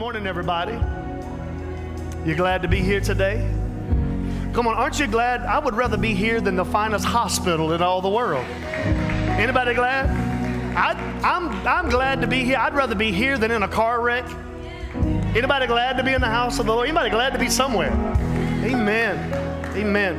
morning, 0.00 0.26
everybody. 0.26 0.72
You 2.26 2.34
glad 2.34 2.62
to 2.62 2.68
be 2.68 2.80
here 2.80 3.00
today? 3.00 3.46
Come 4.54 4.66
on, 4.66 4.74
aren't 4.74 4.98
you 4.98 5.06
glad? 5.06 5.42
I 5.42 5.58
would 5.58 5.74
rather 5.74 5.98
be 5.98 6.14
here 6.14 6.40
than 6.40 6.56
the 6.56 6.64
finest 6.64 7.04
hospital 7.04 7.74
in 7.74 7.82
all 7.82 8.00
the 8.00 8.08
world. 8.08 8.46
Anybody 8.46 9.74
glad? 9.74 10.08
I, 10.74 10.92
I'm, 11.22 11.50
I'm 11.66 11.90
glad 11.90 12.22
to 12.22 12.26
be 12.26 12.46
here. 12.46 12.56
I'd 12.56 12.72
rather 12.72 12.94
be 12.94 13.12
here 13.12 13.36
than 13.36 13.50
in 13.50 13.62
a 13.62 13.68
car 13.68 14.00
wreck. 14.00 14.24
Anybody 15.36 15.66
glad 15.66 15.98
to 15.98 16.02
be 16.02 16.14
in 16.14 16.22
the 16.22 16.28
house 16.28 16.58
of 16.58 16.64
the 16.64 16.72
Lord? 16.72 16.88
Anybody 16.88 17.10
glad 17.10 17.34
to 17.34 17.38
be 17.38 17.50
somewhere? 17.50 17.92
Amen. 18.64 19.34
Amen. 19.76 20.16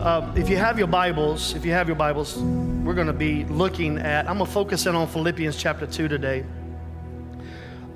Uh, 0.00 0.32
if 0.36 0.48
you 0.48 0.56
have 0.56 0.78
your 0.78 0.88
Bibles, 0.88 1.54
if 1.54 1.66
you 1.66 1.72
have 1.72 1.86
your 1.86 1.96
Bibles, 1.96 2.38
we're 2.38 2.94
going 2.94 3.08
to 3.08 3.12
be 3.12 3.44
looking 3.44 3.98
at, 3.98 4.26
I'm 4.26 4.38
going 4.38 4.46
to 4.46 4.52
focus 4.52 4.86
in 4.86 4.94
on 4.94 5.06
Philippians 5.06 5.54
chapter 5.54 5.86
2 5.86 6.08
today. 6.08 6.46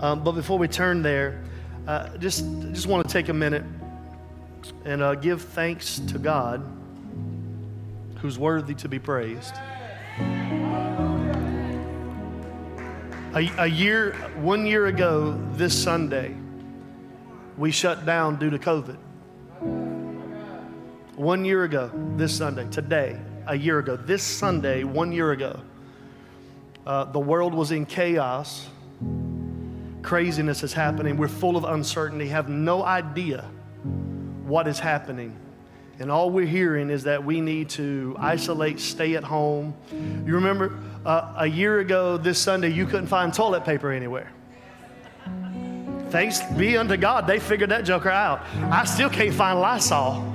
Um, 0.05 0.23
but 0.23 0.33
before 0.33 0.59
we 0.59 0.69
turn 0.69 1.01
there, 1.01 1.41
uh, 1.87 2.15
just, 2.19 2.45
just 2.75 2.87
want 2.87 3.09
to 3.09 3.11
take 3.11 3.31
a 3.31 3.33
minute 3.33 3.65
and 4.85 5.01
uh, 5.01 5.15
give 5.15 5.41
thanks 5.41 5.99
to 5.99 6.19
God 6.19 6.63
who's 8.17 8.39
worthy 8.39 8.75
to 8.75 8.87
be 8.87 8.99
praised. 8.99 9.55
A, 13.35 13.51
a 13.57 13.67
year, 13.67 14.13
one 14.43 14.67
year 14.67 14.89
ago 14.89 15.41
this 15.55 15.73
Sunday, 15.83 16.37
we 17.57 17.71
shut 17.71 18.05
down 18.05 18.39
due 18.39 18.51
to 18.51 18.59
COVID. 18.59 18.99
One 21.17 21.47
year 21.47 21.65
ago 21.65 21.91
this 22.19 22.37
Sunday, 22.37 22.69
today, 22.69 23.19
a 23.47 23.57
year 23.57 23.79
ago, 23.79 23.97
this 23.97 24.23
Sunday, 24.23 24.85
one 24.85 25.13
year 25.13 25.33
ago, 25.33 25.63
uh, 26.87 27.05
the 27.05 27.21
world 27.21 27.55
was 27.55 27.71
in 27.71 27.87
chaos. 27.87 28.69
Craziness 30.05 30.63
is 30.63 30.75
happening. 30.75 31.17
We're 31.17 31.29
full 31.29 31.57
of 31.57 31.65
uncertainty, 31.65 32.29
have 32.29 32.51
no 32.51 32.85
idea 32.85 33.43
what 34.45 34.69
is 34.69 34.79
happening. 34.79 35.35
And 35.99 36.11
all 36.11 36.31
we're 36.31 36.47
hearing 36.47 36.91
is 36.91 37.05
that 37.05 37.25
we 37.25 37.41
need 37.41 37.71
to 37.71 38.15
isolate, 38.19 38.81
stay 38.81 39.15
at 39.15 39.25
home. 39.25 39.75
You 40.27 40.35
remember 40.35 40.79
uh, 41.07 41.35
a 41.39 41.47
year 41.47 41.81
ago 41.81 42.19
this 42.19 42.39
Sunday, 42.39 42.69
you 42.69 42.85
couldn't 42.85 43.07
find 43.07 43.33
toilet 43.33 43.65
paper 43.65 43.91
anywhere. 43.93 44.31
Thanks 46.11 46.43
be 46.53 46.77
unto 46.77 46.99
God, 46.99 47.27
they 47.27 47.41
figured 47.41 47.71
that 47.71 47.85
joker 47.85 48.11
out. 48.11 48.45
I 48.71 48.85
still 48.85 49.09
can't 49.09 49.35
find 49.35 49.59
Lysol. 49.59 50.33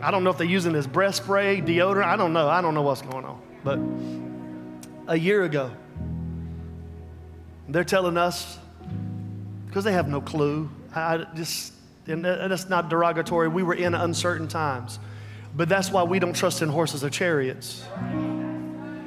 I 0.00 0.10
don't 0.12 0.22
know 0.22 0.30
if 0.30 0.38
they're 0.38 0.46
using 0.46 0.72
this 0.72 0.86
breast 0.86 1.24
spray, 1.24 1.60
deodorant. 1.60 2.04
I 2.04 2.16
don't 2.16 2.32
know. 2.32 2.48
I 2.48 2.60
don't 2.60 2.74
know 2.74 2.82
what's 2.82 3.02
going 3.02 3.24
on. 3.24 3.40
But 3.64 3.80
a 5.12 5.18
year 5.18 5.42
ago, 5.42 5.72
they're 7.74 7.82
telling 7.82 8.16
us, 8.16 8.58
because 9.66 9.82
they 9.82 9.92
have 9.92 10.06
no 10.06 10.20
clue, 10.20 10.70
I 10.94 11.26
just, 11.34 11.72
and 12.06 12.24
that's 12.24 12.68
not 12.68 12.88
derogatory, 12.88 13.48
we 13.48 13.64
were 13.64 13.74
in 13.74 13.94
uncertain 13.94 14.46
times. 14.46 15.00
But 15.56 15.68
that's 15.68 15.90
why 15.90 16.04
we 16.04 16.20
don't 16.20 16.36
trust 16.36 16.62
in 16.62 16.68
horses 16.68 17.02
or 17.02 17.10
chariots. 17.10 17.84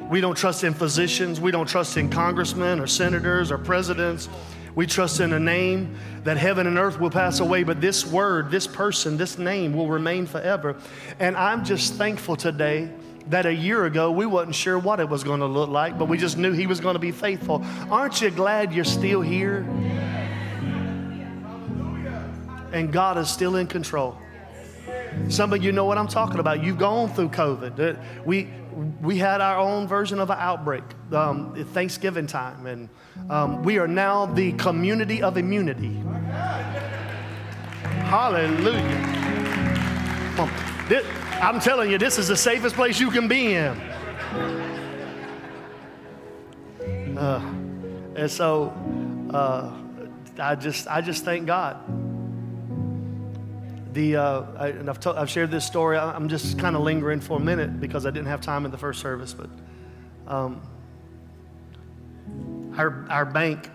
We 0.10 0.20
don't 0.20 0.38
trust 0.38 0.66
in 0.66 0.74
physicians. 0.74 1.40
We 1.40 1.52
don't 1.52 1.68
trust 1.68 1.96
in 1.96 2.10
congressmen 2.10 2.82
or 2.82 2.88
senators 2.88 3.52
or 3.52 3.58
presidents. 3.58 4.28
We 4.76 4.86
trust 4.86 5.22
in 5.22 5.32
a 5.32 5.40
name 5.40 5.98
that 6.26 6.36
heaven 6.36 6.68
and 6.68 6.78
earth 6.78 7.00
will 7.00 7.10
pass 7.10 7.40
away, 7.40 7.64
but 7.64 7.80
this 7.80 8.06
word, 8.06 8.52
this 8.52 8.68
person, 8.68 9.16
this 9.16 9.38
name 9.38 9.74
will 9.74 9.88
remain 9.88 10.26
forever. 10.26 10.76
And 11.20 11.38
I'm 11.38 11.64
just 11.64 11.94
thankful 11.94 12.36
today 12.36 12.90
that 13.30 13.46
a 13.46 13.54
year 13.54 13.86
ago 13.86 14.12
we 14.12 14.26
wasn't 14.26 14.56
sure 14.56 14.80
what 14.80 15.00
it 15.00 15.10
was 15.10 15.24
going 15.24 15.40
to 15.40 15.46
look 15.46 15.70
like, 15.70 15.98
but 15.98 16.08
we 16.08 16.18
just 16.18 16.38
knew 16.38 16.54
he 16.54 16.68
was 16.68 16.80
going 16.80 16.96
to 16.96 17.00
be 17.00 17.12
faithful. 17.12 17.64
Aren't 17.90 18.22
you 18.22 18.30
glad 18.32 18.74
you're 18.74 18.86
still 18.86 19.22
here? 19.22 19.66
And 22.72 22.92
God 22.92 23.18
is 23.18 23.30
still 23.30 23.56
in 23.56 23.68
control. 23.68 24.18
Some 25.30 25.52
of 25.52 25.64
you 25.64 25.72
know 25.72 25.86
what 25.86 25.98
I'm 25.98 26.08
talking 26.08 26.40
about. 26.40 26.64
You've 26.64 26.78
gone 26.78 27.10
through 27.10 27.30
COVID. 27.30 28.26
We, 28.26 28.50
we 29.02 29.18
had 29.18 29.42
our 29.42 29.58
own 29.58 29.88
version 29.88 30.20
of 30.20 30.30
an 30.30 30.38
outbreak, 30.40 30.84
um, 31.12 31.56
Thanksgiving 31.74 32.28
time, 32.28 32.66
and 32.66 32.90
um, 33.30 33.64
we 33.64 33.80
are 33.80 33.88
now 33.88 34.28
the 34.28 34.52
community 34.54 35.22
of 35.22 35.38
immunity. 35.38 35.96
Hallelujah. 38.06 38.84
This, 40.88 41.06
I'm 41.42 41.60
telling 41.60 41.92
you, 41.92 41.98
this 41.98 42.18
is 42.18 42.28
the 42.28 42.36
safest 42.36 42.76
place 42.76 43.00
you 43.00 43.12
can 43.12 43.28
be 43.28 43.54
in. 43.54 43.80
Uh, 47.18 47.40
and 48.16 48.30
so 48.30 48.74
uh, 49.34 49.72
I 50.40 50.56
just 50.56 50.88
I 50.88 51.02
just 51.02 51.24
thank 51.24 51.46
God. 51.46 51.78
The, 53.94 54.16
uh, 54.16 54.46
I, 54.58 54.68
and 54.68 54.90
I've, 54.90 55.00
to, 55.02 55.12
I've 55.12 55.30
shared 55.30 55.50
this 55.50 55.66
story. 55.66 55.98
I'm 55.98 56.30
just 56.30 56.60
kind 56.60 56.76
of 56.76 56.84
lingering 56.84 57.20
for 57.20 57.38
a 57.38 57.40
minute 57.40 57.80
because 57.80 58.06
I 58.06 58.12
didn't 58.12 58.28
have 58.28 58.42
time 58.42 58.66
in 58.66 58.72
the 58.72 58.78
first 58.78 59.02
service. 59.02 59.34
But 59.34 59.50
um, 60.28 60.62
our, 62.78 63.08
our 63.10 63.26
bank 63.26 63.72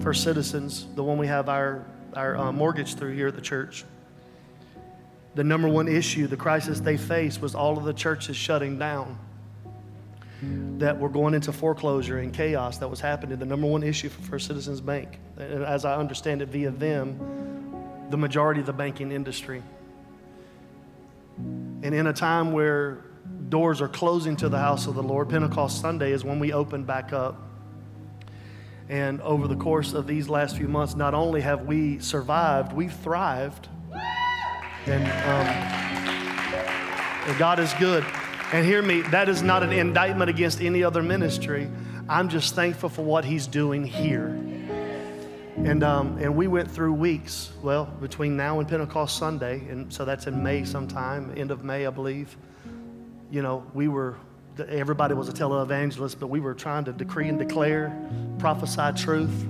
First 0.00 0.22
Citizens, 0.22 0.86
the 0.94 1.02
one 1.02 1.18
we 1.18 1.26
have 1.26 1.48
our, 1.48 1.84
our 2.14 2.36
uh, 2.36 2.52
mortgage 2.52 2.94
through 2.94 3.14
here 3.14 3.26
at 3.26 3.34
the 3.34 3.40
church, 3.40 3.84
the 5.38 5.44
number 5.44 5.68
one 5.68 5.86
issue, 5.86 6.26
the 6.26 6.36
crisis 6.36 6.80
they 6.80 6.96
faced 6.96 7.40
was 7.40 7.54
all 7.54 7.78
of 7.78 7.84
the 7.84 7.92
churches 7.92 8.36
shutting 8.36 8.76
down, 8.76 9.16
that 10.78 10.98
were 10.98 11.08
going 11.08 11.32
into 11.32 11.52
foreclosure 11.52 12.18
and 12.18 12.34
chaos 12.34 12.78
that 12.78 12.88
was 12.88 12.98
happening. 12.98 13.38
The 13.38 13.46
number 13.46 13.68
one 13.68 13.84
issue 13.84 14.08
for 14.08 14.20
First 14.22 14.48
Citizens 14.48 14.80
Bank, 14.80 15.20
and 15.36 15.62
as 15.62 15.84
I 15.84 15.94
understand 15.94 16.42
it 16.42 16.48
via 16.48 16.72
them, 16.72 18.08
the 18.10 18.16
majority 18.16 18.58
of 18.58 18.66
the 18.66 18.72
banking 18.72 19.12
industry. 19.12 19.62
And 21.36 21.94
in 21.94 22.08
a 22.08 22.12
time 22.12 22.50
where 22.50 23.04
doors 23.48 23.80
are 23.80 23.86
closing 23.86 24.34
to 24.38 24.48
the 24.48 24.58
house 24.58 24.88
of 24.88 24.96
the 24.96 25.04
Lord, 25.04 25.28
Pentecost 25.28 25.80
Sunday 25.80 26.10
is 26.10 26.24
when 26.24 26.40
we 26.40 26.52
open 26.52 26.82
back 26.82 27.12
up. 27.12 27.40
And 28.88 29.20
over 29.20 29.46
the 29.46 29.54
course 29.54 29.92
of 29.92 30.08
these 30.08 30.28
last 30.28 30.56
few 30.56 30.66
months, 30.66 30.96
not 30.96 31.14
only 31.14 31.42
have 31.42 31.64
we 31.64 32.00
survived, 32.00 32.72
we've 32.72 32.92
thrived. 32.92 33.68
And, 34.88 35.04
um, 35.04 35.46
and 37.28 37.38
God 37.38 37.58
is 37.58 37.74
good. 37.74 38.06
And 38.52 38.64
hear 38.64 38.80
me, 38.80 39.02
that 39.02 39.28
is 39.28 39.42
not 39.42 39.62
an 39.62 39.70
indictment 39.70 40.30
against 40.30 40.62
any 40.62 40.82
other 40.82 41.02
ministry. 41.02 41.70
I'm 42.08 42.30
just 42.30 42.54
thankful 42.54 42.88
for 42.88 43.02
what 43.02 43.26
He's 43.26 43.46
doing 43.46 43.84
here. 43.84 44.28
And, 45.56 45.84
um, 45.84 46.16
and 46.18 46.34
we 46.34 46.46
went 46.46 46.70
through 46.70 46.94
weeks, 46.94 47.50
well, 47.62 47.84
between 48.00 48.34
now 48.34 48.60
and 48.60 48.68
Pentecost 48.68 49.18
Sunday, 49.18 49.58
and 49.68 49.92
so 49.92 50.06
that's 50.06 50.26
in 50.26 50.42
May 50.42 50.64
sometime, 50.64 51.34
end 51.36 51.50
of 51.50 51.64
May, 51.64 51.86
I 51.86 51.90
believe. 51.90 52.34
You 53.30 53.42
know, 53.42 53.66
we 53.74 53.88
were 53.88 54.16
everybody 54.68 55.14
was 55.14 55.28
a 55.28 55.32
televangelist, 55.32 56.18
but 56.18 56.28
we 56.28 56.40
were 56.40 56.54
trying 56.54 56.84
to 56.86 56.92
decree 56.92 57.28
and 57.28 57.38
declare, 57.38 57.94
prophesy 58.38 58.90
truth. 58.96 59.46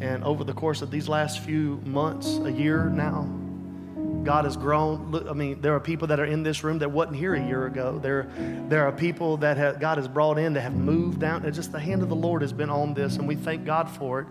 And 0.00 0.22
over 0.24 0.44
the 0.44 0.52
course 0.52 0.82
of 0.82 0.90
these 0.90 1.08
last 1.08 1.40
few 1.40 1.82
months, 1.84 2.38
a 2.38 2.52
year 2.52 2.84
now, 2.84 3.28
God 4.26 4.44
has 4.44 4.56
grown. 4.56 5.26
I 5.28 5.32
mean, 5.32 5.60
there 5.60 5.74
are 5.74 5.80
people 5.80 6.08
that 6.08 6.18
are 6.18 6.24
in 6.24 6.42
this 6.42 6.64
room 6.64 6.80
that 6.80 6.90
wasn't 6.90 7.16
here 7.16 7.34
a 7.34 7.46
year 7.46 7.66
ago. 7.66 7.98
There, 8.02 8.28
there 8.68 8.84
are 8.84 8.92
people 8.92 9.36
that 9.38 9.56
have, 9.56 9.78
God 9.78 9.98
has 9.98 10.08
brought 10.08 10.36
in 10.36 10.52
that 10.54 10.62
have 10.62 10.74
moved 10.74 11.20
down. 11.20 11.44
And 11.44 11.54
just 11.54 11.70
the 11.70 11.78
hand 11.78 12.02
of 12.02 12.08
the 12.08 12.16
Lord 12.16 12.42
has 12.42 12.52
been 12.52 12.68
on 12.68 12.92
this, 12.92 13.16
and 13.16 13.28
we 13.28 13.36
thank 13.36 13.64
God 13.64 13.88
for 13.88 14.20
it. 14.20 14.26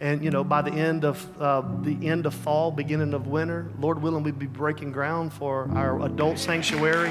And 0.00 0.24
you 0.24 0.30
know, 0.30 0.42
by 0.42 0.62
the 0.62 0.72
end 0.72 1.04
of 1.04 1.40
uh, 1.40 1.62
the 1.82 2.08
end 2.08 2.24
of 2.24 2.34
fall, 2.34 2.70
beginning 2.70 3.12
of 3.12 3.26
winter, 3.26 3.70
Lord 3.78 4.00
willing, 4.02 4.22
we'd 4.22 4.38
be 4.38 4.46
breaking 4.46 4.92
ground 4.92 5.32
for 5.32 5.70
our 5.74 6.02
adult 6.04 6.38
sanctuary. 6.38 7.10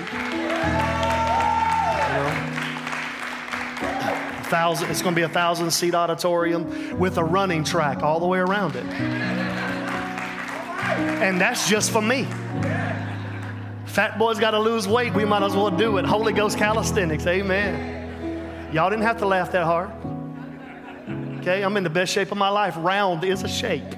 thousand, 4.45 4.89
it's 4.91 5.01
going 5.01 5.15
to 5.15 5.19
be 5.19 5.23
a 5.23 5.29
thousand 5.29 5.69
seat 5.71 5.95
auditorium 5.95 6.99
with 6.99 7.17
a 7.17 7.23
running 7.23 7.63
track 7.63 8.03
all 8.03 8.19
the 8.19 8.27
way 8.27 8.39
around 8.39 8.75
it. 8.75 9.44
And 11.21 11.39
that's 11.39 11.69
just 11.69 11.91
for 11.91 12.01
me. 12.01 12.27
Fat 13.85 14.17
boy's 14.19 14.39
got 14.39 14.51
to 14.51 14.59
lose 14.59 14.87
weight. 14.87 15.13
We 15.13 15.23
might 15.25 15.43
as 15.43 15.55
well 15.55 15.71
do 15.71 15.97
it. 15.97 16.05
Holy 16.05 16.33
Ghost 16.33 16.57
calisthenics. 16.57 17.25
Amen. 17.25 18.69
Y'all 18.73 18.89
didn't 18.89 19.03
have 19.03 19.19
to 19.19 19.25
laugh 19.25 19.51
that 19.53 19.63
hard. 19.63 19.89
Okay, 21.39 21.63
I'm 21.63 21.77
in 21.77 21.83
the 21.83 21.89
best 21.89 22.11
shape 22.11 22.31
of 22.31 22.37
my 22.37 22.49
life. 22.49 22.75
Round 22.77 23.23
is 23.23 23.43
a 23.43 23.47
shape. 23.47 23.95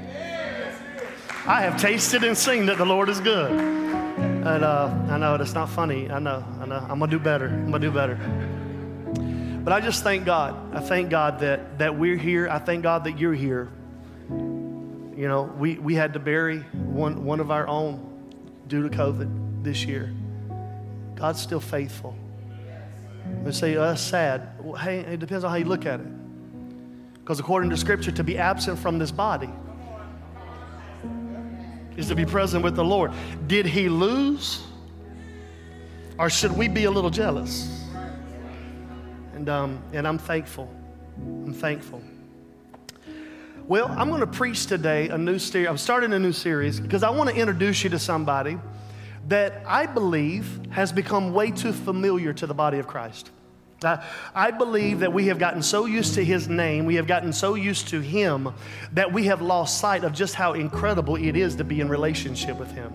I 1.47 1.61
have 1.61 1.81
tasted 1.81 2.23
and 2.23 2.37
seen 2.37 2.65
that 2.67 2.77
the 2.77 2.85
Lord 2.85 3.09
is 3.09 3.19
good. 3.19 3.51
And 3.51 4.63
uh, 4.63 4.93
I 5.09 5.17
know 5.17 5.37
that's 5.37 5.53
not 5.53 5.69
funny. 5.69 6.11
I 6.11 6.19
know, 6.19 6.45
I 6.59 6.65
know. 6.65 6.85
I'm 6.89 6.99
gonna 6.99 7.07
do 7.07 7.19
better. 7.19 7.47
I'm 7.47 7.71
gonna 7.71 7.79
do 7.79 7.91
better. 7.91 8.15
But 9.63 9.73
I 9.73 9.79
just 9.79 10.03
thank 10.03 10.25
God. 10.25 10.75
I 10.75 10.79
thank 10.79 11.09
God 11.09 11.39
that 11.39 11.79
that 11.79 11.97
we're 11.97 12.17
here. 12.17 12.47
I 12.49 12.59
thank 12.59 12.83
God 12.83 13.05
that 13.05 13.17
you're 13.17 13.33
here. 13.33 13.69
You 15.17 15.27
know, 15.27 15.43
we, 15.57 15.79
we 15.79 15.95
had 15.95 16.13
to 16.13 16.19
bury 16.19 16.59
one, 16.59 17.25
one 17.25 17.39
of 17.39 17.49
our 17.49 17.67
own 17.67 18.31
due 18.67 18.87
to 18.87 18.95
COVID 18.95 19.63
this 19.63 19.83
year. 19.83 20.13
God's 21.15 21.41
still 21.41 21.59
faithful. 21.59 22.15
They 23.43 23.51
say, 23.51 23.75
oh, 23.77 23.81
that's 23.81 24.01
sad. 24.01 24.47
Well, 24.61 24.79
hey, 24.79 24.99
it 24.99 25.19
depends 25.19 25.43
on 25.43 25.49
how 25.49 25.57
you 25.57 25.65
look 25.65 25.87
at 25.87 25.99
it. 25.99 26.05
Because 27.15 27.39
according 27.39 27.71
to 27.71 27.77
Scripture, 27.77 28.11
to 28.11 28.23
be 28.23 28.37
absent 28.37 28.77
from 28.77 28.99
this 28.99 29.11
body 29.11 29.49
is 31.97 32.07
to 32.09 32.15
be 32.15 32.23
present 32.23 32.63
with 32.63 32.75
the 32.75 32.85
Lord. 32.85 33.11
Did 33.47 33.65
he 33.65 33.89
lose? 33.89 34.63
Or 36.19 36.29
should 36.29 36.55
we 36.55 36.67
be 36.67 36.83
a 36.83 36.91
little 36.91 37.09
jealous? 37.09 37.83
And, 39.33 39.49
um, 39.49 39.81
and 39.93 40.07
I'm 40.07 40.19
thankful. 40.19 40.71
I'm 41.17 41.53
thankful. 41.53 42.03
Well, 43.67 43.93
I'm 43.97 44.07
going 44.07 44.21
to 44.21 44.27
preach 44.27 44.65
today 44.67 45.09
a 45.09 45.17
new 45.17 45.37
series. 45.37 45.67
I'm 45.67 45.77
starting 45.77 46.13
a 46.13 46.19
new 46.19 46.31
series 46.31 46.79
because 46.79 47.03
I 47.03 47.09
want 47.09 47.29
to 47.29 47.35
introduce 47.35 47.83
you 47.83 47.89
to 47.89 47.99
somebody 47.99 48.57
that 49.27 49.61
I 49.67 49.87
believe 49.87 50.61
has 50.69 50.93
become 50.93 51.33
way 51.33 51.51
too 51.51 51.73
familiar 51.73 52.31
to 52.31 52.47
the 52.47 52.53
body 52.53 52.79
of 52.79 52.87
Christ. 52.87 53.29
Uh, 53.83 53.97
I 54.33 54.51
believe 54.51 54.99
that 55.01 55.11
we 55.11 55.27
have 55.27 55.37
gotten 55.37 55.61
so 55.61 55.85
used 55.85 56.13
to 56.13 56.23
his 56.23 56.47
name, 56.47 56.85
we 56.85 56.95
have 56.95 57.07
gotten 57.07 57.33
so 57.33 57.55
used 57.55 57.89
to 57.89 57.99
him, 57.99 58.53
that 58.93 59.11
we 59.11 59.25
have 59.25 59.41
lost 59.41 59.81
sight 59.81 60.05
of 60.05 60.13
just 60.13 60.33
how 60.33 60.53
incredible 60.53 61.17
it 61.17 61.35
is 61.35 61.57
to 61.57 61.65
be 61.65 61.81
in 61.81 61.89
relationship 61.89 62.57
with 62.57 62.71
him. 62.71 62.93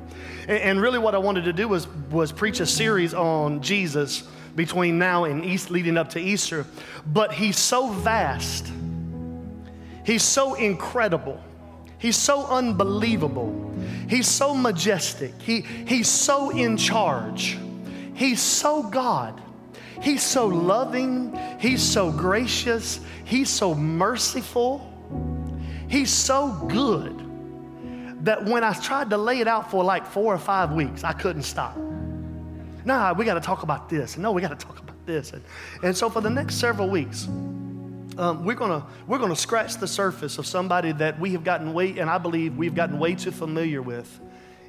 And, 0.49 0.59
and 0.59 0.81
really, 0.81 0.99
what 0.99 1.15
I 1.15 1.19
wanted 1.19 1.45
to 1.45 1.53
do 1.53 1.69
was, 1.69 1.87
was 2.11 2.33
preach 2.33 2.61
a 2.61 2.67
series 2.67 3.13
on 3.13 3.61
Jesus 3.61 4.23
between 4.57 4.99
now 4.99 5.25
and 5.25 5.45
East, 5.45 5.71
leading 5.71 5.99
up 5.99 6.09
to 6.11 6.19
Easter. 6.19 6.65
But 7.07 7.35
he's 7.35 7.59
so 7.59 7.91
vast, 7.91 8.73
he's 10.05 10.23
so 10.23 10.55
incredible. 10.55 11.43
He's 11.99 12.17
so 12.17 12.47
unbelievable. 12.47 13.73
He's 14.09 14.27
so 14.27 14.55
majestic. 14.55 15.41
He, 15.41 15.61
he's 15.61 16.09
so 16.09 16.51
in 16.51 16.77
charge. 16.77 17.59
He's 18.15 18.41
so 18.41 18.83
God 18.83 19.41
He's 20.03 20.23
so 20.25 20.47
loving, 20.47 21.39
He's 21.61 21.81
so 21.81 22.11
gracious, 22.11 22.99
He's 23.25 23.49
so 23.49 23.73
merciful, 23.73 24.93
He's 25.89 26.11
so 26.11 26.67
good 26.69 27.21
that 28.25 28.45
when 28.45 28.65
I 28.65 28.73
tried 28.73 29.11
to 29.11 29.17
lay 29.17 29.41
it 29.41 29.49
out 29.49 29.71
for 29.71 29.85
like 29.85 30.05
four 30.05 30.35
or 30.35 30.39
five 30.39 30.73
weeks, 30.73 31.05
I 31.05 31.13
couldn't 31.13 31.43
stop. 31.43 31.77
Nah, 32.85 33.13
we 33.13 33.25
got 33.25 33.35
to 33.35 33.41
talk 33.41 33.63
about 33.63 33.89
this. 33.89 34.17
No, 34.17 34.33
we 34.33 34.41
got 34.43 34.59
to 34.59 34.67
talk 34.67 34.81
about 34.81 35.07
this. 35.07 35.33
And, 35.33 35.43
and 35.85 35.97
so 35.97 36.11
for 36.11 36.21
the 36.21 36.31
next 36.31 36.57
several 36.57 36.89
weeks, 36.89 37.29
um, 38.19 38.45
we're 38.45 38.55
gonna 38.55 38.87
we're 39.07 39.19
gonna 39.19 39.37
scratch 39.37 39.77
the 39.77 39.89
surface 39.89 40.39
of 40.39 40.47
somebody 40.47 40.93
that 40.93 41.19
we 41.19 41.33
have 41.33 41.45
gotten 41.45 41.73
way, 41.73 41.99
and 41.99 42.11
I 42.11 42.19
believe 42.19 42.57
we've 42.57 42.75
gotten 42.75 42.99
way 42.99 43.15
too 43.15 43.31
familiar 43.31 43.81
with 43.83 44.21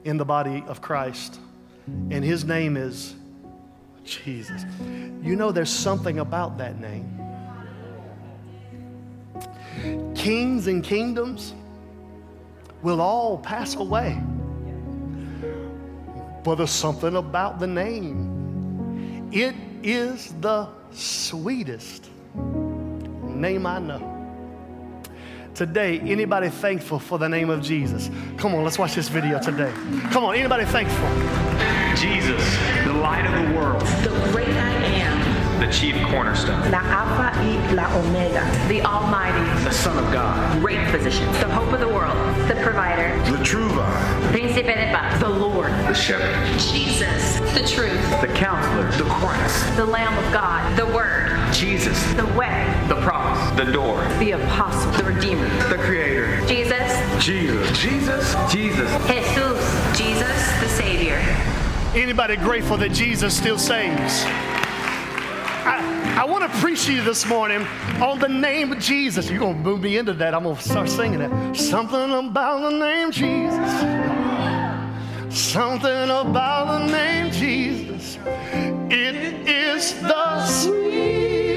in 0.04 0.18
the 0.18 0.26
body 0.26 0.64
of 0.68 0.82
Christ. 0.82 1.40
And 1.88 2.24
his 2.24 2.46
name 2.46 2.78
is 2.78 3.16
Jesus. 4.06 4.64
You 5.22 5.36
know, 5.36 5.52
there's 5.52 5.70
something 5.70 6.20
about 6.20 6.58
that 6.58 6.80
name. 6.80 7.20
Kings 10.16 10.68
and 10.68 10.84
kingdoms 10.84 11.54
will 12.82 13.02
all 13.02 13.38
pass 13.38 13.76
away. 13.76 14.22
But 16.44 16.56
there's 16.56 16.72
something 16.72 17.16
about 17.16 17.60
the 17.60 17.68
name. 17.68 19.30
It 19.32 19.56
is 19.82 20.34
the 20.40 20.70
sweetest 20.92 22.10
name 23.44 23.66
I 23.66 23.78
know. 23.78 24.02
Today, 25.54 26.00
anybody 26.00 26.48
thankful 26.48 26.98
for 26.98 27.20
the 27.20 27.28
name 27.28 27.50
of 27.50 27.62
Jesus? 27.62 28.10
Come 28.38 28.56
on, 28.56 28.64
let's 28.64 28.80
watch 28.80 28.96
this 28.96 29.10
video 29.10 29.38
today. 29.38 29.72
Come 30.12 30.24
on, 30.24 30.34
anybody 30.34 30.64
thankful? 30.64 31.10
Jesus, 31.98 32.42
the 32.86 32.94
light 32.94 33.26
of 33.26 33.34
the 33.46 33.60
world. 33.60 33.82
The 33.82 34.32
great 34.32 34.48
I 34.48 34.86
am. 34.86 35.33
The 35.60 35.72
chief 35.72 35.96
cornerstone. 36.08 36.70
La 36.72 36.80
Alpha 36.80 37.32
y 37.42 37.74
la 37.74 37.88
Omega. 37.98 38.44
The 38.68 38.82
Almighty. 38.82 39.64
The 39.64 39.72
Son 39.72 39.98
of 39.98 40.12
God. 40.12 40.60
Great 40.60 40.88
physician. 40.90 41.26
The 41.34 41.50
hope 41.50 41.72
of 41.74 41.80
the 41.80 41.88
world. 41.88 42.18
The 42.48 42.56
provider. 42.62 43.18
The 43.32 43.44
true 43.44 43.70
vine. 43.70 44.34
Príncipe 44.34 44.76
de 44.76 44.92
paz. 44.92 45.20
The 45.20 45.30
Lord. 45.30 45.72
The 45.88 45.94
shepherd. 45.94 46.36
Jesus. 46.60 47.40
The 47.54 47.66
truth. 47.68 48.02
The 48.22 48.28
counselor. 48.36 48.90
The 48.92 49.10
Christ. 49.10 49.76
The 49.78 49.86
Lamb 49.86 50.18
of 50.18 50.34
God. 50.34 50.78
The 50.78 50.86
Word. 50.88 51.32
Jesus. 51.54 52.02
The 52.14 52.26
way. 52.38 52.86
The 52.88 53.00
promise. 53.02 53.40
The 53.58 53.72
door. 53.72 54.04
The 54.20 54.32
apostle. 54.32 54.92
The 54.94 55.04
Redeemer. 55.04 55.48
The 55.70 55.78
Creator. 55.78 56.46
Jesus. 56.48 57.24
Jesus. 57.24 57.80
Jesus. 57.80 58.36
Jesus. 58.52 59.08
Jesus. 59.08 59.84
Jesus, 59.98 60.60
the 60.60 60.70
Savior. 60.70 61.18
Anybody 61.96 62.36
grateful 62.36 62.78
that 62.78 62.92
Jesus 62.92 63.36
still 63.36 63.58
saves? 63.58 64.24
I, 65.66 66.26
want 66.26 66.52
to 66.52 66.60
preach 66.60 66.86
to 66.86 66.94
you 66.94 67.04
this 67.04 67.26
morning 67.26 67.66
on 68.02 68.20
the 68.20 68.28
name 68.28 68.72
of 68.72 68.80
Jesus. 68.80 69.30
You're 69.30 69.40
going 69.40 69.58
to 69.58 69.64
move 69.64 69.82
me 69.82 69.98
into 69.98 70.14
that. 70.14 70.34
I'm 70.34 70.44
going 70.44 70.56
to 70.56 70.62
start 70.62 70.90
singing 70.90 71.22
it. 71.22 71.56
Something 71.56 72.12
about 72.12 72.70
the 72.70 72.78
name 72.78 73.12
Jesus. 73.12 73.72
Something 75.30 76.10
about 76.10 76.80
the 76.80 76.88
name 76.88 77.32
Jesus. 77.32 78.18
It 78.90 79.16
is 79.48 79.94
the 80.02 80.46
sweetest 80.46 81.53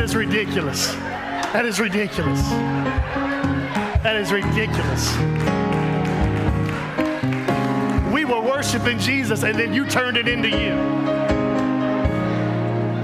That 0.00 0.06
is 0.06 0.16
ridiculous. 0.16 0.92
That 1.52 1.66
is 1.66 1.78
ridiculous. 1.78 2.40
That 4.02 4.16
is 4.16 4.32
ridiculous. 4.32 5.14
We 8.10 8.24
were 8.24 8.40
worshiping 8.40 8.98
Jesus 8.98 9.42
and 9.42 9.58
then 9.58 9.74
you 9.74 9.84
turned 9.84 10.16
it 10.16 10.26
into 10.26 10.48
you. 10.48 10.72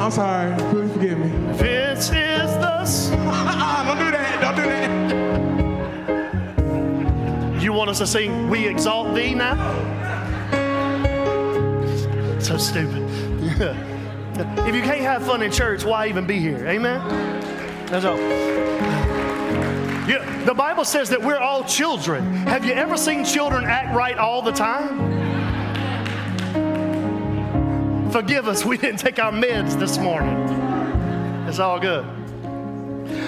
I'm 0.01 0.11
sorry. 0.11 0.57
Please 0.71 0.91
forgive 0.95 1.19
me. 1.19 1.29
This 1.59 2.07
is 2.07 2.51
the. 2.55 2.77
Don't 3.85 3.99
do 3.99 4.11
that. 4.13 4.41
Don't 4.41 4.57
do 4.57 4.63
that. 7.53 7.63
You 7.63 7.75
want 7.75 7.91
us 7.91 7.99
to 7.99 8.07
sing 8.07 8.49
We 8.49 8.67
Exalt 8.67 9.15
Thee 9.15 9.35
now? 9.35 9.55
So 12.41 12.57
stupid. 12.57 13.93
if 14.39 14.75
you 14.75 14.83
can't 14.83 15.01
have 15.01 15.25
fun 15.25 15.43
in 15.43 15.51
church, 15.51 15.85
why 15.85 16.09
even 16.09 16.27
be 16.27 16.39
here? 16.39 16.67
Amen? 16.67 17.01
That's 17.87 18.05
all. 18.05 18.19
Yeah, 20.09 20.45
the 20.45 20.55
Bible 20.55 20.85
says 20.85 21.09
that 21.11 21.23
we're 21.23 21.39
all 21.39 21.65
children. 21.65 22.23
Have 22.47 22.65
you 22.65 22.73
ever 22.73 22.97
seen 22.97 23.25
children 23.25 23.65
act 23.65 23.95
right 23.95 24.17
all 24.17 24.43
the 24.43 24.53
time? 24.53 25.15
Forgive 28.13 28.49
us, 28.49 28.65
we 28.65 28.79
didn't 28.79 29.01
take 29.01 29.19
our 29.19 29.33
meds 29.33 29.79
this 29.79 29.99
morning. 29.99 30.37
It's 31.49 31.59
all 31.59 31.79
good. 31.79 32.05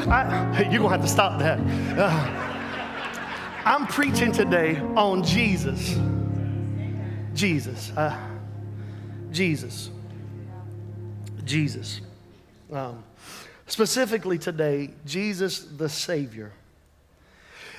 I, 0.08 0.68
you're 0.70 0.80
going 0.80 0.82
to 0.82 0.88
have 0.88 1.02
to 1.02 1.08
stop 1.08 1.38
that. 1.40 1.58
Uh, 1.98 2.48
I'm 3.64 3.86
preaching 3.86 4.32
today 4.32 4.78
on 4.96 5.22
Jesus. 5.22 5.98
Jesus. 7.34 7.92
Uh, 7.96 8.16
Jesus. 9.30 9.90
Jesus. 11.48 12.00
Um, 12.72 13.02
specifically 13.66 14.38
today, 14.38 14.90
Jesus 15.06 15.60
the 15.60 15.88
Savior. 15.88 16.52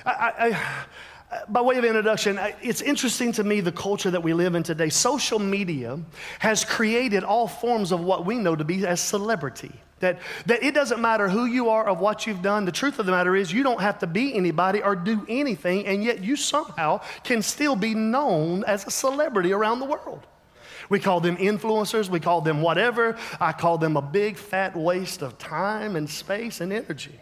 I, 0.04 0.10
I, 0.10 0.48
I, 0.48 1.42
by 1.48 1.60
way 1.60 1.76
of 1.76 1.84
introduction, 1.84 2.38
it's 2.60 2.82
interesting 2.82 3.30
to 3.32 3.44
me 3.44 3.60
the 3.60 3.72
culture 3.72 4.10
that 4.10 4.22
we 4.22 4.34
live 4.34 4.56
in 4.56 4.64
today. 4.64 4.88
Social 4.88 5.38
media 5.38 6.00
has 6.40 6.64
created 6.64 7.22
all 7.22 7.46
forms 7.46 7.92
of 7.92 8.00
what 8.00 8.26
we 8.26 8.36
know 8.36 8.56
to 8.56 8.64
be 8.64 8.84
as 8.84 9.00
celebrity. 9.00 9.72
That, 10.00 10.18
that 10.46 10.62
it 10.62 10.74
doesn't 10.74 11.00
matter 11.00 11.28
who 11.28 11.44
you 11.44 11.68
are 11.68 11.88
or 11.88 11.94
what 11.94 12.26
you've 12.26 12.42
done. 12.42 12.64
The 12.64 12.72
truth 12.72 12.98
of 12.98 13.06
the 13.06 13.12
matter 13.12 13.36
is, 13.36 13.52
you 13.52 13.62
don't 13.62 13.82
have 13.82 13.98
to 13.98 14.06
be 14.06 14.34
anybody 14.34 14.82
or 14.82 14.96
do 14.96 15.24
anything, 15.28 15.86
and 15.86 16.02
yet 16.02 16.24
you 16.24 16.36
somehow 16.36 17.00
can 17.22 17.42
still 17.42 17.76
be 17.76 17.94
known 17.94 18.64
as 18.64 18.86
a 18.86 18.90
celebrity 18.90 19.52
around 19.52 19.78
the 19.78 19.84
world. 19.84 20.26
We 20.90 21.00
call 21.00 21.20
them 21.20 21.38
influencers, 21.38 22.10
we 22.10 22.20
call 22.20 22.42
them 22.42 22.60
whatever. 22.60 23.16
I 23.40 23.52
call 23.52 23.78
them 23.78 23.96
a 23.96 24.02
big 24.02 24.36
fat 24.36 24.76
waste 24.76 25.22
of 25.22 25.38
time 25.38 25.96
and 25.96 26.10
space 26.10 26.60
and 26.60 26.72
energy. 26.72 27.18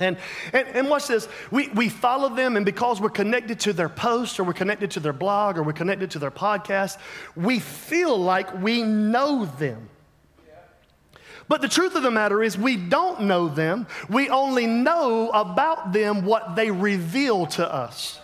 And, 0.00 0.16
and, 0.52 0.66
and 0.68 0.88
watch 0.88 1.06
this. 1.06 1.28
We, 1.50 1.68
we 1.68 1.88
follow 1.88 2.28
them, 2.28 2.56
and 2.56 2.64
because 2.64 3.00
we're 3.00 3.10
connected 3.10 3.60
to 3.60 3.72
their 3.72 3.88
post, 3.88 4.38
or 4.38 4.44
we're 4.44 4.52
connected 4.52 4.92
to 4.92 5.00
their 5.00 5.12
blog, 5.12 5.58
or 5.58 5.62
we're 5.62 5.72
connected 5.72 6.12
to 6.12 6.18
their 6.18 6.30
podcast, 6.30 6.98
we 7.36 7.58
feel 7.58 8.16
like 8.16 8.60
we 8.62 8.82
know 8.82 9.44
them. 9.44 9.88
But 11.48 11.62
the 11.62 11.68
truth 11.68 11.94
of 11.94 12.02
the 12.02 12.10
matter 12.10 12.42
is, 12.42 12.58
we 12.58 12.76
don't 12.76 13.22
know 13.22 13.48
them. 13.48 13.86
We 14.08 14.28
only 14.28 14.66
know 14.66 15.30
about 15.30 15.92
them 15.92 16.24
what 16.24 16.54
they 16.56 16.70
reveal 16.70 17.46
to 17.46 17.72
us. 17.72 18.20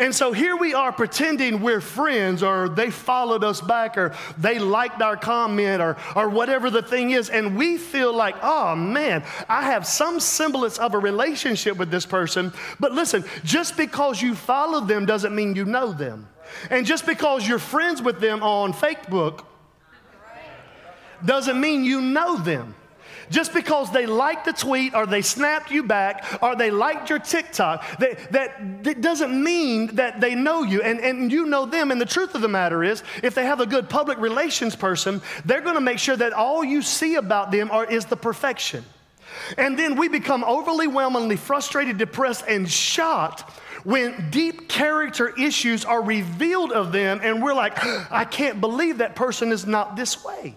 And 0.00 0.14
so 0.14 0.30
here 0.30 0.56
we 0.56 0.74
are 0.74 0.92
pretending 0.92 1.60
we're 1.60 1.80
friends, 1.80 2.44
or 2.44 2.68
they 2.68 2.88
followed 2.88 3.42
us 3.42 3.60
back, 3.60 3.98
or 3.98 4.14
they 4.38 4.60
liked 4.60 5.02
our 5.02 5.16
comment, 5.16 5.82
or, 5.82 5.96
or 6.14 6.28
whatever 6.28 6.70
the 6.70 6.82
thing 6.82 7.10
is. 7.10 7.28
And 7.28 7.56
we 7.56 7.78
feel 7.78 8.12
like, 8.12 8.36
oh 8.40 8.76
man, 8.76 9.24
I 9.48 9.64
have 9.64 9.84
some 9.84 10.20
semblance 10.20 10.78
of 10.78 10.94
a 10.94 10.98
relationship 10.98 11.76
with 11.76 11.90
this 11.90 12.06
person. 12.06 12.52
But 12.78 12.92
listen, 12.92 13.24
just 13.42 13.76
because 13.76 14.22
you 14.22 14.36
follow 14.36 14.80
them 14.80 15.04
doesn't 15.04 15.34
mean 15.34 15.56
you 15.56 15.64
know 15.64 15.92
them. 15.92 16.28
And 16.70 16.86
just 16.86 17.04
because 17.04 17.46
you're 17.46 17.58
friends 17.58 18.00
with 18.00 18.20
them 18.20 18.40
on 18.42 18.72
Facebook 18.72 19.44
doesn't 21.24 21.60
mean 21.60 21.84
you 21.84 22.00
know 22.00 22.36
them. 22.36 22.76
Just 23.30 23.52
because 23.52 23.92
they 23.92 24.06
liked 24.06 24.44
the 24.44 24.52
tweet 24.52 24.94
or 24.94 25.06
they 25.06 25.22
snapped 25.22 25.70
you 25.70 25.82
back 25.82 26.42
or 26.42 26.56
they 26.56 26.70
liked 26.70 27.10
your 27.10 27.18
TikTok, 27.18 27.98
they, 27.98 28.16
that, 28.30 28.84
that 28.84 29.00
doesn't 29.00 29.42
mean 29.42 29.94
that 29.96 30.20
they 30.20 30.34
know 30.34 30.62
you 30.62 30.82
and, 30.82 31.00
and 31.00 31.30
you 31.30 31.46
know 31.46 31.66
them. 31.66 31.90
And 31.90 32.00
the 32.00 32.06
truth 32.06 32.34
of 32.34 32.40
the 32.40 32.48
matter 32.48 32.82
is, 32.82 33.02
if 33.22 33.34
they 33.34 33.44
have 33.44 33.60
a 33.60 33.66
good 33.66 33.88
public 33.88 34.18
relations 34.18 34.76
person, 34.76 35.20
they're 35.44 35.60
going 35.60 35.74
to 35.74 35.80
make 35.80 35.98
sure 35.98 36.16
that 36.16 36.32
all 36.32 36.64
you 36.64 36.82
see 36.82 37.16
about 37.16 37.50
them 37.50 37.70
are, 37.70 37.84
is 37.84 38.06
the 38.06 38.16
perfection. 38.16 38.84
And 39.56 39.78
then 39.78 39.96
we 39.96 40.08
become 40.08 40.44
overwhelmingly 40.44 41.36
frustrated, 41.36 41.98
depressed, 41.98 42.44
and 42.48 42.68
shocked 42.68 43.44
when 43.84 44.30
deep 44.30 44.68
character 44.68 45.32
issues 45.38 45.84
are 45.84 46.02
revealed 46.02 46.72
of 46.72 46.92
them, 46.92 47.20
and 47.22 47.42
we're 47.42 47.54
like, 47.54 47.78
I 48.10 48.24
can't 48.24 48.60
believe 48.60 48.98
that 48.98 49.14
person 49.14 49.52
is 49.52 49.66
not 49.66 49.96
this 49.96 50.24
way. 50.24 50.56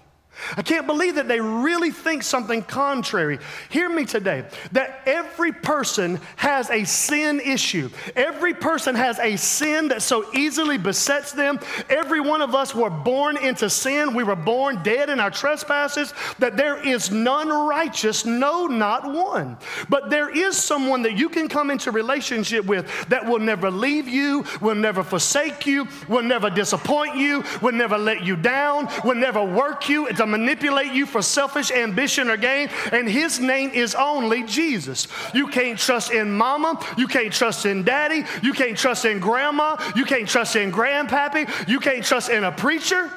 I 0.57 0.61
can't 0.61 0.87
believe 0.87 1.15
that 1.15 1.27
they 1.27 1.39
really 1.39 1.91
think 1.91 2.23
something 2.23 2.63
contrary. 2.63 3.39
Hear 3.69 3.89
me 3.89 4.05
today 4.05 4.45
that 4.71 5.01
every 5.05 5.51
person 5.51 6.19
has 6.35 6.69
a 6.69 6.83
sin 6.83 7.39
issue. 7.39 7.89
Every 8.15 8.53
person 8.53 8.95
has 8.95 9.19
a 9.19 9.35
sin 9.37 9.89
that 9.89 10.01
so 10.01 10.25
easily 10.33 10.77
besets 10.77 11.31
them. 11.31 11.59
Every 11.89 12.19
one 12.19 12.41
of 12.41 12.55
us 12.55 12.73
were 12.73 12.89
born 12.89 13.37
into 13.37 13.69
sin. 13.69 14.13
We 14.13 14.23
were 14.23 14.35
born 14.35 14.81
dead 14.83 15.09
in 15.09 15.19
our 15.19 15.31
trespasses, 15.31 16.13
that 16.39 16.57
there 16.57 16.77
is 16.85 17.11
none 17.11 17.49
righteous, 17.49 18.25
no, 18.25 18.67
not 18.67 19.11
one. 19.11 19.57
But 19.89 20.09
there 20.09 20.29
is 20.29 20.57
someone 20.57 21.01
that 21.03 21.17
you 21.17 21.29
can 21.29 21.47
come 21.47 21.71
into 21.71 21.91
relationship 21.91 22.65
with 22.65 23.09
that 23.09 23.25
will 23.25 23.39
never 23.39 23.71
leave 23.71 24.07
you, 24.07 24.45
will 24.61 24.75
never 24.75 25.03
forsake 25.03 25.65
you, 25.65 25.87
will 26.07 26.23
never 26.23 26.49
disappoint 26.49 27.15
you, 27.15 27.43
will 27.61 27.73
never 27.73 27.97
let 27.97 28.23
you 28.23 28.35
down, 28.35 28.87
will 29.03 29.15
never 29.15 29.43
work 29.43 29.89
you. 29.89 30.07
It's 30.07 30.19
a 30.19 30.25
manipulate 30.31 30.93
you 30.93 31.05
for 31.05 31.21
selfish 31.21 31.71
ambition 31.71 32.29
or 32.29 32.37
gain, 32.37 32.69
and 32.91 33.07
his 33.07 33.39
name 33.39 33.71
is 33.71 33.95
only 33.95 34.43
Jesus. 34.43 35.07
You 35.33 35.47
can't 35.47 35.77
trust 35.77 36.11
in 36.11 36.31
mama, 36.31 36.83
you 36.97 37.07
can't 37.07 37.33
trust 37.33 37.65
in 37.65 37.83
daddy, 37.83 38.23
you 38.41 38.53
can't 38.53 38.77
trust 38.77 39.05
in 39.05 39.19
grandma, 39.19 39.77
you 39.95 40.05
can't 40.05 40.27
trust 40.27 40.55
in 40.55 40.71
grandpappy, 40.71 41.67
you 41.67 41.79
can't 41.79 42.03
trust 42.03 42.29
in 42.29 42.43
a 42.43 42.51
preacher. 42.51 43.11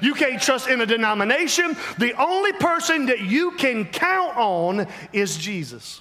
You 0.00 0.14
can't 0.14 0.40
trust 0.40 0.68
in 0.68 0.80
a 0.80 0.86
denomination. 0.86 1.76
The 1.98 2.14
only 2.14 2.52
person 2.52 3.06
that 3.06 3.20
you 3.20 3.52
can 3.52 3.84
count 3.84 4.36
on 4.36 4.86
is 5.12 5.36
Jesus. 5.36 6.00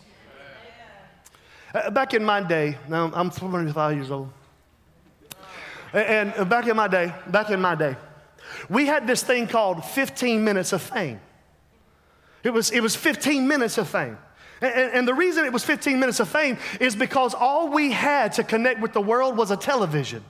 Uh, 1.74 1.90
back 1.90 2.14
in 2.14 2.24
my 2.24 2.42
day, 2.42 2.78
now 2.88 3.12
I'm 3.14 3.32
25 3.32 3.96
years 3.96 4.12
old. 4.12 4.30
And 5.92 6.50
back 6.50 6.68
in 6.68 6.76
my 6.76 6.88
day, 6.88 7.14
back 7.28 7.50
in 7.50 7.62
my 7.62 7.76
day, 7.76 7.96
we 8.70 8.86
had 8.86 9.08
this 9.08 9.24
thing 9.24 9.48
called 9.48 9.84
15 9.84 10.44
minutes 10.44 10.74
of 10.74 10.82
fame. 10.82 11.20
It 12.44 12.52
was, 12.52 12.72
it 12.72 12.82
was 12.82 12.96
15 12.96 13.48
minutes 13.48 13.78
of 13.78 13.88
fame. 13.88 14.18
And, 14.62 14.92
and 14.92 15.08
the 15.08 15.14
reason 15.14 15.46
it 15.46 15.54
was 15.54 15.64
15 15.64 16.00
minutes 16.00 16.20
of 16.20 16.30
fame 16.30 16.58
is 16.80 16.96
because 16.96 17.34
all 17.34 17.70
we 17.70 17.92
had 17.92 18.34
to 18.34 18.44
connect 18.44 18.82
with 18.82 18.94
the 18.94 19.02
world 19.02 19.38
was 19.38 19.52
a 19.52 19.58
television. 19.58 20.24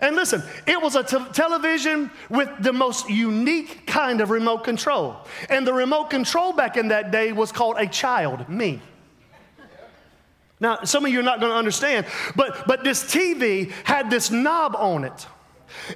And 0.00 0.14
listen, 0.14 0.42
it 0.66 0.80
was 0.80 0.94
a 0.94 1.02
t- 1.02 1.24
television 1.32 2.10
with 2.28 2.50
the 2.60 2.72
most 2.72 3.08
unique 3.08 3.86
kind 3.86 4.20
of 4.20 4.30
remote 4.30 4.64
control. 4.64 5.16
And 5.48 5.66
the 5.66 5.72
remote 5.72 6.10
control 6.10 6.52
back 6.52 6.76
in 6.76 6.88
that 6.88 7.10
day 7.10 7.32
was 7.32 7.52
called 7.52 7.76
a 7.78 7.86
child, 7.86 8.48
me. 8.48 8.82
Now, 10.58 10.84
some 10.84 11.04
of 11.04 11.12
you 11.12 11.20
are 11.20 11.24
not 11.24 11.40
going 11.40 11.52
to 11.52 11.56
understand, 11.56 12.06
but, 12.34 12.66
but 12.66 12.82
this 12.82 13.04
TV 13.04 13.70
had 13.84 14.10
this 14.10 14.30
knob 14.30 14.74
on 14.76 15.04
it. 15.04 15.26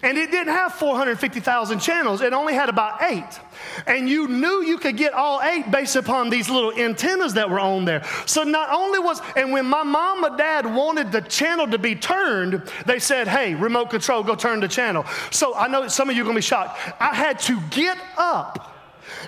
And 0.02 0.18
it 0.18 0.30
didn't 0.30 0.52
have 0.52 0.74
450,000 0.74 1.78
channels, 1.78 2.20
it 2.20 2.32
only 2.32 2.54
had 2.54 2.68
about 2.68 3.02
eight. 3.02 3.40
And 3.86 4.08
you 4.08 4.28
knew 4.28 4.62
you 4.62 4.78
could 4.78 4.96
get 4.96 5.12
all 5.12 5.40
eight 5.42 5.70
based 5.70 5.96
upon 5.96 6.30
these 6.30 6.48
little 6.48 6.72
antennas 6.72 7.34
that 7.34 7.48
were 7.48 7.60
on 7.60 7.84
there. 7.84 8.04
So 8.26 8.42
not 8.42 8.70
only 8.70 8.98
was, 8.98 9.20
and 9.36 9.52
when 9.52 9.66
my 9.66 9.82
mom 9.82 10.24
or 10.24 10.36
dad 10.36 10.66
wanted 10.66 11.12
the 11.12 11.20
channel 11.20 11.68
to 11.68 11.78
be 11.78 11.94
turned, 11.94 12.62
they 12.86 12.98
said, 12.98 13.28
hey, 13.28 13.54
remote 13.54 13.90
control, 13.90 14.22
go 14.22 14.34
turn 14.34 14.60
the 14.60 14.68
channel. 14.68 15.04
So 15.30 15.54
I 15.54 15.68
know 15.68 15.88
some 15.88 16.10
of 16.10 16.16
you 16.16 16.22
are 16.22 16.26
gonna 16.26 16.36
be 16.36 16.42
shocked. 16.42 16.78
I 17.00 17.14
had 17.14 17.38
to 17.40 17.60
get 17.70 17.98
up 18.16 18.74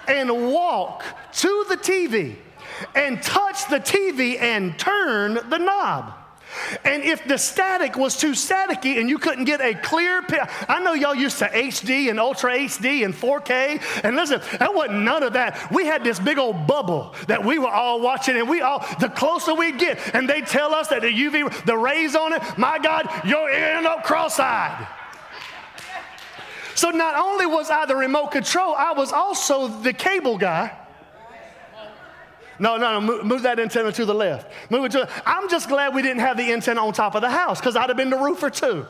and 0.09 0.53
walk 0.53 1.05
to 1.35 1.65
the 1.69 1.77
TV 1.77 2.37
and 2.95 3.23
touch 3.23 3.69
the 3.69 3.81
TV 3.81 4.41
and 4.41 4.79
turn 4.79 5.35
the 5.35 5.59
knob. 5.59 6.15
And 6.85 7.03
if 7.03 7.27
the 7.27 7.39
static 7.39 7.97
was 7.97 8.17
too 8.17 8.33
staticky 8.33 8.99
and 9.01 9.09
you 9.09 9.19
couldn't 9.19 9.45
get 9.45 9.61
a 9.61 9.75
clear 9.75 10.23
picture, 10.23 10.49
I 10.69 10.81
know 10.81 10.93
y'all 10.93 11.15
used 11.15 11.39
to 11.39 11.49
HD 11.49 12.11
and 12.11 12.19
Ultra 12.21 12.53
HD 12.53 13.05
and 13.05 13.15
4K. 13.15 14.05
And 14.05 14.17
listen, 14.17 14.41
that 14.59 14.75
wasn't 14.75 15.01
none 15.01 15.23
of 15.23 15.35
that. 15.35 15.71
We 15.73 15.87
had 15.87 16.05
this 16.05 16.19
big 16.19 16.39
old 16.39 16.67
bubble 16.67 17.15
that 17.29 17.45
we 17.45 17.59
were 17.59 17.69
all 17.69 18.01
watching, 18.01 18.37
and 18.37 18.49
we 18.49 18.61
all, 18.61 18.81
the 19.01 19.09
closer 19.09 19.55
we 19.55 19.73
get, 19.73 19.99
and 20.15 20.29
they 20.29 20.41
tell 20.41 20.75
us 20.75 20.89
that 20.89 21.03
the 21.03 21.09
UV, 21.09 21.65
the 21.65 21.77
rays 21.77 22.15
on 22.15 22.33
it, 22.33 22.43
my 22.59 22.79
God, 22.79 23.09
you'll 23.25 23.49
end 23.49 23.87
up 23.87 24.05
cross 24.05 24.39
eyed. 24.39 24.87
So 26.75 26.91
not 26.91 27.15
only 27.17 27.47
was 27.47 27.71
I 27.71 27.87
the 27.87 27.97
remote 27.97 28.33
control, 28.33 28.75
I 28.75 28.93
was 28.93 29.13
also 29.13 29.69
the 29.69 29.93
cable 29.93 30.39
guy 30.39 30.77
no, 32.59 32.77
no, 32.77 32.99
no, 32.99 33.01
move, 33.01 33.25
move, 33.25 33.43
that 33.43 33.59
antenna 33.59 33.93
to 33.93 34.05
the 34.05 34.15
left. 34.15 34.51
Move 34.71 34.85
it 34.87 34.93
to. 34.93 35.09
I'm 35.27 35.49
just 35.49 35.69
glad 35.69 35.95
we 35.95 36.03
didn't 36.03 36.21
have 36.21 36.37
the 36.37 36.53
antenna 36.53 36.85
on 36.85 36.93
top 36.93 37.15
of 37.15 37.23
the 37.23 37.31
house 37.31 37.61
because 37.61 37.77
I'd 37.77 37.89
have 37.89 37.97
been 37.97 38.11
the 38.11 38.19
roofer 38.19 38.51
too. 38.51 38.87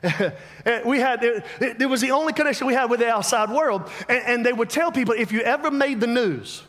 we 0.84 1.00
had 1.00 1.24
it, 1.24 1.44
it, 1.60 1.86
was 1.86 2.00
the 2.00 2.12
only 2.12 2.32
connection 2.32 2.66
we 2.68 2.74
had 2.74 2.88
with 2.88 3.00
the 3.00 3.08
outside 3.08 3.50
world, 3.50 3.90
and, 4.08 4.22
and 4.26 4.46
they 4.46 4.52
would 4.52 4.70
tell 4.70 4.92
people 4.92 5.14
if 5.16 5.32
you 5.32 5.40
ever 5.40 5.70
made 5.70 6.00
the 6.00 6.06
news, 6.06 6.62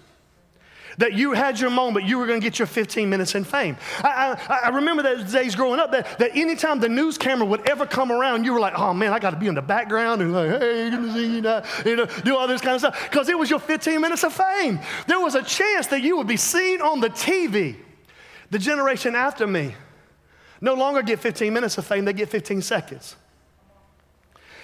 that 1.00 1.14
you 1.14 1.32
had 1.32 1.60
your 1.60 1.70
moment, 1.70 2.06
you 2.06 2.20
were 2.20 2.28
going 2.28 2.40
to 2.40 2.46
get 2.46 2.60
your 2.60 2.66
15 2.66 3.10
minutes 3.10 3.34
in 3.34 3.46
fame. 3.46 3.78
I, 4.04 4.38
I, 4.50 4.60
I 4.66 4.70
remember 4.70 5.02
those 5.02 5.32
days 5.32 5.56
growing 5.56 5.80
up 5.80 5.92
that, 5.92 6.20
that 6.20 6.36
anytime 6.36 6.82
the 6.82 6.90
news 6.90 7.18
camera 7.18 7.46
would 7.46 7.68
ever 7.68 7.86
come 7.86 8.12
around, 8.12 8.44
you 8.44 8.54
were 8.54 8.60
like, 8.60 8.78
oh 8.78 8.94
man, 8.94 9.14
I 9.14 9.20
got 9.20 9.32
to 9.32 9.38
be 9.38 9.48
in 9.48 9.56
the 9.56 9.62
background 9.62 10.22
and 10.22 10.34
like, 10.34 10.50
hey, 10.50 10.90
good 10.90 11.02
to 11.02 11.14
see 11.14 11.38
you 11.38 11.90
you 11.90 11.96
know, 11.96 12.06
do 12.06 12.36
all 12.36 12.48
this 12.48 12.62
kind 12.62 12.76
of 12.76 12.82
stuff 12.82 13.10
because 13.10 13.30
it 13.30 13.40
was 13.40 13.50
your 13.50 13.60
15 13.60 14.00
minutes 14.02 14.24
of 14.24 14.34
fame. 14.34 14.80
There 15.08 15.20
was 15.20 15.36
a 15.36 15.44
chance 15.44 15.88
that 15.88 16.02
you 16.02 16.18
would 16.18 16.28
be 16.28 16.38
seen 16.38 16.82
on 16.82 17.00
the 17.00 17.10
TV. 17.10 17.78
The 18.52 18.60
generation 18.60 19.16
after 19.16 19.48
me 19.48 19.76
no 20.60 20.74
longer 20.74 21.02
get 21.02 21.20
15 21.20 21.54
minutes 21.54 21.78
of 21.78 21.86
fame, 21.86 22.04
they 22.04 22.14
get 22.14 22.28
15 22.28 22.62
seconds. 22.62 23.16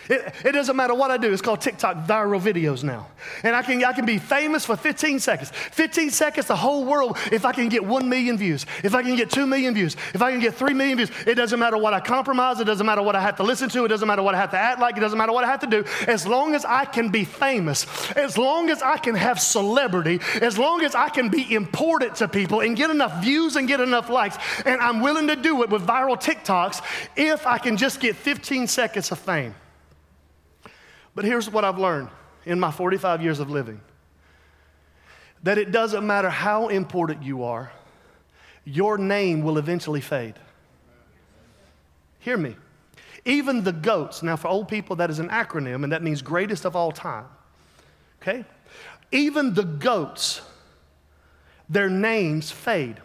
It, 0.10 0.34
it, 0.46 0.52
doesn't 0.52 0.76
matter 0.76 0.94
what 0.94 1.10
I 1.10 1.18
do. 1.18 1.32
It's 1.34 1.42
called 1.42 1.62
TikTok 1.62 2.08
viral 2.08 2.40
videos 2.40 2.84
now. 2.84 3.08
And 3.44 3.56
I 3.56 3.64
can, 3.64 3.84
I 3.84 3.94
can 3.94 4.06
be 4.06 4.20
famous 4.20 4.66
for 4.66 4.76
15 4.76 5.20
seconds. 5.20 5.50
15 5.50 6.12
seconds, 6.12 6.48
the 6.48 6.56
whole 6.56 6.86
world, 6.86 7.18
if 7.32 7.46
I 7.46 7.52
can 7.52 7.70
get 7.70 7.84
1 7.84 8.08
million 8.08 8.38
views, 8.38 8.66
if 8.84 8.94
I 8.94 9.02
can 9.02 9.16
get 9.16 9.32
2 9.32 9.48
million 9.48 9.74
views, 9.74 9.96
if 10.14 10.22
I 10.22 10.32
can 10.32 10.40
get 10.40 10.54
3 10.54 10.74
million 10.74 10.98
views, 10.98 11.12
it 11.26 11.36
doesn't 11.36 11.60
matter 11.60 11.78
what 11.78 11.94
I 11.94 12.00
compromise, 12.00 12.60
it 12.60 12.66
doesn't 12.66 12.86
matter 12.86 13.02
what 13.02 13.16
I 13.16 13.22
have 13.22 13.38
to 13.38 13.44
listen 13.44 13.70
to, 13.70 13.86
it 13.86 13.88
doesn't 13.88 14.08
matter 14.08 14.22
what 14.22 14.36
I 14.36 14.38
have 14.38 14.52
to 14.52 14.58
act 14.58 14.80
like, 14.80 14.96
it 14.98 15.00
doesn't 15.00 15.18
matter 15.18 15.34
what 15.34 15.44
I 15.44 15.48
have 15.48 15.62
to 15.62 15.68
do. 15.68 15.84
As 16.08 16.28
long 16.28 16.54
as 16.54 16.66
I 16.66 16.86
can 16.86 17.10
be 17.10 17.26
famous, 17.26 17.86
as 18.12 18.38
long 18.38 18.70
as 18.70 18.82
I 18.82 18.98
can 18.98 19.16
have 19.16 19.40
celebrity, 19.40 20.20
as 20.42 20.58
long 20.58 20.84
as 20.84 20.94
I 20.94 21.10
can 21.10 21.30
be 21.30 21.54
important 21.56 22.16
to 22.18 22.28
people 22.28 22.62
and 22.62 22.78
get 22.78 22.92
enough 22.92 23.24
views 23.24 23.56
and 23.56 23.68
get 23.68 23.80
enough 23.80 24.10
likes, 24.10 24.38
and 24.66 24.80
I'm 24.82 25.02
willing 25.02 25.28
to 25.28 25.36
do 25.36 25.64
it 25.64 25.70
with 25.70 25.86
viral 25.86 26.22
TikToks 26.22 26.82
if 27.16 27.48
I 27.48 27.58
can 27.58 27.78
just 27.78 28.00
get 28.00 28.16
15 28.16 28.68
seconds 28.68 29.12
of 29.12 29.20
fame. 29.20 29.56
But 31.15 31.24
here's 31.25 31.50
what 31.50 31.63
I've 31.63 31.79
learned 31.79 32.10
in 32.45 32.60
my 32.60 32.72
45 32.72 33.24
years 33.24 33.39
of 33.39 33.50
living 33.50 33.81
that 35.43 35.57
it 35.60 35.72
doesn't 35.72 36.05
matter 36.05 36.29
how 36.29 36.69
important 36.69 37.22
you 37.22 37.43
are, 37.43 37.72
your 38.63 38.98
name 38.98 39.43
will 39.43 39.60
eventually 39.60 40.01
fade. 40.01 40.34
Hear 42.19 42.36
me. 42.36 42.55
Even 43.25 43.63
the 43.63 43.72
goats, 43.72 44.24
now 44.24 44.36
for 44.38 44.48
old 44.48 44.67
people, 44.67 44.95
that 44.95 45.12
is 45.12 45.19
an 45.19 45.29
acronym, 45.29 45.84
and 45.84 45.91
that 45.91 46.01
means 46.01 46.24
greatest 46.24 46.65
of 46.65 46.75
all 46.75 46.91
time. 46.91 47.25
Okay? 48.22 48.43
Even 49.12 49.53
the 49.53 49.63
goats, 49.63 50.41
their 51.69 51.89
names 51.91 52.50
fade. 52.50 53.00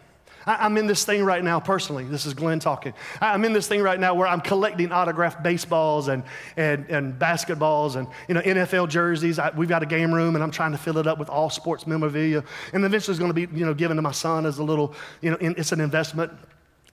I, 0.45 0.65
am 0.65 0.77
in 0.77 0.87
this 0.87 1.05
thing 1.05 1.23
right 1.23 1.43
now 1.43 1.59
personally. 1.59 2.03
This 2.05 2.25
is 2.25 2.33
Glenn 2.33 2.59
talking. 2.59 2.93
I'm 3.19 3.45
in 3.45 3.53
this 3.53 3.67
thing 3.67 3.81
right 3.81 3.99
now 3.99 4.13
where 4.13 4.27
I'm 4.27 4.41
collecting 4.41 4.91
autographed 4.91 5.43
baseballs 5.43 6.07
and, 6.07 6.23
and, 6.57 6.85
and 6.89 7.19
basketballs 7.19 7.95
and 7.95 8.07
you 8.27 8.33
know, 8.33 8.41
NFL 8.41 8.89
jerseys. 8.89 9.39
I, 9.39 9.51
we've 9.51 9.69
got 9.69 9.83
a 9.83 9.85
game 9.85 10.13
room 10.13 10.35
and 10.35 10.43
I'm 10.43 10.51
trying 10.51 10.71
to 10.71 10.77
fill 10.77 10.97
it 10.97 11.07
up 11.07 11.19
with 11.19 11.29
all 11.29 11.49
sports 11.49 11.85
memorabilia. 11.85 12.43
And 12.73 12.83
eventually 12.83 13.13
it's 13.13 13.19
going 13.19 13.33
to 13.33 13.47
be 13.47 13.57
you 13.57 13.65
know, 13.65 13.73
given 13.73 13.97
to 13.97 14.01
my 14.01 14.11
son 14.11 14.45
as 14.45 14.57
a 14.57 14.63
little, 14.63 14.93
you 15.21 15.31
know, 15.31 15.37
in, 15.37 15.55
it's 15.57 15.71
an 15.71 15.81
investment. 15.81 16.31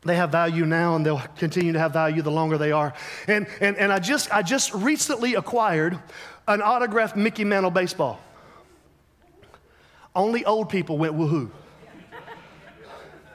They 0.02 0.16
have 0.16 0.30
value 0.30 0.64
now 0.64 0.94
and 0.96 1.04
they'll 1.04 1.22
continue 1.36 1.72
to 1.72 1.78
have 1.78 1.92
value 1.92 2.22
the 2.22 2.30
longer 2.30 2.56
they 2.56 2.72
are. 2.72 2.94
And, 3.26 3.46
and, 3.60 3.76
and 3.76 3.92
I, 3.92 3.98
just, 3.98 4.32
I 4.32 4.42
just 4.42 4.72
recently 4.72 5.34
acquired 5.34 5.98
an 6.46 6.62
autographed 6.62 7.16
Mickey 7.16 7.44
Mantle 7.44 7.70
baseball. 7.70 8.20
Only 10.14 10.44
old 10.44 10.68
people 10.68 10.98
went 10.98 11.14
woohoo. 11.14 11.50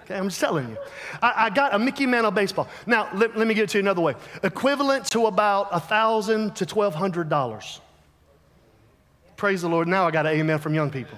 Okay, 0.04 0.16
I'm 0.16 0.28
just 0.28 0.40
telling 0.40 0.70
you. 0.70 0.78
I, 1.22 1.46
I 1.46 1.50
got 1.50 1.74
a 1.74 1.80
Mickey 1.80 2.06
Mantle 2.06 2.32
baseball. 2.32 2.68
Now, 2.86 3.10
let, 3.14 3.38
let 3.38 3.48
me 3.48 3.54
get 3.54 3.64
it 3.64 3.70
to 3.70 3.78
you 3.78 3.84
another 3.84 4.02
way. 4.02 4.16
Equivalent 4.44 5.06
to 5.12 5.28
about 5.28 5.70
a 5.72 5.80
thousand 5.80 6.56
to 6.58 6.66
twelve 6.66 6.94
hundred 6.94 7.30
dollars. 7.30 7.80
Praise 9.38 9.62
the 9.62 9.70
Lord. 9.70 9.88
Now 9.88 10.06
I 10.06 10.12
got 10.12 10.26
an 10.26 10.34
amen 10.34 10.60
from 10.60 10.74
young 10.74 10.90
people. 10.90 11.18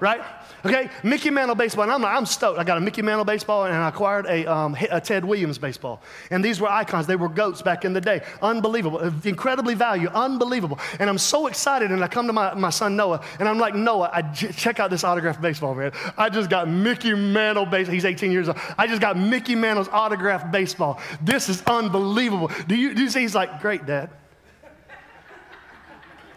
Right? 0.00 0.22
Okay, 0.64 0.90
Mickey 1.04 1.30
Mantle 1.30 1.54
baseball. 1.54 1.84
And 1.84 1.92
I'm, 1.92 2.04
I'm 2.04 2.26
stoked. 2.26 2.58
I 2.58 2.64
got 2.64 2.78
a 2.78 2.80
Mickey 2.80 3.00
Mantle 3.02 3.24
baseball 3.24 3.64
and 3.64 3.74
I 3.74 3.88
acquired 3.88 4.26
a, 4.26 4.44
um, 4.46 4.76
a 4.90 5.00
Ted 5.00 5.24
Williams 5.24 5.56
baseball. 5.56 6.02
And 6.30 6.44
these 6.44 6.60
were 6.60 6.68
icons. 6.68 7.06
They 7.06 7.16
were 7.16 7.28
goats 7.28 7.62
back 7.62 7.84
in 7.84 7.92
the 7.92 8.00
day. 8.00 8.22
Unbelievable. 8.42 8.98
Incredibly 9.24 9.74
valuable. 9.74 10.16
Unbelievable. 10.16 10.78
And 10.98 11.08
I'm 11.08 11.18
so 11.18 11.46
excited. 11.46 11.92
And 11.92 12.02
I 12.02 12.08
come 12.08 12.26
to 12.26 12.32
my, 12.32 12.54
my 12.54 12.70
son 12.70 12.96
Noah 12.96 13.22
and 13.38 13.48
I'm 13.48 13.58
like, 13.58 13.74
Noah, 13.74 14.10
I 14.12 14.22
j- 14.22 14.50
check 14.52 14.80
out 14.80 14.90
this 14.90 15.04
autographed 15.04 15.40
baseball, 15.40 15.74
man. 15.74 15.92
I 16.16 16.28
just 16.28 16.50
got 16.50 16.68
Mickey 16.68 17.14
Mantle 17.14 17.66
baseball. 17.66 17.94
He's 17.94 18.04
18 18.04 18.32
years 18.32 18.48
old. 18.48 18.58
I 18.76 18.86
just 18.88 19.00
got 19.00 19.16
Mickey 19.16 19.54
Mantle's 19.54 19.88
autographed 19.88 20.50
baseball. 20.50 21.00
This 21.22 21.48
is 21.48 21.62
unbelievable. 21.66 22.50
Do 22.66 22.74
you, 22.74 22.94
do 22.94 23.02
you 23.02 23.10
see? 23.10 23.20
He's 23.20 23.34
like, 23.34 23.60
great, 23.60 23.86
Dad. 23.86 24.10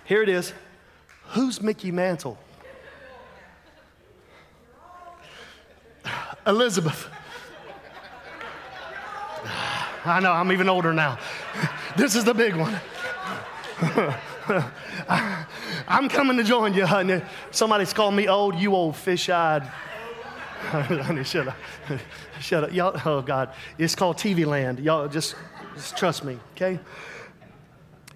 Here 0.06 0.22
it 0.22 0.30
is. 0.30 0.54
Who's 1.30 1.62
Mickey 1.62 1.92
Mantle? 1.92 2.38
Elizabeth. 6.46 7.10
I 10.04 10.20
know, 10.20 10.32
I'm 10.32 10.52
even 10.52 10.68
older 10.68 10.94
now. 10.94 11.20
This 11.96 12.16
is 12.16 12.24
the 12.24 12.34
big 12.34 12.56
one. 12.56 12.80
I'm 15.88 16.10
coming 16.10 16.38
to 16.38 16.44
join 16.44 16.74
you, 16.74 16.86
honey. 16.86 17.22
Somebody's 17.52 17.94
called 17.94 18.16
me 18.16 18.28
old, 18.28 18.56
you 18.56 18.74
old 18.74 18.96
fish 18.96 19.30
eyed. 19.30 19.64
honey, 20.62 21.24
shut 21.24 21.48
up. 21.48 21.58
Shut 22.40 22.64
up. 22.64 22.74
Y'all, 22.74 23.00
oh, 23.06 23.22
God. 23.22 23.54
It's 23.78 23.96
called 23.96 24.18
TV 24.18 24.46
land. 24.46 24.80
Y'all 24.80 25.08
just, 25.08 25.36
just 25.76 25.98
trust 25.98 26.24
me, 26.24 26.40
okay? 26.56 26.80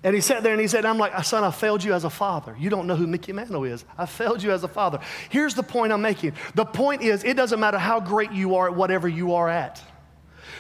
And 0.06 0.14
he 0.14 0.22
sat 0.22 0.44
there 0.44 0.52
and 0.52 0.62
he 0.62 0.68
said, 0.68 0.86
I'm 0.86 1.00
like, 1.00 1.24
son, 1.24 1.44
I 1.44 1.50
failed 1.50 1.84
you 1.84 1.92
as 1.92 2.04
a 2.04 2.12
father. 2.12 2.56
You 2.60 2.70
don't 2.70 2.86
know 2.86 2.96
who 2.96 3.08
Mickey 3.08 3.34
Mantle 3.34 3.64
is. 3.64 3.84
I 3.98 4.06
failed 4.06 4.44
you 4.44 4.52
as 4.52 4.64
a 4.64 4.68
father. 4.68 5.00
Here's 5.32 5.56
the 5.56 5.64
point 5.64 5.92
I'm 5.92 6.04
making. 6.04 6.34
The 6.54 6.64
point 6.64 7.02
is, 7.02 7.24
it 7.24 7.36
doesn't 7.36 7.60
matter 7.60 7.80
how 7.80 8.00
great 8.00 8.32
you 8.32 8.54
are 8.54 8.68
at 8.68 8.76
whatever 8.76 9.08
you 9.08 9.34
are 9.34 9.50
at. 9.50 9.82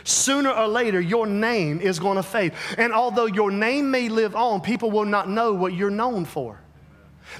Sooner 0.03 0.49
or 0.49 0.67
later, 0.67 0.99
your 0.99 1.27
name 1.27 1.79
is 1.79 1.99
going 1.99 2.15
to 2.15 2.23
fade. 2.23 2.53
And 2.79 2.91
although 2.91 3.27
your 3.27 3.51
name 3.51 3.91
may 3.91 4.10
live 4.10 4.36
on, 4.36 4.62
people 4.62 4.89
will 4.89 5.05
not 5.05 5.29
know 5.29 5.53
what 5.53 5.73
you're 5.73 5.91
known 5.91 6.25
for. 6.25 6.60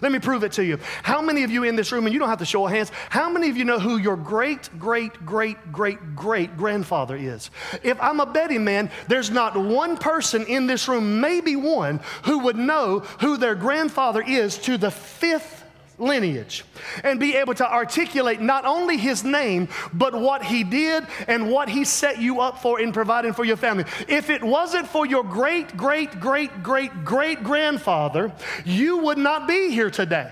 Let 0.02 0.12
me 0.12 0.20
prove 0.20 0.44
it 0.44 0.52
to 0.54 0.64
you. 0.64 0.80
How 1.04 1.22
many 1.22 1.44
of 1.44 1.52
you 1.52 1.64
in 1.64 1.76
this 1.76 1.92
room, 1.92 2.06
and 2.06 2.14
you 2.14 2.20
don't 2.20 2.30
have 2.30 2.40
to 2.40 2.46
show 2.46 2.66
hands, 2.66 2.92
how 3.10 3.30
many 3.30 3.50
of 3.50 3.58
you 3.58 3.66
know 3.66 3.80
who 3.80 3.98
your 3.98 4.18
great, 4.18 4.70
great, 4.78 5.26
great, 5.26 5.72
great, 5.72 6.16
great 6.16 6.58
grandfather 6.58 7.16
is? 7.16 7.50
If 7.84 8.02
I'm 8.02 8.20
a 8.20 8.26
betting 8.26 8.64
man, 8.64 8.92
there's 9.08 9.30
not 9.30 9.56
one 9.56 9.98
person 9.98 10.46
in 10.46 10.68
this 10.68 10.88
room, 10.88 11.20
maybe 11.20 11.56
one, 11.56 12.02
who 12.24 12.40
would 12.40 12.58
know 12.58 13.00
who 13.22 13.38
their 13.38 13.56
grandfather 13.56 14.22
is 14.22 14.58
to 14.60 14.78
the 14.78 14.92
fifth 14.92 15.55
lineage 15.98 16.64
and 17.04 17.20
be 17.20 17.36
able 17.36 17.54
to 17.56 17.72
articulate 17.72 18.42
not 18.42 18.66
only 18.66 18.98
his 18.98 19.24
name, 19.24 19.68
but 19.94 20.14
what 20.14 20.44
he 20.44 20.64
did 20.64 21.06
and 21.28 21.50
what 21.50 21.70
he 21.70 21.86
set 21.86 22.20
you 22.20 22.42
up 22.42 22.62
for 22.62 22.80
in 22.80 22.92
providing 22.92 23.34
for 23.34 23.46
your 23.46 23.58
family. 23.58 23.86
If 24.08 24.30
it 24.30 24.44
wasn't 24.44 24.88
for 24.88 25.06
your 25.06 25.24
great, 25.24 25.76
great, 25.78 26.20
great, 26.20 26.64
great, 26.64 27.04
great 27.04 27.44
grandfather, 27.44 28.32
you 28.66 28.98
would 28.98 29.18
not 29.18 29.48
be 29.48 29.72
here 29.72 29.90
today. 29.90 30.32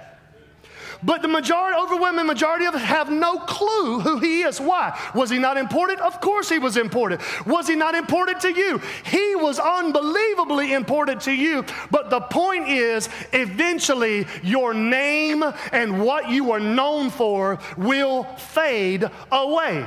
But 1.06 1.22
the 1.22 1.28
majority, 1.28 1.78
overwhelming 1.78 2.26
majority 2.26 2.66
of 2.66 2.76
us 2.76 2.82
have 2.82 3.12
no 3.12 3.38
clue 3.38 4.00
who 4.00 4.20
he 4.20 4.42
is. 4.42 4.60
Why? 4.60 4.98
Was 5.14 5.30
he 5.30 5.40
not 5.40 5.58
important? 5.58 6.00
Of 6.00 6.22
course 6.22 6.50
he 6.50 6.60
was 6.60 6.78
important. 6.78 7.22
Was 7.46 7.68
he 7.68 7.76
not 7.76 7.96
important 7.96 8.40
to 8.42 8.52
you? 8.54 8.82
He 9.06 9.36
was 9.36 9.60
unbelievably 9.60 10.74
important 10.74 11.22
to 11.22 11.32
you. 11.32 11.66
But 11.92 12.10
the 12.10 12.22
point 12.22 12.70
is, 12.70 13.10
eventually, 13.34 14.28
your 14.42 14.74
name 14.74 15.44
and 15.72 16.04
what 16.04 16.30
you 16.30 16.52
are 16.52 16.60
known 16.60 17.10
for 17.10 17.60
will 17.78 18.24
fade 18.24 19.10
away. 19.32 19.86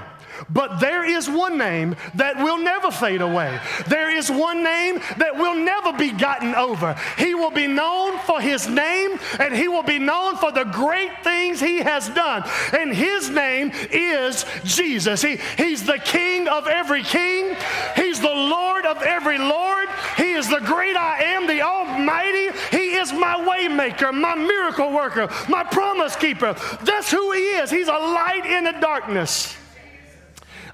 But 0.51 0.79
there 0.81 1.05
is 1.05 1.29
one 1.29 1.59
name 1.59 1.97
that 2.15 2.37
will 2.37 2.59
never 2.59 2.91
fade 2.91 3.21
away. 3.21 3.59
There 3.89 4.11
is 4.11 4.31
one 4.31 4.63
name 4.63 5.01
that 5.19 5.37
will 5.37 5.55
never 5.55 5.93
be 5.93 6.13
gotten 6.13 6.55
over. 6.55 6.97
He 7.19 7.35
will 7.35 7.51
be 7.51 7.67
known 7.67 8.19
for 8.21 8.41
his 8.41 8.69
name 8.69 9.19
and 9.39 9.55
he 9.55 9.69
will 9.69 9.83
be 9.83 9.99
known 9.99 10.37
for 10.37 10.53
the 10.53 10.65
great 10.65 11.25
things 11.25 11.61
he 11.61 11.79
has 11.79 12.09
done. 12.11 12.45
And 12.73 12.95
his 12.95 13.31
name 13.31 13.73
is 13.91 14.45
Jesus. 14.65 15.23
He, 15.23 15.39
he's 15.57 15.85
the 15.85 15.99
king 15.99 16.49
of 16.49 16.67
every 16.67 17.03
king, 17.03 17.57
he's 17.95 18.21
the 18.21 18.29
Lord 18.29 18.87
of 18.87 19.03
every 19.03 19.39
Lord. 19.39 19.89
He 20.17 20.33
is 20.33 20.49
the 20.49 20.61
great 20.61 20.97
I 20.97 21.23
am, 21.23 21.47
the 21.47 21.63
Almighty. 21.63 22.51
He 22.71 22.95
is 22.95 23.13
my 23.13 23.35
waymaker, 23.37 24.13
my 24.13 24.35
miracle 24.35 24.93
worker, 24.93 25.29
my 25.49 25.65
promise 25.65 26.17
keeper. 26.17 26.55
That's 26.83 27.11
who 27.11 27.33
he 27.33 27.41
is. 27.41 27.71
He's 27.71 27.89
a 27.89 27.93
light 27.93 28.47
in 28.47 28.65
the 28.65 28.73
darkness. 28.73 29.57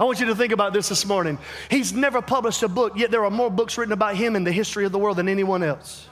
I 0.03 0.05
want 0.05 0.19
you 0.19 0.27
to 0.27 0.35
think 0.35 0.53
about 0.53 0.73
this 0.73 0.89
this 0.89 1.07
morning. 1.07 1.39
He's 1.71 1.93
never 1.93 2.21
published 2.21 2.65
a 2.65 2.69
book, 2.69 2.95
yet 2.97 3.13
there 3.13 3.25
are 3.25 3.31
more 3.31 3.49
books 3.49 3.79
written 3.79 3.93
about 3.93 4.17
him 4.17 4.35
in 4.35 4.43
the 4.43 4.51
history 4.51 4.85
of 4.85 4.91
the 4.91 4.99
world 4.99 5.19
than 5.19 5.29
anyone 5.29 5.63
else. 5.63 6.09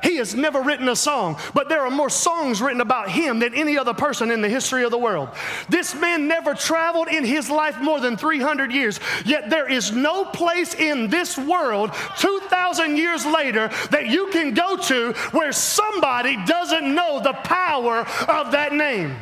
He 0.00 0.18
has 0.18 0.32
never 0.32 0.62
written 0.62 0.88
a 0.88 0.94
song, 0.94 1.36
but 1.52 1.68
there 1.68 1.80
are 1.80 1.90
more 1.90 2.08
songs 2.08 2.62
written 2.62 2.80
about 2.80 3.10
him 3.10 3.40
than 3.40 3.52
any 3.52 3.76
other 3.76 3.94
person 3.94 4.30
in 4.30 4.42
the 4.42 4.48
history 4.48 4.84
of 4.84 4.92
the 4.92 4.98
world. 4.98 5.28
This 5.68 5.92
man 5.92 6.28
never 6.28 6.54
traveled 6.54 7.08
in 7.08 7.24
his 7.24 7.50
life 7.50 7.80
more 7.80 7.98
than 7.98 8.16
300 8.16 8.70
years, 8.70 9.00
yet 9.24 9.50
there 9.50 9.68
is 9.68 9.90
no 9.90 10.24
place 10.24 10.76
in 10.76 11.08
this 11.08 11.36
world 11.36 11.90
2,000 12.18 12.96
years 12.96 13.26
later 13.26 13.72
that 13.90 14.06
you 14.06 14.28
can 14.28 14.54
go 14.54 14.76
to 14.76 15.14
where 15.32 15.50
somebody 15.50 16.36
doesn't 16.46 16.94
know 16.94 17.18
the 17.18 17.32
power 17.32 18.06
of 18.28 18.52
that 18.52 18.72
name. 18.72 19.16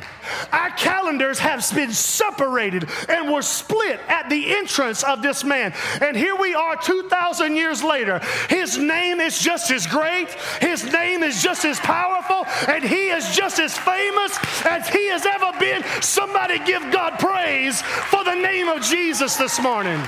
Our 0.52 0.70
calendars 0.70 1.38
have 1.38 1.64
been 1.74 1.92
separated 1.92 2.88
and 3.08 3.32
were 3.32 3.42
split 3.42 4.00
at 4.08 4.28
the 4.28 4.54
entrance 4.56 5.02
of 5.02 5.22
this 5.22 5.44
man. 5.44 5.74
And 6.00 6.16
here 6.16 6.36
we 6.36 6.54
are 6.54 6.76
2,000 6.76 7.56
years 7.56 7.82
later. 7.82 8.20
His 8.48 8.78
name 8.78 9.20
is 9.20 9.38
just 9.38 9.70
as 9.70 9.86
great, 9.86 10.28
his 10.60 10.84
name 10.92 11.22
is 11.22 11.42
just 11.42 11.64
as 11.64 11.78
powerful, 11.80 12.44
and 12.68 12.84
he 12.84 13.08
is 13.08 13.36
just 13.36 13.58
as 13.58 13.76
famous 13.76 14.38
as 14.64 14.88
he 14.88 15.08
has 15.08 15.26
ever 15.26 15.58
been. 15.58 15.82
Somebody 16.02 16.58
give 16.60 16.82
God 16.92 17.18
praise 17.18 17.82
for 17.82 18.24
the 18.24 18.34
name 18.34 18.68
of 18.68 18.82
Jesus 18.82 19.36
this 19.36 19.60
morning. 19.60 20.00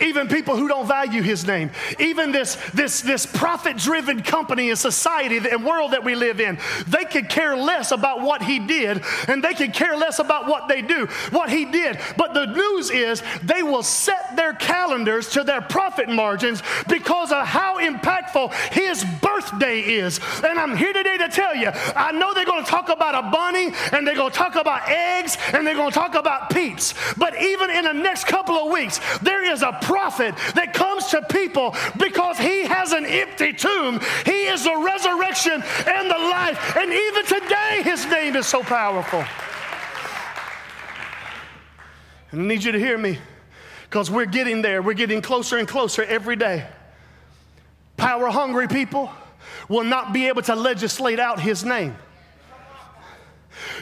Even 0.00 0.28
people 0.28 0.56
who 0.56 0.68
don't 0.68 0.86
value 0.86 1.22
his 1.22 1.46
name, 1.46 1.70
even 1.98 2.32
this, 2.32 2.56
this, 2.74 3.00
this 3.00 3.26
profit 3.26 3.76
driven 3.76 4.22
company 4.22 4.70
and 4.70 4.78
society 4.78 5.36
and 5.36 5.64
world 5.64 5.92
that 5.92 6.04
we 6.04 6.14
live 6.14 6.40
in, 6.40 6.58
they 6.86 7.04
could 7.04 7.28
care 7.28 7.56
less 7.56 7.90
about 7.90 8.22
what 8.22 8.42
he 8.42 8.58
did 8.58 9.02
and 9.26 9.42
they 9.42 9.54
could 9.54 9.72
care 9.72 9.96
less 9.96 10.18
about 10.18 10.46
what 10.46 10.68
they 10.68 10.82
do, 10.82 11.06
what 11.30 11.50
he 11.50 11.64
did. 11.64 11.98
But 12.16 12.34
the 12.34 12.46
news 12.46 12.90
is 12.90 13.22
they 13.42 13.62
will 13.62 13.82
set 13.82 14.36
their 14.36 14.52
calendars 14.52 15.30
to 15.30 15.44
their 15.44 15.60
profit 15.60 16.08
margins 16.08 16.62
because 16.88 17.32
of 17.32 17.46
how 17.46 17.78
impactful 17.80 18.52
his 18.72 19.04
birthday 19.20 19.80
is. 19.80 20.20
And 20.44 20.58
I'm 20.58 20.76
here 20.76 20.92
today 20.92 21.18
to 21.18 21.28
tell 21.28 21.54
you, 21.54 21.70
I 21.96 22.12
know 22.12 22.34
they're 22.34 22.44
going 22.44 22.64
to 22.64 22.70
talk 22.70 22.88
about 22.88 23.14
a 23.14 23.30
bunny 23.30 23.72
and 23.92 24.06
they're 24.06 24.14
going 24.14 24.32
to 24.32 24.36
talk 24.36 24.56
about 24.56 24.88
eggs 24.88 25.36
and 25.52 25.66
they're 25.66 25.74
going 25.74 25.90
to 25.90 25.94
talk 25.94 26.14
about 26.14 26.50
peeps. 26.50 26.94
But 27.16 27.40
even 27.42 27.70
in 27.70 27.84
the 27.84 27.92
next 27.92 28.24
couple 28.24 28.54
of 28.54 28.72
weeks, 28.72 29.00
there 29.18 29.44
is 29.44 29.62
a 29.62 29.72
prophet 29.88 30.36
that 30.54 30.74
comes 30.74 31.06
to 31.06 31.22
people 31.22 31.74
because 31.96 32.38
he 32.38 32.64
has 32.66 32.92
an 32.92 33.06
empty 33.06 33.54
tomb. 33.54 33.98
He 34.26 34.46
is 34.46 34.64
the 34.64 34.76
resurrection 34.76 35.54
and 35.54 36.10
the 36.10 36.18
life. 36.18 36.76
And 36.76 36.92
even 36.92 37.24
today, 37.24 37.80
his 37.82 38.04
name 38.06 38.36
is 38.36 38.46
so 38.46 38.62
powerful. 38.62 39.24
And 42.30 42.42
I 42.42 42.44
need 42.44 42.62
you 42.62 42.72
to 42.72 42.78
hear 42.78 42.98
me 42.98 43.18
because 43.84 44.10
we're 44.10 44.26
getting 44.26 44.60
there. 44.60 44.82
We're 44.82 44.92
getting 44.92 45.22
closer 45.22 45.56
and 45.56 45.66
closer 45.66 46.04
every 46.04 46.36
day. 46.36 46.66
Power 47.96 48.28
hungry 48.28 48.68
people 48.68 49.10
will 49.70 49.84
not 49.84 50.12
be 50.12 50.28
able 50.28 50.42
to 50.42 50.54
legislate 50.54 51.18
out 51.18 51.40
his 51.40 51.64
name. 51.64 51.96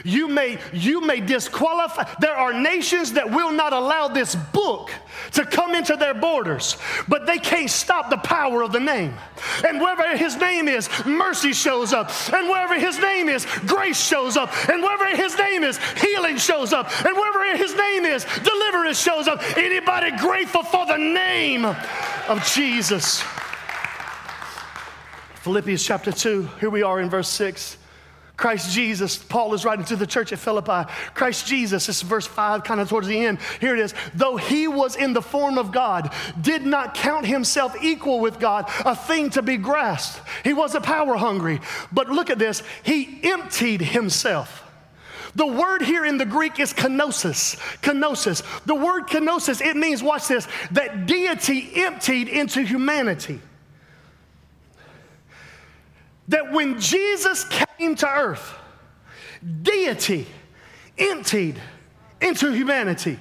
You 0.03 0.27
may, 0.27 0.59
you 0.73 1.01
may 1.01 1.19
disqualify. 1.19 2.05
There 2.19 2.35
are 2.35 2.53
nations 2.53 3.13
that 3.13 3.31
will 3.31 3.51
not 3.51 3.73
allow 3.73 4.07
this 4.07 4.35
book 4.35 4.91
to 5.33 5.45
come 5.45 5.75
into 5.75 5.95
their 5.95 6.13
borders, 6.13 6.77
but 7.07 7.25
they 7.25 7.37
can't 7.37 7.69
stop 7.69 8.09
the 8.09 8.17
power 8.17 8.63
of 8.63 8.71
the 8.71 8.79
name. 8.79 9.13
And 9.65 9.79
wherever 9.79 10.15
his 10.17 10.37
name 10.37 10.67
is, 10.67 10.89
mercy 11.05 11.53
shows 11.53 11.93
up. 11.93 12.11
And 12.33 12.49
wherever 12.49 12.79
his 12.79 12.99
name 12.99 13.29
is, 13.29 13.45
grace 13.65 13.99
shows 13.99 14.37
up. 14.37 14.51
And 14.69 14.81
wherever 14.81 15.15
his 15.15 15.37
name 15.37 15.63
is, 15.63 15.79
healing 16.01 16.37
shows 16.37 16.73
up. 16.73 16.89
And 17.05 17.15
wherever 17.15 17.57
his 17.57 17.75
name 17.75 18.05
is, 18.05 18.25
deliverance 18.43 18.99
shows 18.99 19.27
up. 19.27 19.41
Anybody 19.57 20.11
grateful 20.17 20.63
for 20.63 20.85
the 20.85 20.97
name 20.97 21.65
of 21.65 22.51
Jesus? 22.53 23.23
Philippians 25.41 25.83
chapter 25.83 26.11
2, 26.11 26.49
here 26.59 26.69
we 26.69 26.83
are 26.83 26.99
in 26.99 27.09
verse 27.09 27.29
6. 27.29 27.77
Christ 28.37 28.71
Jesus, 28.71 29.17
Paul 29.17 29.55
is 29.55 29.65
writing 29.65 29.85
to 29.85 29.95
the 29.95 30.05
church 30.05 30.31
at 30.31 30.37
Philippi. 30.37 30.89
Christ 31.15 31.47
Jesus, 31.47 31.87
this 31.87 31.97
is 31.97 32.01
verse 32.03 32.27
5, 32.27 32.63
kind 32.63 32.79
of 32.79 32.87
towards 32.87 33.07
the 33.07 33.25
end. 33.25 33.39
Here 33.59 33.75
it 33.75 33.79
is. 33.79 33.95
Though 34.13 34.37
he 34.37 34.67
was 34.67 34.95
in 34.95 35.13
the 35.13 35.23
form 35.23 35.57
of 35.57 35.71
God, 35.71 36.13
did 36.39 36.63
not 36.63 36.93
count 36.93 37.25
himself 37.25 37.75
equal 37.81 38.19
with 38.19 38.39
God, 38.39 38.69
a 38.85 38.95
thing 38.95 39.31
to 39.31 39.41
be 39.41 39.57
grasped. 39.57 40.21
He 40.43 40.53
wasn't 40.53 40.85
power 40.85 41.17
hungry. 41.17 41.59
But 41.91 42.09
look 42.09 42.29
at 42.29 42.37
this, 42.37 42.61
he 42.83 43.19
emptied 43.23 43.81
himself. 43.81 44.63
The 45.33 45.47
word 45.47 45.81
here 45.81 46.05
in 46.05 46.19
the 46.19 46.25
Greek 46.25 46.59
is 46.59 46.73
kenosis. 46.73 47.57
Kenosis. 47.81 48.43
The 48.65 48.75
word 48.75 49.07
kenosis, 49.07 49.65
it 49.65 49.75
means, 49.75 50.03
watch 50.03 50.27
this, 50.27 50.47
that 50.71 51.07
deity 51.07 51.71
emptied 51.75 52.27
into 52.27 52.61
humanity 52.61 53.41
that 56.27 56.51
when 56.51 56.79
Jesus 56.79 57.45
came 57.45 57.95
to 57.95 58.09
earth, 58.09 58.53
deity 59.61 60.27
emptied 60.97 61.59
into 62.21 62.51
humanity, 62.51 63.17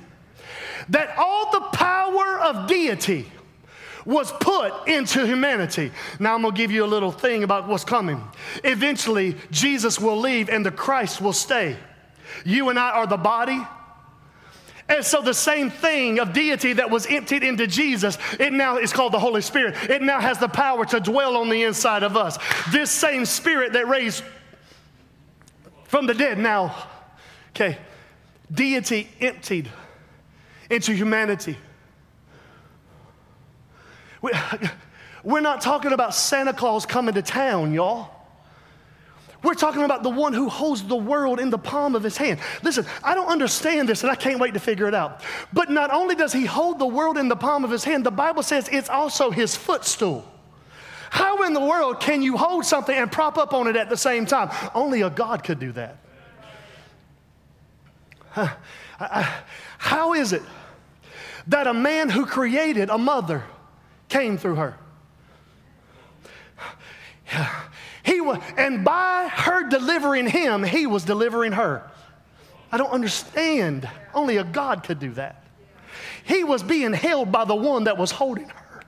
that 0.88 1.16
all 1.18 1.50
the 1.52 1.60
power 1.72 2.38
of 2.40 2.68
deity 2.68 3.26
was 4.04 4.30
put 4.32 4.86
into 4.86 5.26
humanity. 5.26 5.90
Now 6.20 6.34
I'm 6.34 6.42
gonna 6.42 6.54
give 6.54 6.70
you 6.70 6.84
a 6.84 6.86
little 6.86 7.10
thing 7.10 7.42
about 7.42 7.66
what's 7.66 7.84
coming. 7.84 8.22
Eventually, 8.62 9.36
Jesus 9.50 10.00
will 10.00 10.18
leave 10.18 10.48
and 10.48 10.64
the 10.64 10.70
Christ 10.70 11.20
will 11.20 11.32
stay. 11.32 11.76
You 12.44 12.68
and 12.68 12.78
I 12.78 12.90
are 12.90 13.06
the 13.06 13.16
body, 13.16 13.60
and 14.88 15.04
so 15.04 15.20
the 15.20 15.34
same 15.34 15.70
thing 15.70 16.20
of 16.20 16.32
deity 16.32 16.74
that 16.74 16.90
was 16.90 17.06
emptied 17.06 17.42
into 17.42 17.66
Jesus, 17.66 18.18
it 18.38 18.52
now 18.52 18.76
is 18.78 18.92
called 18.92 19.12
the 19.12 19.18
Holy 19.18 19.42
Spirit. 19.42 19.74
It 19.90 20.00
now 20.00 20.20
has 20.20 20.38
the 20.38 20.48
power 20.48 20.84
to 20.86 21.00
dwell 21.00 21.36
on 21.36 21.48
the 21.48 21.64
inside 21.64 22.04
of 22.04 22.16
us. 22.16 22.38
This 22.70 22.90
same 22.90 23.24
spirit 23.24 23.72
that 23.72 23.88
raised 23.88 24.22
from 25.84 26.06
the 26.06 26.14
dead 26.14 26.38
now, 26.38 26.74
okay, 27.50 27.78
deity 28.52 29.08
emptied 29.20 29.68
into 30.70 30.92
humanity. 30.92 31.56
We're 35.24 35.40
not 35.40 35.60
talking 35.60 35.92
about 35.92 36.14
Santa 36.14 36.52
Claus 36.52 36.86
coming 36.86 37.14
to 37.14 37.22
town, 37.22 37.72
y'all. 37.72 38.15
We're 39.46 39.54
talking 39.54 39.84
about 39.84 40.02
the 40.02 40.10
one 40.10 40.32
who 40.32 40.48
holds 40.48 40.82
the 40.82 40.96
world 40.96 41.38
in 41.38 41.50
the 41.50 41.58
palm 41.58 41.94
of 41.94 42.02
his 42.02 42.16
hand. 42.16 42.40
Listen, 42.64 42.84
I 43.04 43.14
don't 43.14 43.28
understand 43.28 43.88
this 43.88 44.02
and 44.02 44.10
I 44.10 44.16
can't 44.16 44.40
wait 44.40 44.54
to 44.54 44.60
figure 44.60 44.88
it 44.88 44.94
out. 44.94 45.20
But 45.52 45.70
not 45.70 45.92
only 45.92 46.16
does 46.16 46.32
he 46.32 46.44
hold 46.44 46.80
the 46.80 46.86
world 46.86 47.16
in 47.16 47.28
the 47.28 47.36
palm 47.36 47.62
of 47.62 47.70
his 47.70 47.84
hand, 47.84 48.04
the 48.04 48.10
Bible 48.10 48.42
says 48.42 48.68
it's 48.72 48.88
also 48.88 49.30
his 49.30 49.54
footstool. 49.54 50.28
How 51.10 51.44
in 51.44 51.52
the 51.52 51.60
world 51.60 52.00
can 52.00 52.22
you 52.22 52.36
hold 52.36 52.64
something 52.64 52.96
and 52.96 53.10
prop 53.10 53.38
up 53.38 53.54
on 53.54 53.68
it 53.68 53.76
at 53.76 53.88
the 53.88 53.96
same 53.96 54.26
time? 54.26 54.50
Only 54.74 55.02
a 55.02 55.10
God 55.10 55.44
could 55.44 55.60
do 55.60 55.70
that. 55.72 55.98
How 59.78 60.14
is 60.14 60.32
it 60.32 60.42
that 61.46 61.68
a 61.68 61.74
man 61.74 62.08
who 62.08 62.26
created 62.26 62.90
a 62.90 62.98
mother 62.98 63.44
came 64.08 64.38
through 64.38 64.56
her? 64.56 64.76
He 67.24 67.36
and 68.32 68.84
by 68.84 69.28
her 69.32 69.68
delivering 69.68 70.26
him, 70.26 70.62
he 70.62 70.86
was 70.86 71.04
delivering 71.04 71.52
her. 71.52 71.88
I 72.70 72.78
don't 72.78 72.90
understand. 72.90 73.88
Only 74.14 74.36
a 74.36 74.44
God 74.44 74.82
could 74.82 74.98
do 74.98 75.12
that. 75.12 75.44
He 76.24 76.44
was 76.44 76.62
being 76.62 76.92
held 76.92 77.30
by 77.30 77.44
the 77.44 77.54
one 77.54 77.84
that 77.84 77.96
was 77.96 78.10
holding 78.10 78.48
her. 78.48 78.82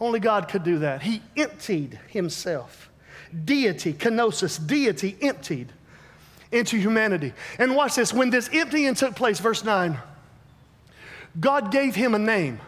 Only 0.00 0.18
God 0.18 0.48
could 0.48 0.64
do 0.64 0.78
that. 0.78 1.02
He 1.02 1.22
emptied 1.36 1.98
himself. 2.08 2.90
Deity, 3.44 3.92
kenosis, 3.92 4.66
deity 4.66 5.16
emptied 5.20 5.72
into 6.50 6.76
humanity. 6.78 7.32
And 7.58 7.76
watch 7.76 7.96
this 7.96 8.12
when 8.12 8.30
this 8.30 8.48
emptying 8.52 8.94
took 8.94 9.14
place, 9.14 9.38
verse 9.38 9.62
9, 9.62 9.98
God 11.38 11.70
gave 11.70 11.94
him 11.94 12.14
a 12.14 12.18
name. 12.18 12.60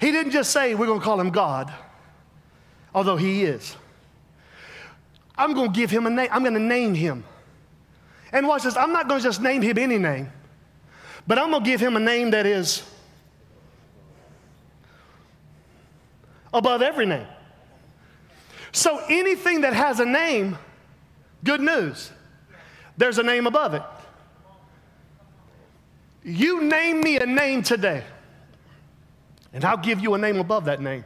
He 0.00 0.10
didn't 0.10 0.32
just 0.32 0.50
say, 0.50 0.74
We're 0.74 0.86
going 0.86 1.00
to 1.00 1.04
call 1.04 1.20
him 1.20 1.30
God, 1.30 1.72
although 2.94 3.16
he 3.16 3.44
is. 3.44 3.76
I'm 5.36 5.54
going 5.54 5.72
to 5.72 5.76
give 5.78 5.90
him 5.90 6.06
a 6.06 6.10
name. 6.10 6.28
I'm 6.32 6.42
going 6.42 6.54
to 6.54 6.60
name 6.60 6.94
him. 6.94 7.24
And 8.32 8.46
watch 8.46 8.62
this. 8.62 8.76
I'm 8.76 8.92
not 8.92 9.08
going 9.08 9.20
to 9.20 9.24
just 9.24 9.40
name 9.40 9.62
him 9.62 9.78
any 9.78 9.98
name, 9.98 10.30
but 11.26 11.38
I'm 11.38 11.50
going 11.50 11.64
to 11.64 11.70
give 11.70 11.80
him 11.80 11.96
a 11.96 12.00
name 12.00 12.30
that 12.30 12.46
is 12.46 12.82
above 16.52 16.82
every 16.82 17.06
name. 17.06 17.26
So 18.72 19.02
anything 19.08 19.62
that 19.62 19.72
has 19.72 20.00
a 20.00 20.06
name, 20.06 20.56
good 21.42 21.60
news, 21.60 22.10
there's 22.96 23.18
a 23.18 23.22
name 23.22 23.46
above 23.46 23.74
it. 23.74 23.82
You 26.22 26.62
name 26.62 27.00
me 27.00 27.18
a 27.18 27.26
name 27.26 27.62
today. 27.62 28.04
And 29.52 29.64
I'll 29.64 29.76
give 29.76 30.00
you 30.00 30.14
a 30.14 30.18
name 30.18 30.36
above 30.36 30.64
that 30.66 30.80
name. 30.80 31.04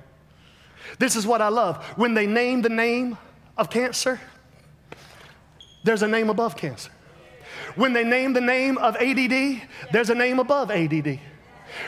This 0.98 1.16
is 1.16 1.26
what 1.26 1.40
I 1.40 1.48
love. 1.48 1.82
When 1.96 2.14
they 2.14 2.26
name 2.26 2.62
the 2.62 2.68
name 2.68 3.16
of 3.56 3.70
cancer, 3.70 4.20
there's 5.82 6.02
a 6.02 6.08
name 6.08 6.30
above 6.30 6.56
cancer. 6.56 6.90
When 7.74 7.92
they 7.92 8.04
name 8.04 8.32
the 8.32 8.40
name 8.40 8.78
of 8.78 8.96
ADD, 8.96 9.62
there's 9.92 10.10
a 10.10 10.14
name 10.14 10.38
above 10.38 10.70
ADD. 10.70 11.20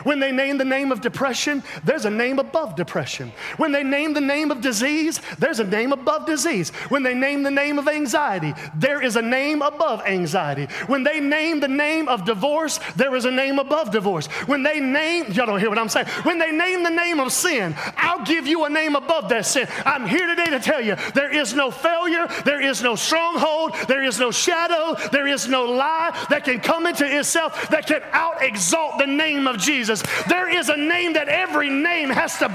When 0.05 0.21
they 0.21 0.33
name 0.33 0.59
the 0.59 0.65
name 0.65 0.93
of 0.93 1.01
depression, 1.01 1.63
there's 1.85 2.05
a 2.05 2.11
name 2.11 2.39
above 2.39 2.77
depression. 2.77 3.33
When 3.57 3.73
they 3.73 3.83
name 3.83 4.15
the 4.15 4.21
name 4.21 4.51
of 4.51 4.61
disease, 4.61 5.21
there's 5.39 5.61
a 5.61 5.65
name 5.65 5.93
above 5.93 6.27
disease. 6.27 6.71
When 6.89 7.03
they 7.03 7.15
name 7.15 7.43
the 7.43 7.51
name 7.51 7.79
of 7.79 7.89
anxiety, 7.89 8.55
there 8.75 9.03
is 9.03 9.17
a 9.17 9.23
name 9.23 9.63
above 9.63 10.05
anxiety. 10.07 10.67
When 10.87 11.05
they 11.05 11.21
name 11.21 11.61
the 11.61 11.69
name 11.69 12.09
of 12.09 12.25
divorce, 12.25 12.79
there 12.97 13.15
is 13.15 13.25
a 13.25 13.31
name 13.31 13.59
above 13.59 13.91
divorce. 13.91 14.27
When 14.47 14.63
they 14.63 14.81
name, 14.81 15.33
y'all 15.33 15.47
don't 15.47 15.61
hear 15.61 15.69
what 15.69 15.79
I'm 15.79 15.89
saying. 15.89 16.07
When 16.23 16.39
they 16.39 16.53
name 16.53 16.83
the 16.83 16.91
name 16.91 17.21
of 17.21 17.33
sin, 17.33 17.75
I'll 17.97 18.25
give 18.25 18.47
you 18.47 18.65
a 18.65 18.71
name 18.71 18.97
above 18.97 19.29
that 19.29 19.47
sin. 19.47 19.69
I'm 19.85 20.07
here 20.07 20.27
today 20.27 20.51
to 20.51 20.61
tell 20.61 20.81
you 20.81 20.97
there 21.15 21.31
is 21.31 21.55
no 21.55 21.71
failure, 21.71 22.27
there 22.45 22.61
is 22.61 22.83
no 22.83 22.97
stronghold, 22.97 23.75
there 23.89 24.03
is 24.03 24.19
no 24.19 24.31
shadow, 24.31 24.97
there 25.13 25.27
is 25.27 25.49
no 25.49 25.65
lie 25.65 26.27
that 26.31 26.45
can 26.45 26.61
come 26.61 26.87
into 26.87 27.07
itself 27.07 27.69
that 27.71 27.87
can 27.87 28.03
out 28.13 28.43
exalt 28.43 28.99
the 28.99 29.07
name 29.07 29.47
of 29.47 29.59
Jesus. 29.59 29.76
Jesus. 29.77 30.03
There 30.29 30.49
is 30.49 30.69
a 30.71 30.77
name 30.77 31.13
that 31.15 31.29
every 31.29 31.69
name 31.69 32.09
has 32.09 32.39
to 32.39 32.49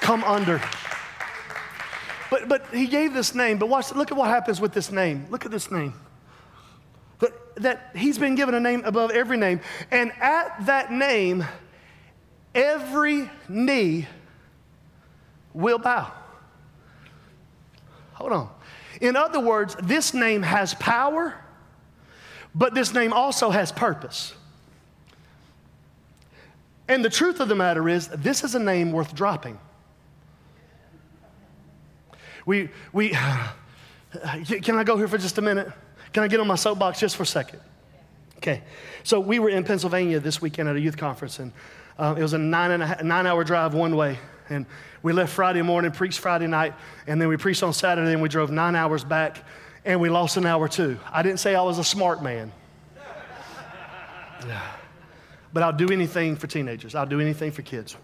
come 0.00 0.24
under. 0.24 0.60
But, 2.30 2.48
but 2.48 2.66
he 2.72 2.86
gave 2.86 3.12
this 3.12 3.34
name, 3.34 3.58
but 3.58 3.68
watch, 3.68 3.92
look 3.92 4.10
at 4.10 4.16
what 4.16 4.28
happens 4.28 4.60
with 4.60 4.72
this 4.72 4.90
name. 4.90 5.26
Look 5.30 5.44
at 5.44 5.50
this 5.50 5.70
name. 5.70 5.92
But 7.18 7.54
that 7.56 7.90
he's 7.94 8.18
been 8.18 8.34
given 8.34 8.54
a 8.54 8.60
name 8.60 8.82
above 8.84 9.10
every 9.10 9.36
name. 9.36 9.60
And 9.90 10.12
at 10.20 10.64
that 10.66 10.90
name, 10.90 11.44
every 12.54 13.28
knee 13.48 14.06
will 15.52 15.78
bow. 15.78 16.10
Hold 18.14 18.32
on. 18.32 18.48
In 19.02 19.16
other 19.16 19.40
words, 19.40 19.76
this 19.82 20.14
name 20.14 20.42
has 20.42 20.72
power, 20.74 21.34
but 22.54 22.74
this 22.74 22.94
name 22.94 23.12
also 23.12 23.50
has 23.50 23.70
purpose. 23.70 24.34
And 26.90 27.04
the 27.04 27.08
truth 27.08 27.38
of 27.38 27.46
the 27.46 27.54
matter 27.54 27.88
is, 27.88 28.08
this 28.08 28.42
is 28.42 28.56
a 28.56 28.58
name 28.58 28.90
worth 28.90 29.14
dropping. 29.14 29.60
We, 32.44 32.68
we, 32.92 33.10
can 34.44 34.74
I 34.74 34.82
go 34.82 34.96
here 34.96 35.06
for 35.06 35.16
just 35.16 35.38
a 35.38 35.40
minute? 35.40 35.70
Can 36.12 36.24
I 36.24 36.28
get 36.28 36.40
on 36.40 36.48
my 36.48 36.56
soapbox 36.56 36.98
just 36.98 37.14
for 37.14 37.22
a 37.22 37.26
second? 37.26 37.60
Okay. 38.38 38.64
So 39.04 39.20
we 39.20 39.38
were 39.38 39.50
in 39.50 39.62
Pennsylvania 39.62 40.18
this 40.18 40.42
weekend 40.42 40.68
at 40.68 40.74
a 40.74 40.80
youth 40.80 40.96
conference, 40.96 41.38
and 41.38 41.52
uh, 41.96 42.16
it 42.18 42.22
was 42.22 42.32
a 42.32 42.38
nine, 42.38 42.72
and 42.72 42.82
a 42.82 43.04
nine 43.04 43.24
hour 43.24 43.44
drive 43.44 43.72
one 43.72 43.94
way. 43.94 44.18
And 44.48 44.66
we 45.04 45.12
left 45.12 45.32
Friday 45.32 45.62
morning, 45.62 45.92
preached 45.92 46.18
Friday 46.18 46.48
night, 46.48 46.74
and 47.06 47.22
then 47.22 47.28
we 47.28 47.36
preached 47.36 47.62
on 47.62 47.72
Saturday, 47.72 48.14
and 48.14 48.20
we 48.20 48.28
drove 48.28 48.50
nine 48.50 48.74
hours 48.74 49.04
back, 49.04 49.44
and 49.84 50.00
we 50.00 50.08
lost 50.08 50.36
an 50.36 50.44
hour 50.44 50.66
too. 50.66 50.98
I 51.12 51.22
didn't 51.22 51.38
say 51.38 51.54
I 51.54 51.62
was 51.62 51.78
a 51.78 51.84
smart 51.84 52.20
man. 52.20 52.50
But 55.52 55.62
I'll 55.62 55.72
do 55.72 55.88
anything 55.90 56.36
for 56.36 56.46
teenagers, 56.46 56.94
I'll 56.94 57.06
do 57.06 57.20
anything 57.20 57.52
for 57.52 57.62
kids. 57.62 57.96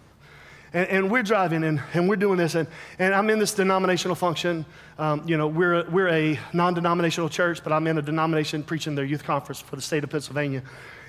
And, 0.73 0.87
and 0.89 1.11
we're 1.11 1.23
driving 1.23 1.63
and, 1.63 1.81
and 1.93 2.09
we're 2.09 2.17
doing 2.17 2.37
this, 2.37 2.55
and, 2.55 2.67
and 2.99 3.13
I'm 3.15 3.29
in 3.29 3.39
this 3.39 3.53
denominational 3.53 4.15
function. 4.15 4.65
Um, 4.99 5.23
you 5.25 5.37
know, 5.37 5.47
we're, 5.47 5.81
a, 5.81 5.89
we're 5.89 6.09
a 6.09 6.39
non 6.51 6.73
denominational 6.73 7.29
church, 7.29 7.63
but 7.63 7.71
I'm 7.71 7.87
in 7.87 7.97
a 7.97 8.01
denomination 8.01 8.63
preaching 8.63 8.95
their 8.95 9.05
youth 9.05 9.23
conference 9.23 9.61
for 9.61 9.75
the 9.75 9.81
state 9.81 10.03
of 10.03 10.09
Pennsylvania. 10.09 10.63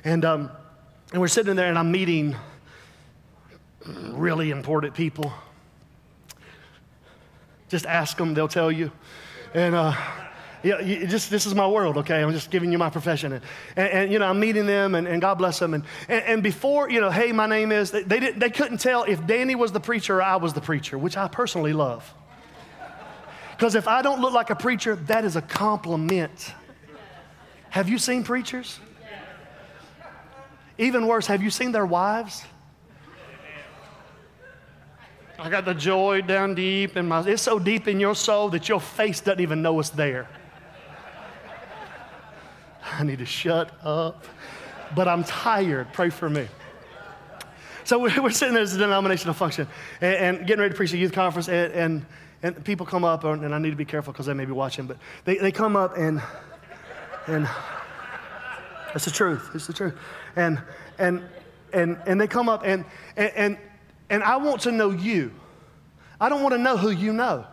And, 0.05 0.24
um, 0.24 0.51
and 1.12 1.20
we're 1.20 1.29
sitting 1.29 1.57
there, 1.57 1.68
and 1.68 1.79
I'm 1.79 1.90
meeting 1.90 2.37
really 3.85 4.51
important 4.51 4.94
people. 4.94 5.33
Just 7.68 7.87
ask 7.87 8.16
them, 8.16 8.35
they'll 8.35 8.48
tell 8.48 8.70
you. 8.70 8.92
And, 9.55 9.74
uh, 9.74 9.94
yeah, 10.62 10.81
you 10.81 11.07
just 11.07 11.31
this 11.31 11.47
is 11.47 11.55
my 11.55 11.66
world, 11.66 11.99
okay? 11.99 12.23
I'm 12.23 12.33
just 12.33 12.51
giving 12.51 12.73
you 12.73 12.79
my 12.79 12.90
profession. 12.90 13.33
And, 13.35 13.44
and, 13.77 13.88
and 13.88 14.12
you 14.12 14.18
know, 14.18 14.27
I'm 14.27 14.40
meeting 14.40 14.66
them, 14.66 14.94
and, 14.94 15.07
and 15.07 15.21
God 15.21 15.35
bless 15.35 15.59
them. 15.59 15.75
And, 15.75 15.85
and, 16.09 16.25
and, 16.25 16.42
before, 16.42 16.90
you 16.90 17.01
know, 17.01 17.11
hey, 17.11 17.33
my 17.33 17.47
name 17.47 17.73
is, 17.73 17.90
they, 17.90 18.03
they, 18.03 18.21
didn't, 18.21 18.40
they 18.40 18.51
couldn't 18.51 18.79
tell 18.79 19.05
if 19.05 19.27
Danny 19.27 19.55
was 19.55 19.73
the 19.73 19.81
preacher 19.81 20.18
or 20.18 20.23
I 20.23 20.37
was 20.37 20.53
the 20.53 20.61
preacher, 20.61 20.99
which 20.99 21.16
I 21.16 21.29
personally 21.29 21.73
love. 21.73 22.12
Because 23.53 23.75
if 23.75 23.88
I 23.88 24.03
don't 24.03 24.21
look 24.21 24.33
like 24.33 24.51
a 24.51 24.57
preacher, 24.57 24.97
that 25.07 25.25
is 25.25 25.37
a 25.37 25.42
compliment. 25.42 26.53
Have 27.71 27.88
you 27.88 27.99
seen 27.99 28.23
preachers? 28.23 28.79
Even 30.79 31.07
worse, 31.09 31.27
have 31.27 31.42
you 31.42 31.51
seen 31.51 31.73
their 31.73 31.87
wives? 31.87 32.44
I 35.40 35.51
got 35.51 35.64
the 35.64 35.75
joy 35.75 36.23
down 36.23 36.55
deep 36.55 36.97
in 36.97 37.07
my, 37.07 37.21
it's 37.21 37.42
so 37.42 37.61
deep 37.61 37.87
in 37.87 38.01
your 38.01 38.14
soul 38.14 38.49
that 38.51 38.68
your 38.68 38.81
face 38.81 39.21
doesn't 39.21 39.40
even 39.40 39.62
know 39.62 39.79
it's 39.79 39.90
there. 39.90 40.29
I 42.92 43.05
need 43.05 43.18
to 43.18 43.27
shut 43.27 43.72
up. 43.85 44.24
But 44.94 45.09
I'm 45.09 45.24
tired. 45.24 45.92
Pray 45.92 46.11
for 46.11 46.31
me. 46.31 46.48
So 47.85 47.98
we're, 47.98 48.31
sitting 48.31 48.55
there 48.55 48.62
as 48.62 48.74
a 48.74 48.79
denominational 48.79 49.35
function 49.35 49.66
and, 50.01 50.38
and, 50.38 50.46
getting 50.46 50.61
ready 50.61 50.72
to 50.72 50.77
preach 50.77 50.92
a 50.92 50.98
youth 50.98 51.12
conference, 51.12 51.48
and, 51.48 51.72
and, 51.72 52.07
and 52.42 52.64
people 52.64 52.85
come 52.85 53.03
up, 53.03 53.24
and 53.24 53.55
I 53.55 53.59
need 53.59 53.70
to 53.70 53.77
be 53.77 53.87
careful 53.87 54.12
because 54.12 54.27
they 54.27 54.35
may 54.35 54.44
be 54.44 54.53
watching, 54.53 54.87
but 54.87 54.98
they, 55.24 55.38
they 55.38 55.51
come 55.51 55.74
up 55.74 55.96
and, 55.96 56.20
and 57.27 57.48
that's 58.92 59.07
the 59.07 59.11
truth. 59.11 59.51
It's 59.55 59.66
the 59.66 59.72
truth. 59.72 59.94
And, 60.37 60.61
and, 60.98 61.22
and, 61.72 61.98
and 62.07 62.20
they 62.20 62.27
come 62.27 62.48
up, 62.48 62.62
and, 62.64 62.85
and, 63.16 63.57
and 64.11 64.22
I 64.22 64.37
want 64.37 64.62
to 64.62 64.72
know 64.72 64.90
you. 64.90 65.33
I 66.20 66.29
don't 66.29 66.42
want 66.42 66.53
to 66.55 66.59
know 66.59 66.77
who 66.77 66.90
you 66.90 67.12
know. 67.12 67.46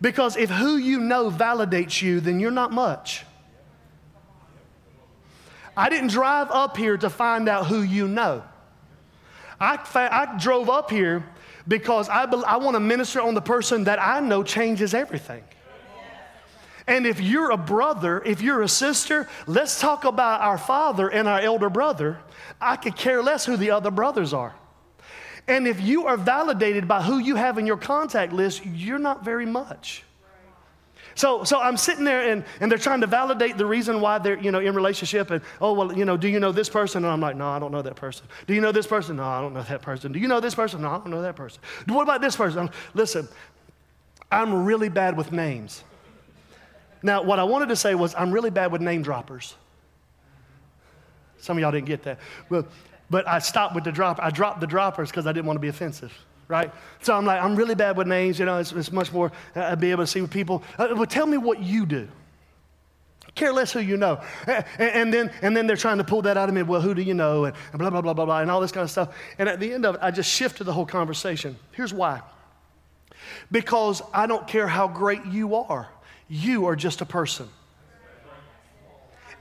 Because 0.00 0.36
if 0.36 0.50
who 0.50 0.76
you 0.76 1.00
know 1.00 1.30
validates 1.30 2.02
you, 2.02 2.20
then 2.20 2.38
you're 2.40 2.50
not 2.50 2.72
much. 2.72 3.24
I 5.76 5.88
didn't 5.88 6.10
drive 6.10 6.50
up 6.50 6.76
here 6.76 6.96
to 6.96 7.10
find 7.10 7.48
out 7.48 7.66
who 7.66 7.82
you 7.82 8.08
know. 8.08 8.42
I, 9.60 9.78
I 9.94 10.38
drove 10.38 10.68
up 10.68 10.90
here 10.90 11.24
because 11.66 12.08
I, 12.08 12.24
I 12.24 12.56
want 12.58 12.74
to 12.74 12.80
minister 12.80 13.20
on 13.20 13.34
the 13.34 13.40
person 13.40 13.84
that 13.84 14.00
I 14.00 14.20
know 14.20 14.42
changes 14.42 14.94
everything. 14.94 15.42
And 16.86 17.06
if 17.06 17.18
you're 17.18 17.50
a 17.50 17.56
brother, 17.56 18.22
if 18.26 18.42
you're 18.42 18.60
a 18.60 18.68
sister, 18.68 19.26
let's 19.46 19.80
talk 19.80 20.04
about 20.04 20.42
our 20.42 20.58
father 20.58 21.08
and 21.08 21.26
our 21.26 21.40
elder 21.40 21.70
brother. 21.70 22.18
I 22.60 22.76
could 22.76 22.94
care 22.94 23.22
less 23.22 23.46
who 23.46 23.56
the 23.56 23.70
other 23.70 23.90
brothers 23.90 24.34
are. 24.34 24.54
And 25.48 25.66
if 25.66 25.80
you 25.80 26.06
are 26.06 26.16
validated 26.16 26.86
by 26.86 27.02
who 27.02 27.18
you 27.18 27.36
have 27.36 27.58
in 27.58 27.66
your 27.66 27.76
contact 27.76 28.32
list, 28.32 28.64
you're 28.66 28.98
not 28.98 29.24
very 29.24 29.46
much. 29.46 30.04
So, 31.14 31.44
so 31.44 31.60
I'm 31.60 31.76
sitting 31.76 32.04
there 32.04 32.30
and, 32.30 32.44
and 32.60 32.70
they're 32.70 32.78
trying 32.78 33.00
to 33.02 33.06
validate 33.06 33.56
the 33.56 33.66
reason 33.66 34.00
why 34.00 34.18
they're, 34.18 34.38
you 34.38 34.50
know, 34.50 34.58
in 34.58 34.74
relationship 34.74 35.30
and, 35.30 35.42
oh, 35.60 35.72
well, 35.72 35.96
you 35.96 36.04
know, 36.04 36.16
do 36.16 36.28
you 36.28 36.40
know 36.40 36.52
this 36.52 36.68
person? 36.68 37.04
And 37.04 37.12
I'm 37.12 37.20
like, 37.20 37.36
no, 37.36 37.48
I 37.48 37.58
don't 37.58 37.70
know 37.70 37.82
that 37.82 37.96
person. 37.96 38.26
Do 38.46 38.54
you 38.54 38.60
know 38.60 38.72
this 38.72 38.86
person? 38.86 39.16
No, 39.16 39.24
I 39.24 39.40
don't 39.40 39.54
know 39.54 39.62
that 39.62 39.82
person. 39.82 40.12
Do 40.12 40.18
you 40.18 40.28
know 40.28 40.40
this 40.40 40.54
person? 40.54 40.82
No, 40.82 40.90
I 40.90 40.98
don't 40.98 41.10
know 41.10 41.22
that 41.22 41.36
person. 41.36 41.60
What 41.86 42.02
about 42.02 42.20
this 42.20 42.36
person? 42.36 42.68
Listen, 42.94 43.28
I'm 44.30 44.64
really 44.64 44.88
bad 44.88 45.16
with 45.16 45.30
names. 45.30 45.84
Now, 47.02 47.22
what 47.22 47.38
I 47.38 47.44
wanted 47.44 47.68
to 47.68 47.76
say 47.76 47.94
was 47.94 48.14
I'm 48.14 48.32
really 48.32 48.50
bad 48.50 48.72
with 48.72 48.80
name 48.80 49.02
droppers. 49.02 49.54
Some 51.38 51.58
of 51.58 51.60
y'all 51.60 51.70
didn't 51.70 51.86
get 51.86 52.02
that. 52.04 52.18
Well, 52.48 52.66
but 53.10 53.28
I 53.28 53.38
stopped 53.38 53.74
with 53.74 53.84
the 53.84 53.92
drop. 53.92 54.18
I 54.20 54.30
dropped 54.30 54.60
the 54.60 54.66
droppers 54.66 55.10
because 55.10 55.26
I 55.26 55.32
didn't 55.32 55.46
want 55.46 55.56
to 55.56 55.60
be 55.60 55.68
offensive 55.68 56.12
right? 56.48 56.72
So 57.02 57.16
I'm 57.16 57.24
like, 57.24 57.42
I'm 57.42 57.56
really 57.56 57.74
bad 57.74 57.96
with 57.96 58.06
names, 58.06 58.38
you 58.38 58.44
know, 58.44 58.58
it's, 58.58 58.72
it's 58.72 58.92
much 58.92 59.12
more, 59.12 59.32
uh, 59.56 59.62
I'd 59.62 59.80
be 59.80 59.90
able 59.90 60.02
to 60.02 60.06
see 60.06 60.20
with 60.20 60.30
people, 60.30 60.62
uh, 60.78 61.04
tell 61.06 61.26
me 61.26 61.38
what 61.38 61.62
you 61.62 61.86
do. 61.86 62.08
Care 63.34 63.52
less 63.52 63.72
who 63.72 63.80
you 63.80 63.96
know. 63.96 64.20
And, 64.46 64.64
and, 64.78 65.12
then, 65.12 65.32
and 65.42 65.56
then 65.56 65.66
they're 65.66 65.76
trying 65.76 65.98
to 65.98 66.04
pull 66.04 66.22
that 66.22 66.36
out 66.36 66.48
of 66.48 66.54
me, 66.54 66.62
well, 66.62 66.80
who 66.80 66.94
do 66.94 67.02
you 67.02 67.14
know? 67.14 67.46
And, 67.46 67.56
and 67.72 67.78
blah, 67.80 67.90
blah, 67.90 68.00
blah, 68.00 68.14
blah, 68.14 68.24
blah, 68.24 68.40
and 68.40 68.50
all 68.50 68.60
this 68.60 68.70
kind 68.70 68.84
of 68.84 68.90
stuff. 68.90 69.14
And 69.38 69.48
at 69.48 69.58
the 69.58 69.72
end 69.72 69.84
of 69.84 69.96
it, 69.96 70.00
I 70.02 70.12
just 70.12 70.30
shifted 70.30 70.64
the 70.64 70.72
whole 70.72 70.86
conversation. 70.86 71.56
Here's 71.72 71.92
why. 71.92 72.22
Because 73.50 74.02
I 74.12 74.26
don't 74.26 74.46
care 74.46 74.68
how 74.68 74.86
great 74.86 75.24
you 75.26 75.56
are, 75.56 75.88
you 76.28 76.66
are 76.66 76.76
just 76.76 77.00
a 77.00 77.06
person. 77.06 77.48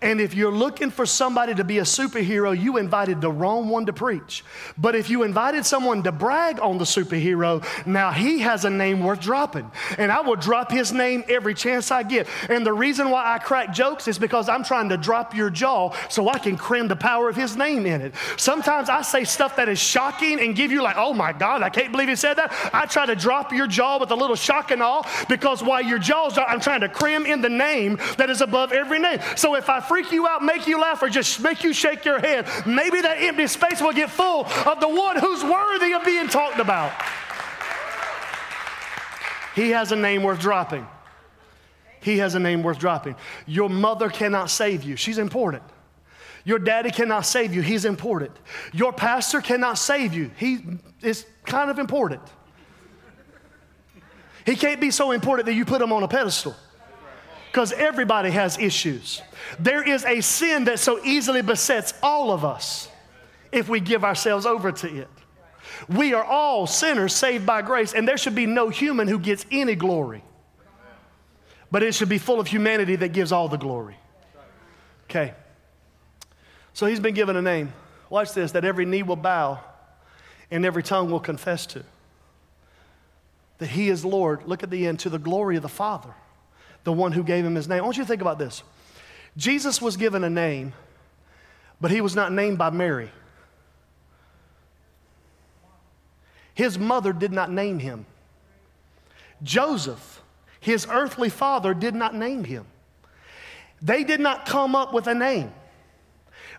And 0.04 0.20
if 0.20 0.36
you're 0.36 0.52
looking 0.52 0.92
for 0.92 1.06
somebody 1.06 1.56
to 1.56 1.64
be 1.64 1.80
a 1.80 1.84
superhero, 1.84 2.60
you 2.60 2.76
invited 2.76 3.22
the 3.22 3.32
wrong 3.32 3.70
one 3.70 3.86
to 3.86 3.94
preach. 3.94 4.44
But 4.78 4.96
if 4.96 5.10
you 5.10 5.24
invited 5.24 5.66
someone 5.66 6.04
to 6.04 6.12
brag 6.12 6.60
on 6.60 6.78
the 6.78 6.84
superhero, 6.84 7.66
now 7.88 8.12
he 8.12 8.40
has 8.40 8.66
a 8.66 8.70
name 8.70 9.02
worth 9.02 9.22
dropping. 9.22 9.72
And 9.98 10.12
I 10.12 10.20
will 10.20 10.36
drop 10.36 10.72
his 10.72 10.92
name 10.92 11.24
every 11.30 11.54
chance 11.54 11.90
I 11.90 12.04
get. 12.04 12.28
And 12.50 12.66
the 12.66 12.74
reason 12.74 13.12
why 13.12 13.34
I 13.34 13.40
crack 13.40 13.74
jokes 13.74 14.10
is 14.10 14.20
because 14.20 14.50
I'm 14.50 14.66
trying 14.66 14.90
to 14.90 14.98
drop 14.98 15.34
your 15.34 15.50
jaw 15.50 15.96
so 16.10 16.28
I 16.28 16.38
can 16.38 16.58
cram 16.58 16.90
the 16.90 16.98
power 16.98 17.30
of 17.30 17.38
his 17.38 17.56
name 17.56 17.86
in 17.86 18.02
it. 18.02 18.14
Sometimes 18.36 18.90
I 18.90 19.04
say 19.04 19.24
stuff 19.24 19.56
that 19.56 19.70
is 19.70 19.80
shocking 19.80 20.42
and 20.42 20.54
give 20.54 20.70
you, 20.70 20.82
like, 20.84 20.98
oh 20.98 21.14
my 21.14 21.32
God, 21.32 21.62
I 21.62 21.70
can't 21.70 21.94
believe 21.94 22.10
he 22.10 22.18
said 22.18 22.34
that. 22.34 22.54
I 22.74 22.86
try 22.88 23.06
to 23.06 23.16
drop 23.16 23.54
your 23.54 23.68
jaw 23.68 24.00
with 24.00 24.12
a 24.12 24.16
little 24.16 24.36
shock 24.36 24.72
and 24.72 24.84
awe 24.84 25.04
because 25.30 25.64
while 25.64 25.82
your 25.82 26.00
jaw's, 26.00 26.38
are, 26.38 26.46
I'm 26.46 26.60
trying 26.60 26.82
to 26.82 26.90
cram 26.90 27.26
in 27.26 27.42
the 27.42 27.50
name 27.50 28.00
that 28.18 28.30
is 28.30 28.42
above 28.42 28.74
every 28.74 29.00
name. 29.00 29.20
So 29.38 29.56
if 29.56 29.70
I 29.70 29.80
freak 29.94 30.12
you 30.12 30.26
out, 30.26 30.42
make 30.42 30.66
you 30.66 30.82
laugh, 30.82 31.04
or 31.04 31.08
just 31.08 31.40
make 31.40 31.64
you 31.64 31.72
shake 31.72 32.04
your 32.04 32.20
head, 32.20 32.48
maybe 32.66 33.00
that 33.00 33.18
empty 33.20 33.46
space 33.46 33.80
will 33.80 33.94
get 33.94 34.10
full 34.10 34.44
of 34.44 34.80
the 34.80 34.90
one 34.90 35.20
who's 35.20 35.44
worthy 35.44 35.94
of 35.94 36.04
being 36.04 36.28
talked 36.28 36.60
about. 36.60 36.92
He 39.56 39.70
has 39.70 39.92
a 39.92 39.96
name 39.96 40.24
worth 40.24 40.40
dropping. 40.40 40.88
He 42.02 42.18
has 42.18 42.34
a 42.34 42.40
name 42.40 42.64
worth 42.64 42.80
dropping. 42.80 43.16
Your 43.46 43.70
mother 43.70 44.10
cannot 44.10 44.50
save 44.50 44.82
you, 44.82 44.96
she's 44.96 45.20
important. 45.20 45.62
Your 46.44 46.58
daddy 46.58 46.90
cannot 46.90 47.28
save 47.28 47.54
you, 47.54 47.62
he's 47.62 47.86
important. 47.86 48.32
Your 48.74 48.94
pastor 48.94 49.42
cannot 49.42 49.78
save 49.78 50.16
you, 50.16 50.32
he 50.38 50.58
is 51.04 51.24
kind 51.46 51.70
of 51.70 51.78
important. 51.78 52.24
He 54.44 54.56
can't 54.56 54.82
be 54.82 54.90
so 54.90 55.12
important 55.12 55.46
that 55.46 55.54
you 55.54 55.66
put 55.66 55.84
him 55.84 55.94
on 55.94 56.02
a 56.02 56.08
pedestal 56.08 56.56
because 57.54 57.72
everybody 57.74 58.32
has 58.32 58.58
issues. 58.58 59.22
There 59.60 59.88
is 59.88 60.04
a 60.06 60.22
sin 60.22 60.66
that 60.66 60.80
so 60.80 61.00
easily 61.06 61.44
besets 61.44 61.94
all 62.02 62.32
of 62.32 62.44
us 62.44 62.90
if 63.52 63.70
we 63.70 63.80
give 63.80 64.04
ourselves 64.04 64.48
over 64.48 64.72
to 64.72 65.02
it. 65.02 65.08
We 65.88 66.16
are 66.16 66.24
all 66.24 66.66
sinners 66.66 67.14
saved 67.14 67.46
by 67.46 67.62
grace, 67.62 67.94
and 67.94 68.08
there 68.08 68.18
should 68.18 68.34
be 68.34 68.48
no 68.48 68.70
human 68.70 69.08
who 69.08 69.20
gets 69.20 69.46
any 69.52 69.76
glory. 69.76 70.24
But 71.70 71.84
it 71.84 71.94
should 71.94 72.10
be 72.10 72.18
full 72.18 72.40
of 72.40 72.48
humanity 72.48 72.96
that 72.96 73.10
gives 73.10 73.32
all 73.32 73.48
the 73.48 73.58
glory. 73.58 73.98
Okay. 75.04 75.36
So 76.74 76.88
he's 76.88 77.00
been 77.00 77.14
given 77.14 77.36
a 77.36 77.42
name. 77.42 77.72
Watch 78.10 78.34
this 78.34 78.54
that 78.54 78.66
every 78.66 78.86
knee 78.86 79.04
will 79.04 79.16
bow 79.16 79.60
and 80.50 80.66
every 80.66 80.82
tongue 80.82 81.12
will 81.12 81.20
confess 81.20 81.68
to. 81.68 81.84
That 83.60 83.70
he 83.70 83.90
is 83.90 84.04
Lord. 84.04 84.48
Look 84.48 84.64
at 84.64 84.72
the 84.72 84.88
end 84.88 85.02
to 85.02 85.12
the 85.12 85.20
glory 85.20 85.56
of 85.56 85.62
the 85.62 85.70
Father 85.70 86.16
the 86.84 86.94
one 86.94 87.12
who 87.12 87.24
gave 87.24 87.46
him 87.46 87.56
his 87.56 87.68
name. 87.68 87.80
I 87.80 87.82
want 87.84 87.98
you 87.98 88.04
to 88.04 88.08
think 88.08 88.22
about 88.22 88.40
this. 88.40 88.64
Jesus 89.38 89.82
was 89.82 89.98
given 89.98 90.24
a 90.24 90.30
name, 90.30 90.74
but 91.82 91.92
he 91.92 92.02
was 92.02 92.16
not 92.16 92.32
named 92.32 92.58
by 92.58 92.70
Mary. 92.70 93.10
His 96.54 96.78
mother 96.78 97.14
did 97.14 97.32
not 97.32 97.52
name 97.52 97.80
him. 97.80 98.06
Joseph, 99.42 100.22
his 100.60 100.88
earthly 100.90 101.30
father, 101.30 101.74
did 101.74 101.96
not 101.96 102.14
name 102.14 102.44
him. 102.44 102.66
They 103.82 104.04
did 104.04 104.20
not 104.20 104.46
come 104.46 104.76
up 104.76 104.94
with 104.94 105.08
a 105.08 105.16
name. 105.16 105.52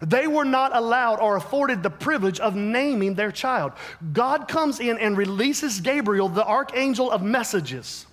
They 0.03 0.27
were 0.27 0.45
not 0.45 0.77
allowed 0.77 1.21
or 1.21 1.37
afforded 1.37 1.83
the 1.83 1.91
privilege 1.91 2.41
of 2.41 2.55
naming 2.57 3.15
their 3.15 3.31
child. 3.31 3.73
God 4.13 4.49
comes 4.49 4.81
in 4.81 4.99
and 4.99 5.17
releases 5.17 5.81
Gabriel, 5.81 6.29
the 6.29 6.45
archangel 6.45 7.11
of 7.11 7.23
messages. 7.23 8.07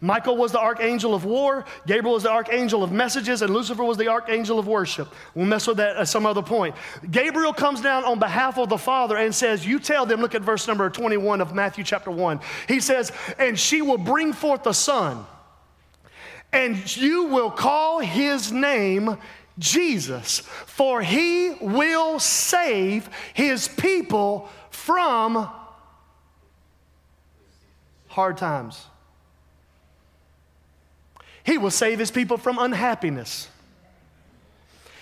Michael 0.00 0.36
was 0.36 0.52
the 0.52 0.60
archangel 0.60 1.12
of 1.12 1.24
war, 1.24 1.64
Gabriel 1.86 2.14
was 2.14 2.22
the 2.22 2.30
archangel 2.30 2.84
of 2.84 2.92
messages, 2.92 3.42
and 3.42 3.52
Lucifer 3.52 3.82
was 3.82 3.96
the 3.96 4.06
archangel 4.06 4.58
of 4.58 4.68
worship. 4.68 5.12
We'll 5.34 5.46
mess 5.46 5.66
with 5.66 5.78
that 5.78 5.96
at 5.96 6.06
some 6.06 6.24
other 6.24 6.42
point. 6.42 6.76
Gabriel 7.10 7.52
comes 7.52 7.80
down 7.80 8.04
on 8.04 8.20
behalf 8.20 8.58
of 8.58 8.68
the 8.68 8.78
Father 8.78 9.16
and 9.16 9.34
says, 9.34 9.66
You 9.66 9.80
tell 9.80 10.06
them, 10.06 10.20
look 10.20 10.36
at 10.36 10.42
verse 10.42 10.68
number 10.68 10.88
21 10.88 11.40
of 11.40 11.52
Matthew 11.52 11.82
chapter 11.82 12.12
1. 12.12 12.38
He 12.68 12.78
says, 12.78 13.10
And 13.38 13.58
she 13.58 13.82
will 13.82 13.98
bring 13.98 14.32
forth 14.32 14.66
a 14.68 14.74
son, 14.74 15.26
and 16.52 16.96
you 16.96 17.24
will 17.24 17.50
call 17.50 17.98
his 17.98 18.52
name 18.52 19.18
Jesus, 19.58 20.38
for 20.38 21.02
he 21.02 21.56
will 21.60 22.20
save 22.20 23.10
his 23.34 23.66
people 23.66 24.48
from 24.70 25.50
hard 28.06 28.36
times. 28.36 28.84
He 31.48 31.56
will 31.56 31.70
save 31.70 31.98
his 31.98 32.10
people 32.10 32.36
from 32.36 32.58
unhappiness. 32.58 33.48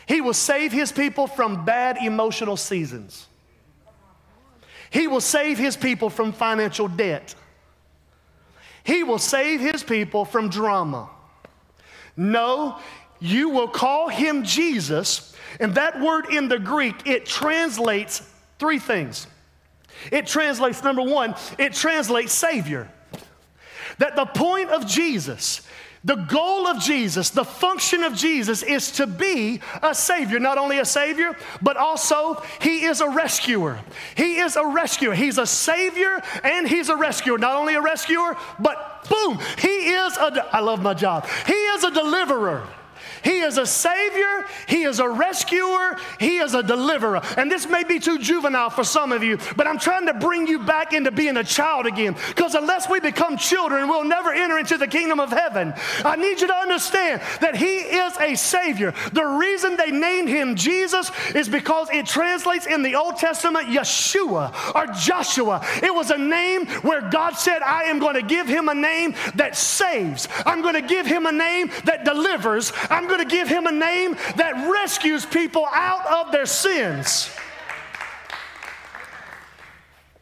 He 0.06 0.20
will 0.20 0.32
save 0.32 0.70
his 0.70 0.92
people 0.92 1.26
from 1.26 1.64
bad 1.64 1.96
emotional 1.96 2.56
seasons. 2.56 3.26
He 4.90 5.08
will 5.08 5.20
save 5.20 5.58
his 5.58 5.76
people 5.76 6.08
from 6.08 6.32
financial 6.32 6.86
debt. 6.86 7.34
He 8.84 9.02
will 9.02 9.18
save 9.18 9.58
his 9.58 9.82
people 9.82 10.24
from 10.24 10.48
drama. 10.48 11.10
No, 12.16 12.78
you 13.18 13.48
will 13.48 13.66
call 13.66 14.08
him 14.08 14.44
Jesus, 14.44 15.34
and 15.58 15.74
that 15.74 16.00
word 16.00 16.26
in 16.32 16.46
the 16.46 16.60
Greek, 16.60 17.08
it 17.08 17.26
translates 17.26 18.22
three 18.60 18.78
things. 18.78 19.26
It 20.12 20.28
translates, 20.28 20.84
number 20.84 21.02
one, 21.02 21.34
it 21.58 21.72
translates 21.72 22.32
Savior. 22.32 22.88
That 23.98 24.14
the 24.14 24.26
point 24.26 24.70
of 24.70 24.86
Jesus 24.86 25.66
the 26.06 26.14
goal 26.14 26.68
of 26.68 26.80
Jesus, 26.80 27.30
the 27.30 27.44
function 27.44 28.04
of 28.04 28.14
Jesus 28.14 28.62
is 28.62 28.92
to 28.92 29.08
be 29.08 29.60
a 29.82 29.92
Savior. 29.92 30.38
Not 30.38 30.56
only 30.56 30.78
a 30.78 30.84
Savior, 30.84 31.36
but 31.60 31.76
also 31.76 32.40
He 32.60 32.84
is 32.84 33.00
a 33.00 33.10
rescuer. 33.10 33.80
He 34.16 34.36
is 34.36 34.54
a 34.54 34.64
rescuer. 34.64 35.14
He's 35.14 35.36
a 35.36 35.46
Savior 35.46 36.22
and 36.44 36.68
He's 36.68 36.90
a 36.90 36.96
rescuer. 36.96 37.38
Not 37.38 37.56
only 37.56 37.74
a 37.74 37.82
rescuer, 37.82 38.36
but 38.60 39.04
boom, 39.10 39.40
He 39.58 39.90
is 39.90 40.16
a, 40.16 40.48
I 40.52 40.60
love 40.60 40.80
my 40.80 40.94
job. 40.94 41.26
He 41.44 41.52
is 41.52 41.82
a 41.82 41.90
deliverer. 41.90 42.64
He 43.22 43.40
is 43.40 43.58
a 43.58 43.66
savior, 43.66 44.44
He 44.66 44.82
is 44.82 44.98
a 44.98 45.08
rescuer, 45.08 45.96
He 46.18 46.38
is 46.38 46.54
a 46.54 46.62
deliverer. 46.62 47.20
And 47.36 47.50
this 47.50 47.68
may 47.68 47.84
be 47.84 47.98
too 47.98 48.18
juvenile 48.18 48.70
for 48.70 48.84
some 48.84 49.12
of 49.12 49.22
you, 49.22 49.38
but 49.56 49.66
I'm 49.66 49.78
trying 49.78 50.06
to 50.06 50.14
bring 50.14 50.46
you 50.46 50.58
back 50.58 50.92
into 50.92 51.10
being 51.10 51.36
a 51.36 51.44
child 51.44 51.86
again. 51.86 52.16
Because 52.28 52.54
unless 52.54 52.88
we 52.88 53.00
become 53.00 53.36
children, 53.36 53.88
we'll 53.88 54.04
never 54.04 54.32
enter 54.32 54.58
into 54.58 54.78
the 54.78 54.86
kingdom 54.86 55.20
of 55.20 55.30
heaven. 55.30 55.74
I 56.04 56.16
need 56.16 56.40
you 56.40 56.46
to 56.46 56.54
understand 56.54 57.22
that 57.40 57.56
He 57.56 57.76
is 57.76 58.16
a 58.18 58.34
savior. 58.34 58.94
The 59.12 59.24
reason 59.24 59.76
they 59.76 59.90
named 59.90 60.28
Him 60.28 60.56
Jesus 60.56 61.10
is 61.34 61.48
because 61.48 61.88
it 61.90 62.06
translates 62.06 62.66
in 62.66 62.82
the 62.82 62.94
Old 62.94 63.16
Testament 63.16 63.68
Yeshua 63.68 64.74
or 64.74 64.86
Joshua. 64.94 65.64
It 65.82 65.94
was 65.94 66.10
a 66.10 66.18
name 66.18 66.66
where 66.82 67.08
God 67.10 67.34
said, 67.36 67.62
I 67.62 67.84
am 67.84 67.98
going 67.98 68.14
to 68.14 68.22
give 68.22 68.46
him 68.46 68.68
a 68.68 68.74
name 68.74 69.14
that 69.34 69.56
saves, 69.56 70.28
I'm 70.44 70.62
going 70.62 70.74
to 70.74 70.82
give 70.82 71.06
him 71.06 71.26
a 71.26 71.32
name 71.32 71.70
that 71.84 72.04
delivers, 72.04 72.72
I'm 72.90 73.05
going 73.08 73.16
going 73.16 73.28
to 73.28 73.34
give 73.34 73.48
him 73.48 73.66
a 73.66 73.72
name 73.72 74.16
that 74.36 74.70
rescues 74.70 75.24
people 75.24 75.66
out 75.72 76.26
of 76.26 76.32
their 76.32 76.46
sins. 76.46 77.30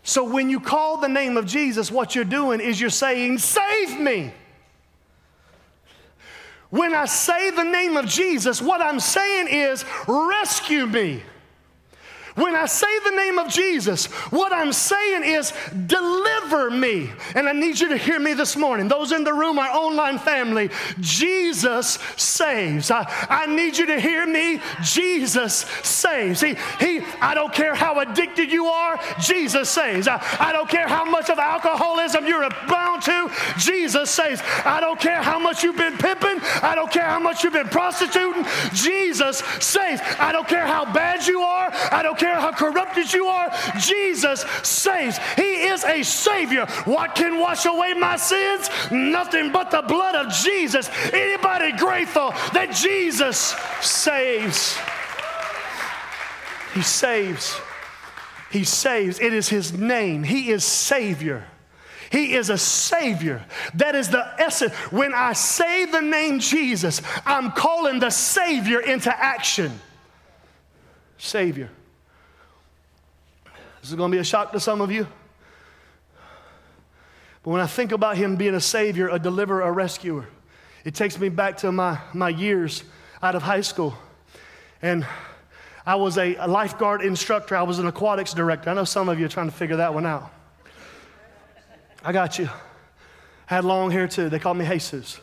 So 0.02 0.24
when 0.24 0.50
you 0.50 0.60
call 0.60 0.98
the 0.98 1.08
name 1.08 1.36
of 1.36 1.46
Jesus, 1.46 1.90
what 1.90 2.14
you're 2.14 2.24
doing 2.24 2.60
is 2.60 2.80
you're 2.80 2.90
saying, 2.90 3.38
Save 3.38 3.98
me. 3.98 4.32
When 6.70 6.94
I 6.94 7.06
say 7.06 7.50
the 7.50 7.62
name 7.62 7.96
of 7.96 8.06
Jesus, 8.06 8.60
what 8.60 8.80
I'm 8.80 9.00
saying 9.00 9.48
is, 9.48 9.84
Rescue 10.06 10.86
me. 10.86 11.22
When 12.34 12.56
I 12.56 12.66
say 12.66 12.98
the 13.04 13.12
name 13.12 13.38
of 13.38 13.48
Jesus, 13.48 14.06
what 14.32 14.52
I'm 14.52 14.72
saying 14.72 15.22
is, 15.22 15.52
deliver 15.86 16.68
me. 16.68 17.10
And 17.36 17.48
I 17.48 17.52
need 17.52 17.78
you 17.78 17.88
to 17.90 17.96
hear 17.96 18.18
me 18.18 18.34
this 18.34 18.56
morning. 18.56 18.88
Those 18.88 19.12
in 19.12 19.22
the 19.22 19.32
room, 19.32 19.56
our 19.56 19.70
online 19.70 20.18
family, 20.18 20.70
Jesus 21.00 22.00
saves. 22.16 22.90
I, 22.90 23.06
I 23.30 23.46
need 23.46 23.78
you 23.78 23.86
to 23.86 24.00
hear 24.00 24.26
me. 24.26 24.60
Jesus 24.82 25.64
saves. 25.84 26.40
He, 26.40 26.56
he, 26.80 27.02
I 27.20 27.34
don't 27.34 27.52
care 27.52 27.74
how 27.74 28.00
addicted 28.00 28.50
you 28.50 28.66
are, 28.66 28.98
Jesus 29.20 29.70
saves. 29.70 30.08
I, 30.08 30.20
I 30.40 30.52
don't 30.52 30.68
care 30.68 30.88
how 30.88 31.04
much 31.04 31.30
of 31.30 31.38
alcoholism 31.38 32.26
you're 32.26 32.48
bound 32.68 33.02
to, 33.02 33.30
Jesus 33.58 34.10
saves. 34.10 34.42
I 34.64 34.80
don't 34.80 34.98
care 34.98 35.22
how 35.22 35.38
much 35.38 35.62
you've 35.62 35.76
been 35.76 35.96
pimping, 35.96 36.40
I 36.62 36.74
don't 36.74 36.90
care 36.90 37.06
how 37.06 37.20
much 37.20 37.44
you've 37.44 37.52
been 37.52 37.68
prostituting, 37.68 38.44
Jesus 38.72 39.38
saves. 39.60 40.00
I 40.18 40.32
don't 40.32 40.48
care 40.48 40.66
how 40.66 40.84
bad 40.92 41.26
you 41.26 41.40
are, 41.40 41.70
I 41.92 42.02
don't 42.02 42.18
care 42.18 42.23
how 42.28 42.52
corrupted 42.52 43.12
you 43.12 43.26
are, 43.26 43.50
Jesus 43.78 44.42
saves. 44.62 45.18
He 45.36 45.66
is 45.66 45.84
a 45.84 46.02
Savior. 46.02 46.66
What 46.84 47.14
can 47.14 47.38
wash 47.38 47.66
away 47.66 47.94
my 47.94 48.16
sins? 48.16 48.68
Nothing 48.90 49.52
but 49.52 49.70
the 49.70 49.82
blood 49.82 50.14
of 50.14 50.32
Jesus. 50.32 50.88
Anybody 51.12 51.72
grateful 51.72 52.30
that 52.52 52.74
Jesus 52.74 53.54
saves? 53.80 54.76
He 56.74 56.82
saves. 56.82 57.60
He 58.50 58.64
saves. 58.64 59.20
It 59.20 59.32
is 59.32 59.48
His 59.48 59.72
name. 59.72 60.22
He 60.22 60.50
is 60.50 60.64
Savior. 60.64 61.46
He 62.10 62.34
is 62.34 62.50
a 62.50 62.58
Savior. 62.58 63.44
That 63.74 63.96
is 63.96 64.08
the 64.08 64.24
essence. 64.38 64.72
When 64.92 65.12
I 65.14 65.32
say 65.32 65.84
the 65.86 66.00
name 66.00 66.38
Jesus, 66.38 67.02
I'm 67.26 67.50
calling 67.52 67.98
the 67.98 68.10
Savior 68.10 68.80
into 68.80 69.10
action. 69.10 69.80
Savior. 71.18 71.70
This 73.84 73.90
is 73.90 73.96
going 73.98 74.10
to 74.10 74.16
be 74.16 74.20
a 74.20 74.24
shock 74.24 74.52
to 74.52 74.60
some 74.60 74.80
of 74.80 74.90
you. 74.90 75.06
But 77.42 77.50
when 77.50 77.60
I 77.60 77.66
think 77.66 77.92
about 77.92 78.16
him 78.16 78.36
being 78.36 78.54
a 78.54 78.60
savior, 78.60 79.10
a 79.10 79.18
deliverer, 79.18 79.60
a 79.60 79.70
rescuer, 79.70 80.26
it 80.86 80.94
takes 80.94 81.18
me 81.18 81.28
back 81.28 81.58
to 81.58 81.70
my, 81.70 81.98
my 82.14 82.30
years 82.30 82.82
out 83.22 83.34
of 83.34 83.42
high 83.42 83.60
school. 83.60 83.92
And 84.80 85.06
I 85.84 85.96
was 85.96 86.16
a, 86.16 86.34
a 86.36 86.48
lifeguard 86.48 87.02
instructor, 87.02 87.54
I 87.56 87.62
was 87.62 87.78
an 87.78 87.86
aquatics 87.86 88.32
director. 88.32 88.70
I 88.70 88.72
know 88.72 88.84
some 88.84 89.10
of 89.10 89.20
you 89.20 89.26
are 89.26 89.28
trying 89.28 89.50
to 89.50 89.54
figure 89.54 89.76
that 89.76 89.92
one 89.92 90.06
out. 90.06 90.32
I 92.02 92.12
got 92.12 92.38
you. 92.38 92.48
Had 93.44 93.66
long 93.66 93.90
hair 93.90 94.08
too. 94.08 94.30
They 94.30 94.38
called 94.38 94.56
me 94.56 94.66
Jesus. 94.66 95.20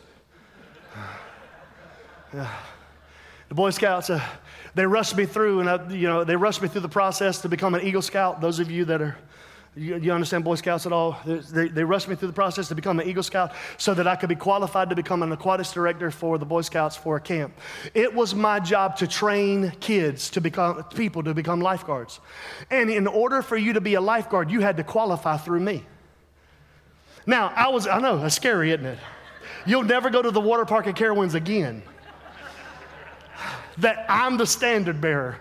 Yeah. 2.31 2.47
The 3.49 3.55
Boy 3.55 3.71
Scouts, 3.71 4.11
uh, 4.11 4.23
they 4.73 4.85
rushed 4.85 5.15
me 5.17 5.25
through, 5.25 5.59
and 5.59 5.69
I, 5.69 5.89
you 5.89 6.07
know, 6.07 6.23
they 6.23 6.35
rushed 6.35 6.61
me 6.61 6.67
through 6.67 6.81
the 6.81 6.89
process 6.89 7.41
to 7.41 7.49
become 7.49 7.75
an 7.75 7.81
Eagle 7.81 8.01
Scout. 8.01 8.39
Those 8.39 8.59
of 8.59 8.71
you 8.71 8.85
that 8.85 9.01
are, 9.01 9.17
you, 9.75 9.97
you 9.97 10.11
understand 10.11 10.43
Boy 10.43 10.55
Scouts 10.55 10.85
at 10.85 10.93
all? 10.93 11.17
They, 11.25 11.67
they 11.67 11.83
rushed 11.83 12.07
me 12.07 12.15
through 12.15 12.27
the 12.27 12.33
process 12.33 12.69
to 12.69 12.75
become 12.75 12.99
an 12.99 13.07
Eagle 13.07 13.23
Scout 13.23 13.53
so 13.77 13.93
that 13.93 14.07
I 14.07 14.15
could 14.15 14.29
be 14.29 14.35
qualified 14.35 14.89
to 14.89 14.95
become 14.95 15.23
an 15.23 15.31
aquatics 15.31 15.73
director 15.73 16.09
for 16.09 16.37
the 16.37 16.45
Boy 16.45 16.61
Scouts 16.61 16.95
for 16.95 17.17
a 17.17 17.21
camp. 17.21 17.53
It 17.93 18.13
was 18.13 18.33
my 18.33 18.59
job 18.59 18.97
to 18.97 19.07
train 19.07 19.71
kids 19.79 20.29
to 20.31 20.41
become 20.41 20.83
people 20.95 21.23
to 21.23 21.33
become 21.33 21.59
lifeguards. 21.59 22.19
And 22.69 22.89
in 22.89 23.07
order 23.07 23.41
for 23.41 23.57
you 23.57 23.73
to 23.73 23.81
be 23.81 23.95
a 23.95 24.01
lifeguard, 24.01 24.51
you 24.51 24.61
had 24.61 24.77
to 24.77 24.83
qualify 24.83 25.37
through 25.37 25.61
me. 25.61 25.85
Now, 27.25 27.51
I 27.55 27.69
was, 27.69 27.87
I 27.87 27.99
know, 27.99 28.17
that's 28.17 28.35
scary, 28.35 28.71
isn't 28.71 28.85
it? 28.85 28.99
You'll 29.65 29.83
never 29.83 30.09
go 30.09 30.21
to 30.21 30.31
the 30.31 30.41
water 30.41 30.65
park 30.65 30.87
at 30.87 30.95
Carowinds 30.95 31.35
again 31.35 31.83
that 33.77 34.05
I'm 34.09 34.37
the 34.37 34.45
standard 34.45 34.99
bearer. 35.01 35.37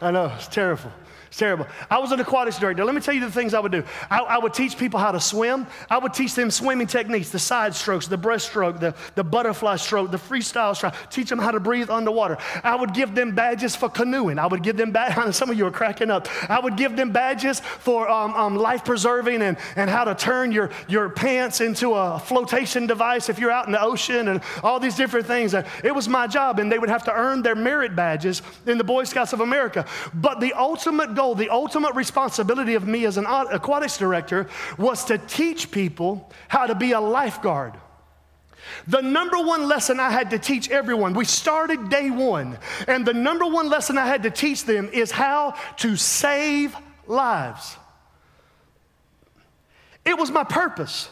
I 0.00 0.10
know, 0.10 0.32
it's 0.36 0.48
terrible. 0.48 0.92
Terrible. 1.36 1.66
I 1.90 1.98
was 1.98 2.12
an 2.12 2.20
aquatics 2.20 2.58
director. 2.58 2.82
Let 2.82 2.94
me 2.94 3.02
tell 3.02 3.12
you 3.12 3.20
the 3.20 3.30
things 3.30 3.52
I 3.52 3.60
would 3.60 3.70
do. 3.70 3.84
I, 4.10 4.20
I, 4.20 4.38
would 4.38 4.54
teach 4.54 4.78
people 4.78 4.98
how 4.98 5.12
to 5.12 5.20
swim. 5.20 5.66
I 5.90 5.98
would 5.98 6.14
teach 6.14 6.34
them 6.34 6.50
swimming 6.50 6.86
techniques, 6.86 7.28
the 7.28 7.38
side 7.38 7.74
strokes, 7.74 8.06
the 8.06 8.16
breaststroke, 8.16 8.80
the, 8.80 8.94
the 9.16 9.22
butterfly 9.22 9.76
stroke, 9.76 10.10
the 10.10 10.16
freestyle 10.16 10.74
stroke. 10.74 10.94
Teach 11.10 11.28
them 11.28 11.38
how 11.38 11.50
to 11.50 11.60
breathe 11.60 11.90
underwater. 11.90 12.38
I 12.64 12.74
would 12.74 12.94
give 12.94 13.14
them 13.14 13.34
badges 13.34 13.76
for 13.76 13.90
canoeing. 13.90 14.38
I 14.38 14.46
would 14.46 14.62
give 14.62 14.78
them 14.78 14.92
badges. 14.92 15.36
Some 15.36 15.50
of 15.50 15.58
you 15.58 15.66
are 15.66 15.70
cracking 15.70 16.10
up. 16.10 16.26
I 16.48 16.58
would 16.58 16.78
give 16.78 16.96
them 16.96 17.12
badges 17.12 17.60
for 17.60 18.08
um, 18.08 18.32
um, 18.32 18.56
life 18.56 18.82
preserving 18.82 19.42
and, 19.42 19.58
and 19.76 19.90
how 19.90 20.04
to 20.04 20.14
turn 20.14 20.52
your, 20.52 20.70
your 20.88 21.10
pants 21.10 21.60
into 21.60 21.92
a 21.92 22.18
flotation 22.18 22.86
device 22.86 23.28
if 23.28 23.38
you're 23.38 23.50
out 23.50 23.66
in 23.66 23.72
the 23.72 23.82
ocean 23.82 24.28
and 24.28 24.40
all 24.62 24.80
these 24.80 24.96
different 24.96 25.26
things. 25.26 25.52
It 25.52 25.94
was 25.94 26.08
my 26.08 26.26
job, 26.28 26.60
and 26.60 26.72
they 26.72 26.78
would 26.78 26.88
have 26.88 27.04
to 27.04 27.12
earn 27.12 27.42
their 27.42 27.54
merit 27.54 27.94
badges 27.94 28.40
in 28.64 28.78
the 28.78 28.84
Boy 28.84 29.04
Scouts 29.04 29.34
of 29.34 29.40
America. 29.40 29.84
But 30.14 30.40
the 30.40 30.54
ultimate 30.54 31.14
goal, 31.14 31.25
the 31.34 31.50
ultimate 31.50 31.94
responsibility 31.94 32.74
of 32.74 32.86
me 32.86 33.04
as 33.04 33.16
an 33.16 33.26
aquatics 33.26 33.98
director 33.98 34.48
was 34.78 35.04
to 35.06 35.18
teach 35.18 35.70
people 35.70 36.30
how 36.48 36.66
to 36.66 36.74
be 36.74 36.92
a 36.92 37.00
lifeguard. 37.00 37.74
The 38.88 39.00
number 39.00 39.38
one 39.38 39.68
lesson 39.68 40.00
I 40.00 40.10
had 40.10 40.30
to 40.30 40.38
teach 40.38 40.70
everyone, 40.70 41.14
we 41.14 41.24
started 41.24 41.88
day 41.88 42.10
one, 42.10 42.58
and 42.88 43.06
the 43.06 43.14
number 43.14 43.46
one 43.46 43.68
lesson 43.68 43.98
I 43.98 44.06
had 44.06 44.22
to 44.24 44.30
teach 44.30 44.64
them 44.64 44.88
is 44.92 45.10
how 45.10 45.54
to 45.78 45.96
save 45.96 46.76
lives. 47.06 47.76
It 50.04 50.18
was 50.18 50.30
my 50.30 50.44
purpose. 50.44 51.08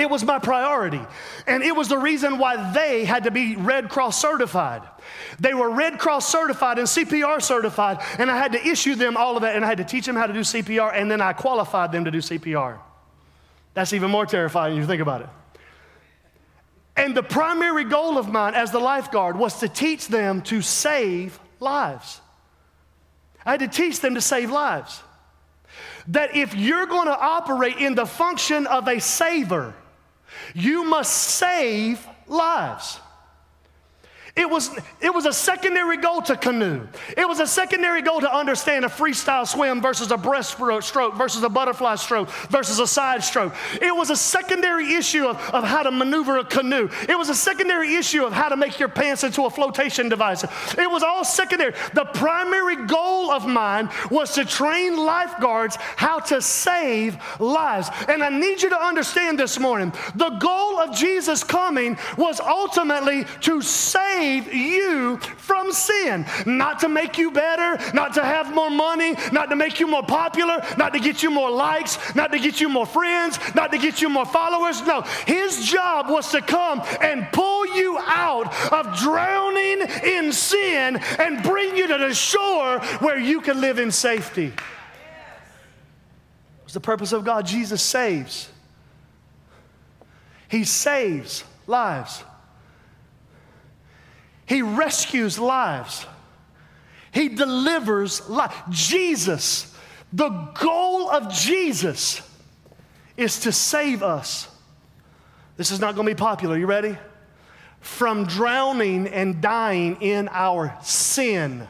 It 0.00 0.08
was 0.08 0.24
my 0.24 0.38
priority. 0.38 1.02
And 1.46 1.62
it 1.62 1.76
was 1.76 1.88
the 1.88 1.98
reason 1.98 2.38
why 2.38 2.72
they 2.72 3.04
had 3.04 3.24
to 3.24 3.30
be 3.30 3.54
Red 3.54 3.90
Cross 3.90 4.18
certified. 4.18 4.80
They 5.38 5.52
were 5.52 5.68
Red 5.68 5.98
Cross 5.98 6.26
certified 6.26 6.78
and 6.78 6.88
CPR 6.88 7.42
certified, 7.42 7.98
and 8.18 8.30
I 8.30 8.38
had 8.38 8.52
to 8.52 8.66
issue 8.66 8.94
them 8.94 9.18
all 9.18 9.36
of 9.36 9.42
that, 9.42 9.56
and 9.56 9.64
I 9.64 9.68
had 9.68 9.76
to 9.76 9.84
teach 9.84 10.06
them 10.06 10.16
how 10.16 10.26
to 10.26 10.32
do 10.32 10.40
CPR, 10.40 10.92
and 10.94 11.10
then 11.10 11.20
I 11.20 11.34
qualified 11.34 11.92
them 11.92 12.06
to 12.06 12.10
do 12.10 12.18
CPR. 12.18 12.78
That's 13.74 13.92
even 13.92 14.10
more 14.10 14.24
terrifying 14.24 14.72
if 14.72 14.80
you 14.80 14.86
think 14.86 15.02
about 15.02 15.20
it. 15.20 15.28
And 16.96 17.14
the 17.14 17.22
primary 17.22 17.84
goal 17.84 18.16
of 18.16 18.26
mine 18.26 18.54
as 18.54 18.72
the 18.72 18.80
lifeguard 18.80 19.36
was 19.36 19.60
to 19.60 19.68
teach 19.68 20.08
them 20.08 20.40
to 20.42 20.62
save 20.62 21.38
lives. 21.60 22.22
I 23.44 23.50
had 23.50 23.60
to 23.60 23.68
teach 23.68 24.00
them 24.00 24.14
to 24.14 24.22
save 24.22 24.50
lives. 24.50 25.02
That 26.08 26.34
if 26.34 26.54
you're 26.54 26.86
going 26.86 27.06
to 27.06 27.18
operate 27.18 27.76
in 27.76 27.94
the 27.94 28.06
function 28.06 28.66
of 28.66 28.88
a 28.88 28.98
saver, 28.98 29.74
you 30.54 30.84
must 30.84 31.12
save 31.12 32.06
lives. 32.26 33.00
It 34.40 34.48
was, 34.48 34.70
it 35.02 35.12
was 35.12 35.26
a 35.26 35.34
secondary 35.34 35.98
goal 35.98 36.22
to 36.22 36.34
canoe. 36.34 36.88
It 37.14 37.28
was 37.28 37.40
a 37.40 37.46
secondary 37.46 38.00
goal 38.00 38.22
to 38.22 38.34
understand 38.34 38.86
a 38.86 38.88
freestyle 38.88 39.46
swim 39.46 39.82
versus 39.82 40.10
a 40.10 40.16
breaststroke 40.16 41.18
versus 41.18 41.42
a 41.42 41.50
butterfly 41.50 41.96
stroke 41.96 42.30
versus 42.48 42.78
a 42.78 42.86
side 42.86 43.22
stroke. 43.22 43.54
It 43.82 43.94
was 43.94 44.08
a 44.08 44.16
secondary 44.16 44.94
issue 44.94 45.26
of, 45.26 45.36
of 45.50 45.64
how 45.64 45.82
to 45.82 45.90
maneuver 45.90 46.38
a 46.38 46.44
canoe. 46.44 46.88
It 47.06 47.18
was 47.18 47.28
a 47.28 47.34
secondary 47.34 47.96
issue 47.96 48.24
of 48.24 48.32
how 48.32 48.48
to 48.48 48.56
make 48.56 48.78
your 48.78 48.88
pants 48.88 49.24
into 49.24 49.44
a 49.44 49.50
flotation 49.50 50.08
device. 50.08 50.42
It 50.42 50.90
was 50.90 51.02
all 51.02 51.22
secondary. 51.22 51.74
The 51.92 52.06
primary 52.06 52.86
goal 52.86 53.30
of 53.30 53.46
mine 53.46 53.90
was 54.10 54.34
to 54.36 54.46
train 54.46 54.96
lifeguards 54.96 55.76
how 55.76 56.18
to 56.18 56.40
save 56.40 57.18
lives. 57.38 57.90
And 58.08 58.22
I 58.22 58.30
need 58.30 58.62
you 58.62 58.70
to 58.70 58.80
understand 58.80 59.38
this 59.38 59.60
morning 59.60 59.92
the 60.14 60.30
goal 60.30 60.78
of 60.78 60.96
Jesus 60.96 61.44
coming 61.44 61.98
was 62.16 62.40
ultimately 62.40 63.26
to 63.42 63.60
save 63.60 64.29
save 64.30 64.54
you 64.54 65.16
from 65.18 65.72
sin. 65.72 66.26
Not 66.46 66.80
to 66.80 66.88
make 66.88 67.18
you 67.18 67.30
better, 67.30 67.78
not 67.92 68.14
to 68.14 68.24
have 68.24 68.54
more 68.54 68.70
money, 68.70 69.16
not 69.32 69.50
to 69.50 69.56
make 69.56 69.80
you 69.80 69.86
more 69.86 70.02
popular, 70.02 70.64
not 70.78 70.92
to 70.92 71.00
get 71.00 71.22
you 71.22 71.30
more 71.30 71.50
likes, 71.50 72.14
not 72.14 72.30
to 72.32 72.38
get 72.38 72.60
you 72.60 72.68
more 72.68 72.86
friends, 72.86 73.38
not 73.54 73.72
to 73.72 73.78
get 73.78 74.00
you 74.00 74.08
more 74.08 74.26
followers. 74.26 74.82
No, 74.86 75.02
his 75.26 75.64
job 75.64 76.08
was 76.08 76.30
to 76.30 76.40
come 76.40 76.82
and 77.00 77.26
pull 77.32 77.76
you 77.76 77.98
out 77.98 78.72
of 78.72 78.98
drowning 78.98 79.82
in 80.04 80.32
sin 80.32 80.96
and 81.18 81.42
bring 81.42 81.76
you 81.76 81.88
to 81.88 81.98
the 81.98 82.14
shore 82.14 82.80
where 83.00 83.18
you 83.18 83.40
can 83.40 83.60
live 83.60 83.78
in 83.78 83.90
safety. 83.90 84.52
It's 86.64 86.74
the 86.74 86.80
purpose 86.80 87.12
of 87.12 87.24
God. 87.24 87.46
Jesus 87.46 87.82
saves. 87.82 88.48
He 90.48 90.62
saves 90.62 91.42
lives. 91.66 92.22
He 94.50 94.62
rescues 94.62 95.38
lives. 95.38 96.04
He 97.12 97.28
delivers 97.28 98.28
life. 98.28 98.52
Jesus, 98.68 99.72
the 100.12 100.28
goal 100.28 101.08
of 101.08 101.32
Jesus 101.32 102.20
is 103.16 103.38
to 103.42 103.52
save 103.52 104.02
us. 104.02 104.48
This 105.56 105.70
is 105.70 105.78
not 105.78 105.94
going 105.94 106.04
to 106.04 106.14
be 106.16 106.18
popular. 106.18 106.58
You 106.58 106.66
ready? 106.66 106.98
From 107.78 108.24
drowning 108.24 109.06
and 109.06 109.40
dying 109.40 110.02
in 110.02 110.28
our 110.32 110.76
sin. 110.82 111.68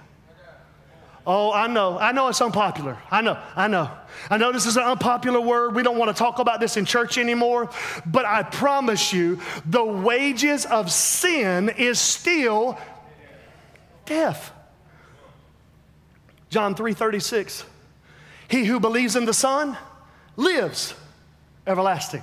Oh, 1.26 1.52
I 1.52 1.66
know. 1.66 1.98
I 1.98 2.12
know 2.12 2.28
it's 2.28 2.40
unpopular. 2.40 2.96
I 3.10 3.20
know. 3.20 3.38
I 3.54 3.68
know. 3.68 3.90
I 4.30 4.38
know 4.38 4.52
this 4.52 4.66
is 4.66 4.76
an 4.76 4.84
unpopular 4.84 5.40
word. 5.40 5.74
We 5.74 5.82
don't 5.82 5.98
want 5.98 6.14
to 6.14 6.18
talk 6.18 6.38
about 6.38 6.60
this 6.60 6.76
in 6.76 6.84
church 6.84 7.18
anymore. 7.18 7.70
But 8.06 8.24
I 8.24 8.42
promise 8.42 9.12
you, 9.12 9.38
the 9.66 9.84
wages 9.84 10.64
of 10.64 10.90
sin 10.90 11.68
is 11.68 12.00
still 12.00 12.78
death. 14.06 14.52
John 16.48 16.74
3 16.74 16.94
36. 16.94 17.64
He 18.48 18.64
who 18.64 18.80
believes 18.80 19.14
in 19.14 19.26
the 19.26 19.34
Son 19.34 19.76
lives 20.36 20.94
everlasting. 21.66 22.22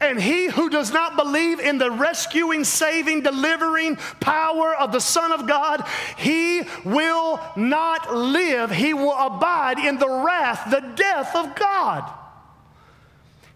And 0.00 0.20
he 0.20 0.46
who 0.46 0.70
does 0.70 0.92
not 0.92 1.16
believe 1.16 1.58
in 1.58 1.78
the 1.78 1.90
rescuing, 1.90 2.62
saving, 2.62 3.22
delivering 3.22 3.96
power 4.20 4.74
of 4.74 4.92
the 4.92 5.00
Son 5.00 5.32
of 5.32 5.48
God, 5.48 5.84
he 6.16 6.62
will 6.84 7.40
not 7.56 8.14
live. 8.14 8.70
He 8.70 8.94
will 8.94 9.12
abide 9.18 9.78
in 9.78 9.98
the 9.98 10.08
wrath, 10.08 10.70
the 10.70 10.80
death 10.94 11.34
of 11.34 11.56
God. 11.56 12.08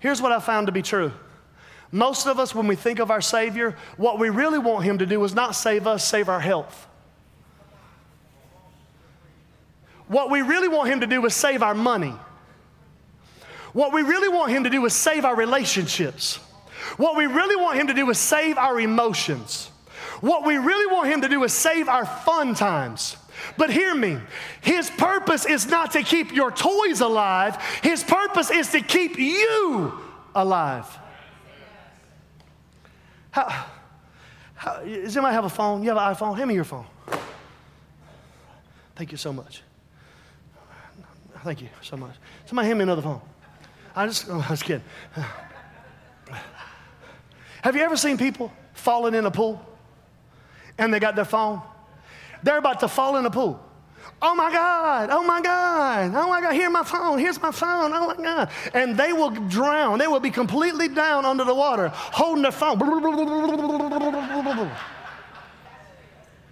Here's 0.00 0.20
what 0.20 0.32
I 0.32 0.40
found 0.40 0.66
to 0.66 0.72
be 0.72 0.82
true. 0.82 1.12
Most 1.92 2.26
of 2.26 2.40
us, 2.40 2.54
when 2.54 2.66
we 2.66 2.74
think 2.74 2.98
of 2.98 3.10
our 3.10 3.20
Savior, 3.20 3.76
what 3.96 4.18
we 4.18 4.28
really 4.28 4.58
want 4.58 4.84
Him 4.84 4.98
to 4.98 5.06
do 5.06 5.22
is 5.22 5.34
not 5.34 5.54
save 5.54 5.86
us, 5.86 6.02
save 6.02 6.28
our 6.28 6.40
health. 6.40 6.88
What 10.08 10.28
we 10.28 10.42
really 10.42 10.68
want 10.68 10.88
Him 10.88 11.00
to 11.00 11.06
do 11.06 11.24
is 11.24 11.34
save 11.34 11.62
our 11.62 11.74
money. 11.74 12.14
What 13.72 13.92
we 13.92 14.02
really 14.02 14.28
want 14.28 14.50
Him 14.50 14.64
to 14.64 14.70
do 14.70 14.84
is 14.84 14.94
save 14.94 15.24
our 15.24 15.34
relationships. 15.34 16.36
What 16.96 17.16
we 17.16 17.26
really 17.26 17.56
want 17.56 17.78
Him 17.78 17.86
to 17.86 17.94
do 17.94 18.08
is 18.10 18.18
save 18.18 18.58
our 18.58 18.80
emotions. 18.80 19.70
What 20.20 20.44
we 20.44 20.56
really 20.56 20.92
want 20.92 21.08
Him 21.08 21.22
to 21.22 21.28
do 21.28 21.42
is 21.44 21.52
save 21.52 21.88
our 21.88 22.04
fun 22.04 22.54
times. 22.54 23.16
But 23.56 23.70
hear 23.70 23.94
me, 23.94 24.18
His 24.60 24.90
purpose 24.90 25.46
is 25.46 25.66
not 25.66 25.92
to 25.92 26.02
keep 26.02 26.32
your 26.32 26.50
toys 26.50 27.00
alive, 27.00 27.56
His 27.82 28.04
purpose 28.04 28.50
is 28.50 28.70
to 28.72 28.80
keep 28.80 29.18
you 29.18 29.92
alive. 30.34 30.86
How, 33.30 33.66
how, 34.54 34.80
does 34.82 35.16
anybody 35.16 35.34
have 35.34 35.46
a 35.46 35.48
phone? 35.48 35.82
You 35.82 35.88
have 35.88 35.98
an 35.98 36.14
iPhone? 36.14 36.36
Hand 36.36 36.48
me 36.48 36.54
your 36.54 36.64
phone. 36.64 36.84
Thank 38.94 39.10
you 39.10 39.18
so 39.18 39.32
much. 39.32 39.62
Thank 41.42 41.62
you 41.62 41.68
so 41.80 41.96
much. 41.96 42.14
Somebody 42.46 42.68
hand 42.68 42.78
me 42.78 42.82
another 42.84 43.02
phone. 43.02 43.20
I 43.94 44.06
just, 44.06 44.26
oh, 44.28 44.44
I 44.46 44.50
was 44.50 44.62
kidding. 44.62 44.84
Have 47.62 47.76
you 47.76 47.82
ever 47.82 47.96
seen 47.96 48.18
people 48.18 48.52
falling 48.74 49.14
in 49.14 49.24
a 49.26 49.30
pool 49.30 49.64
and 50.78 50.92
they 50.92 50.98
got 50.98 51.14
their 51.14 51.24
phone? 51.24 51.62
They're 52.42 52.58
about 52.58 52.80
to 52.80 52.88
fall 52.88 53.16
in 53.16 53.26
a 53.26 53.30
pool. 53.30 53.64
Oh 54.20 54.34
my 54.34 54.52
God, 54.52 55.10
oh 55.10 55.24
my 55.24 55.40
God, 55.40 56.12
oh 56.14 56.28
my 56.28 56.40
God, 56.40 56.52
here's 56.54 56.72
my 56.72 56.84
phone, 56.84 57.18
here's 57.18 57.42
my 57.42 57.50
phone, 57.50 57.92
oh 57.92 58.14
my 58.16 58.22
God. 58.22 58.50
And 58.72 58.96
they 58.96 59.12
will 59.12 59.30
drown, 59.30 59.98
they 59.98 60.06
will 60.06 60.20
be 60.20 60.30
completely 60.30 60.88
down 60.88 61.24
under 61.24 61.44
the 61.44 61.54
water, 61.54 61.88
holding 61.92 62.42
their 62.42 62.52
phone. 62.52 62.80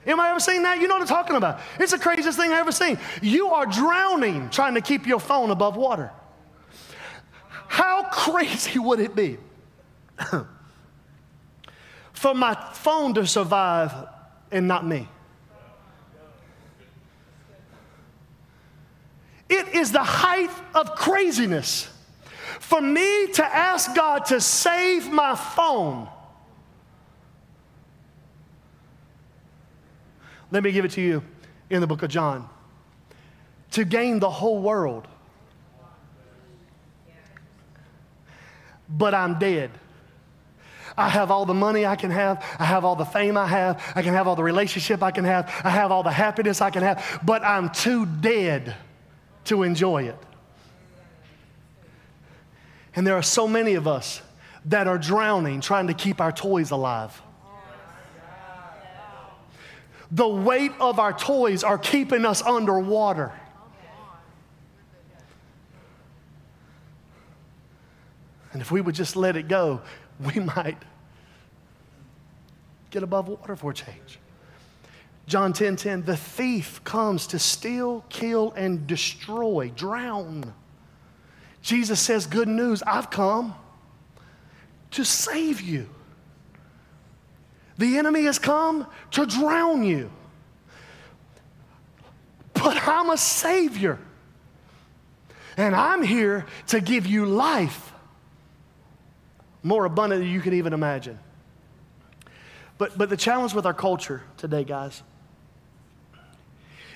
Anybody 0.07 0.28
ever 0.30 0.41
seen 0.41 0.62
that? 0.62 0.80
You 0.80 0.88
know 0.88 0.95
what 0.95 1.03
I'm 1.03 1.09
talking 1.09 1.36
about. 1.36 1.61
It's 1.78 1.93
the 1.93 1.99
craziest 1.99 2.38
thing 2.38 2.53
I 2.53 2.59
ever 2.59 2.72
seen. 2.72 2.99
You 3.22 3.49
are 3.49 3.66
drowning 3.66 4.51
trying 4.51 4.74
to 4.74 4.80
keep 4.80 5.07
your 5.07 5.20
phone 5.20 5.51
above 5.51 5.76
water. 5.76 6.11
How 7.91 8.05
crazy 8.05 8.78
would 8.78 9.01
it 9.01 9.16
be 9.16 9.36
for 12.12 12.34
my 12.34 12.55
phone 12.72 13.14
to 13.14 13.26
survive 13.26 13.93
and 14.53 14.68
not 14.68 14.86
me? 14.86 15.09
It 19.49 19.74
is 19.74 19.91
the 19.91 20.05
height 20.05 20.51
of 20.72 20.95
craziness 20.95 21.88
for 22.61 22.80
me 22.80 23.26
to 23.32 23.45
ask 23.45 23.93
God 23.97 24.24
to 24.26 24.41
save 24.41 25.11
my 25.11 25.34
phone. 25.34 26.09
Let 30.53 30.62
me 30.62 30.70
give 30.70 30.84
it 30.84 30.93
to 30.93 31.01
you 31.01 31.24
in 31.68 31.80
the 31.80 31.88
book 31.88 32.05
of 32.05 32.11
John. 32.11 32.49
to 33.72 33.84
gain 33.84 34.20
the 34.20 34.30
whole 34.30 34.61
world, 34.61 35.07
but 38.91 39.14
I'm 39.14 39.38
dead. 39.38 39.70
I 40.97 41.09
have 41.09 41.30
all 41.30 41.47
the 41.47 41.55
money 41.55 41.86
I 41.86 41.97
can 41.97 42.11
have. 42.11 42.45
I 42.59 42.64
have 42.64 42.84
all 42.84 42.97
the 42.97 43.05
fame 43.05 43.36
I 43.36 43.47
have. 43.47 43.82
I 43.95 44.03
can 44.03 44.12
have 44.12 44.26
all 44.26 44.36
the 44.36 44.43
relationship 44.43 45.03
I 45.03 45.11
can 45.11 45.24
have. 45.24 45.49
I 45.64 45.70
have 45.70 45.91
all 45.93 46.03
the 46.03 46.11
happiness 46.11 46.61
I 46.61 46.70
can 46.70 46.82
have, 46.82 47.20
but 47.24 47.43
I'm 47.43 47.70
too 47.70 48.07
dead 48.07 48.74
to 49.45 49.62
enjoy 49.62 50.05
it. 50.05 50.18
And 52.95 53.07
there 53.07 53.14
are 53.14 53.22
so 53.22 53.47
many 53.47 53.74
of 53.74 53.86
us 53.86 54.20
that 54.66 54.86
are 54.88 54.99
drowning 54.99 55.61
trying 55.61 55.86
to 55.86 55.95
keep 55.95 56.20
our 56.20 56.32
toys 56.32 56.70
alive. 56.70 57.20
The 60.11 60.28
weight 60.28 60.72
of 60.80 60.99
our 60.99 61.12
toys 61.12 61.62
are 61.62 61.78
keeping 61.78 62.24
us 62.24 62.43
underwater. 62.43 63.32
And 68.53 68.61
if 68.61 68.71
we 68.71 68.81
would 68.81 68.95
just 68.95 69.17
let 69.17 69.37
it 69.37 69.49
go, 69.49 69.81
we 70.21 70.41
might 70.41 70.79
get 72.91 73.03
above 73.03 73.29
water 73.29 73.57
for 73.57 73.71
a 73.71 73.75
change. 73.75 74.19
John 75.27 75.53
10 75.53 75.77
10, 75.77 76.03
the 76.03 76.17
thief 76.17 76.83
comes 76.83 77.29
to 77.29 77.39
steal, 77.39 78.05
kill, 78.09 78.53
and 78.57 78.87
destroy, 78.87 79.71
drown. 79.75 80.53
Jesus 81.63 82.01
says, 82.01 82.27
Good 82.27 82.49
news, 82.49 82.83
I've 82.83 83.11
come 83.11 83.55
to 84.93 85.05
save 85.05 85.61
you. 85.61 85.89
The 87.79 87.97
enemy 87.97 88.25
has 88.25 88.39
come 88.39 88.87
to 89.13 89.25
drown 89.25 89.85
you. 89.85 90.11
But 92.53 92.77
I'm 92.87 93.09
a 93.11 93.17
savior. 93.17 93.99
And 95.57 95.75
I'm 95.75 96.03
here 96.03 96.47
to 96.69 96.81
give 96.81 97.07
you 97.07 97.25
life 97.25 97.89
more 99.63 99.85
abundant 99.85 100.23
than 100.23 100.31
you 100.31 100.41
can 100.41 100.55
even 100.55 100.73
imagine. 100.73 101.19
But, 102.79 102.97
but 102.97 103.11
the 103.11 103.17
challenge 103.17 103.53
with 103.53 103.67
our 103.67 103.75
culture 103.75 104.23
today, 104.37 104.65
guys, 104.65 105.03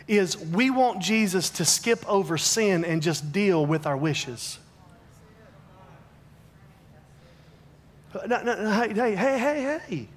is 0.09 0.37
we 0.39 0.71
want 0.71 1.03
Jesus 1.03 1.51
to 1.51 1.65
skip 1.65 2.07
over 2.09 2.39
sin 2.39 2.85
and 2.85 3.03
just 3.03 3.33
deal 3.33 3.65
with 3.65 3.87
our 3.87 3.97
wishes. 3.97 4.59
No, 8.27 8.43
no, 8.43 8.55
no, 8.55 8.71
hey, 8.71 8.95
hey, 8.95 9.15
hey, 9.15 9.39
hey, 9.39 9.79
hey, 9.87 10.09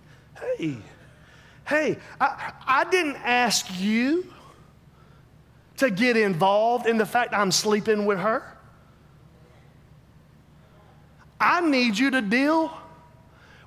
hey, 0.57 0.77
hey, 1.67 1.97
I, 2.21 2.53
I 2.65 2.83
didn't 2.85 3.15
ask 3.17 3.65
you 3.79 4.31
to 5.77 5.89
get 5.89 6.15
involved 6.15 6.87
in 6.87 6.97
the 6.97 7.05
fact 7.05 7.33
I'm 7.33 7.51
sleeping 7.51 8.05
with 8.05 8.19
her. 8.19 8.56
I 11.39 11.61
need 11.61 11.97
you 11.97 12.11
to 12.11 12.21
deal 12.21 12.75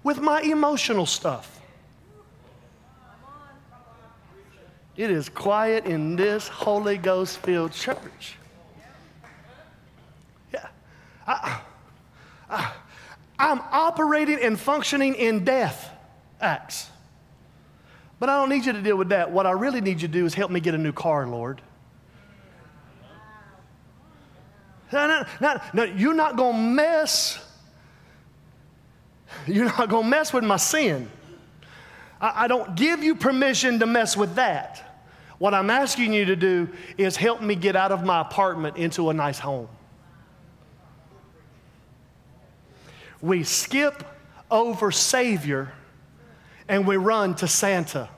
with 0.02 0.20
my 0.20 0.40
emotional 0.42 1.06
stuff. 1.06 1.60
It 4.96 5.10
is 5.10 5.28
quiet 5.28 5.86
in 5.86 6.16
this 6.16 6.48
Holy 6.48 6.98
Ghost 6.98 7.38
filled 7.38 7.72
church. 7.72 8.36
Yeah. 10.52 10.66
I, 11.26 11.60
I, 12.50 12.72
I'm 13.38 13.60
operating 13.70 14.38
and 14.42 14.60
functioning 14.60 15.14
in 15.14 15.44
death 15.44 15.90
acts. 16.40 16.90
But 18.18 18.28
I 18.28 18.36
don't 18.36 18.50
need 18.50 18.66
you 18.66 18.72
to 18.72 18.82
deal 18.82 18.96
with 18.96 19.08
that. 19.08 19.30
What 19.30 19.46
I 19.46 19.52
really 19.52 19.80
need 19.80 20.02
you 20.02 20.08
to 20.08 20.12
do 20.12 20.26
is 20.26 20.34
help 20.34 20.50
me 20.50 20.60
get 20.60 20.74
a 20.74 20.78
new 20.78 20.92
car, 20.92 21.26
Lord. 21.26 21.62
No, 24.92 25.06
no, 25.06 25.24
no, 25.40 25.60
no 25.72 25.84
you're 25.84 26.14
not 26.14 26.36
going 26.36 26.56
to 26.56 26.62
mess. 26.62 27.38
You're 29.46 29.66
not 29.66 29.88
going 29.88 30.04
to 30.04 30.08
mess 30.08 30.32
with 30.32 30.44
my 30.44 30.56
sin. 30.56 31.10
I, 32.20 32.44
I 32.44 32.48
don't 32.48 32.74
give 32.74 33.02
you 33.02 33.14
permission 33.14 33.78
to 33.80 33.86
mess 33.86 34.16
with 34.16 34.34
that. 34.36 34.86
What 35.38 35.54
I'm 35.54 35.70
asking 35.70 36.12
you 36.12 36.26
to 36.26 36.36
do 36.36 36.68
is 36.98 37.16
help 37.16 37.40
me 37.40 37.54
get 37.54 37.74
out 37.74 37.92
of 37.92 38.04
my 38.04 38.20
apartment 38.20 38.76
into 38.76 39.08
a 39.08 39.14
nice 39.14 39.38
home. 39.38 39.68
We 43.22 43.44
skip 43.44 44.04
over 44.50 44.90
Savior 44.90 45.72
and 46.68 46.86
we 46.86 46.96
run 46.96 47.34
to 47.36 47.48
Santa. 47.48 48.08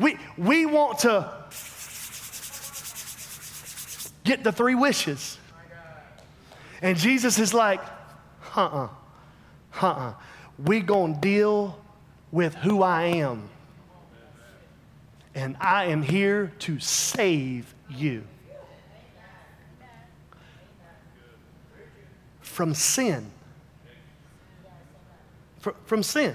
We, 0.00 0.16
we 0.36 0.64
want 0.64 1.00
to 1.00 1.30
get 4.24 4.44
the 4.44 4.52
three 4.52 4.74
wishes. 4.74 5.38
And 6.80 6.96
Jesus 6.96 7.38
is 7.38 7.52
like, 7.52 7.80
uh 8.56 8.60
uh-uh, 8.60 8.88
uh, 9.82 9.86
uh-uh. 9.86 10.14
We 10.58 10.80
gonna 10.80 11.20
deal 11.20 11.78
with 12.30 12.54
who 12.56 12.82
I 12.82 13.04
am. 13.04 13.48
And 15.34 15.56
I 15.60 15.86
am 15.86 16.02
here 16.02 16.52
to 16.60 16.80
save 16.80 17.74
you 17.88 18.24
from 22.40 22.74
sin. 22.74 23.30
From, 25.60 25.74
from 25.84 26.02
sin. 26.02 26.34